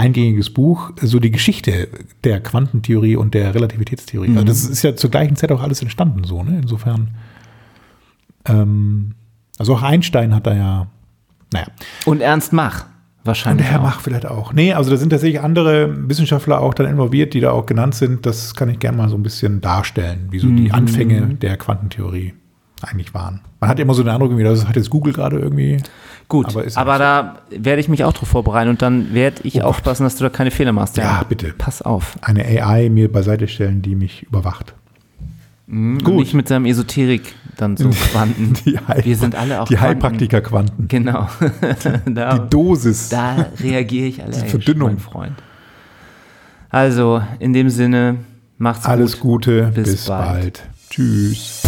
[0.00, 1.88] eingängiges Buch, so die Geschichte
[2.24, 4.30] der Quantentheorie und der Relativitätstheorie.
[4.30, 6.58] Also das ist ja zur gleichen Zeit auch alles entstanden, so, ne?
[6.62, 7.10] Insofern.
[8.46, 9.12] Ähm,
[9.58, 10.86] also auch Einstein hat da ja,
[11.52, 11.66] naja.
[12.06, 12.86] Und Ernst Mach Und
[13.24, 13.66] wahrscheinlich.
[13.66, 13.84] der Herr auch.
[13.84, 14.52] Mach vielleicht auch.
[14.52, 18.24] Nee, also da sind tatsächlich andere Wissenschaftler auch dann involviert, die da auch genannt sind.
[18.24, 20.56] Das kann ich gerne mal so ein bisschen darstellen, wie so Mhm.
[20.56, 22.32] die Anfänge der Quantentheorie
[22.82, 23.40] eigentlich waren.
[23.60, 25.76] Man hat immer so den Eindruck, irgendwie, das hat jetzt Google gerade irgendwie.
[26.30, 29.66] Gut, Aber aber, da werde ich mich auch drauf vorbereiten und dann werde ich Oh
[29.66, 30.96] aufpassen, dass du da keine Fehler machst.
[30.96, 31.52] Ja, bitte.
[31.58, 32.16] Pass auf.
[32.22, 34.74] eine AI mir beiseite stellen, die mich überwacht.
[35.68, 36.14] Und Gut.
[36.20, 38.54] Nicht mit seinem Esoterik dann so Quanten.
[38.64, 39.88] Die Wir sind alle auch Die Quanten.
[40.02, 40.88] Heilpraktiker-Quanten.
[40.88, 41.28] Genau.
[42.06, 43.08] da, Die Dosis.
[43.08, 44.88] da reagiere ich allergisch, Verdünnung.
[44.90, 45.34] mein Freund.
[46.70, 48.18] Also, in dem Sinne,
[48.56, 49.46] macht's Alles gut.
[49.46, 49.72] Gute.
[49.74, 50.30] Bis Bis, bald.
[50.32, 50.62] bald.
[50.90, 51.59] Tschüss.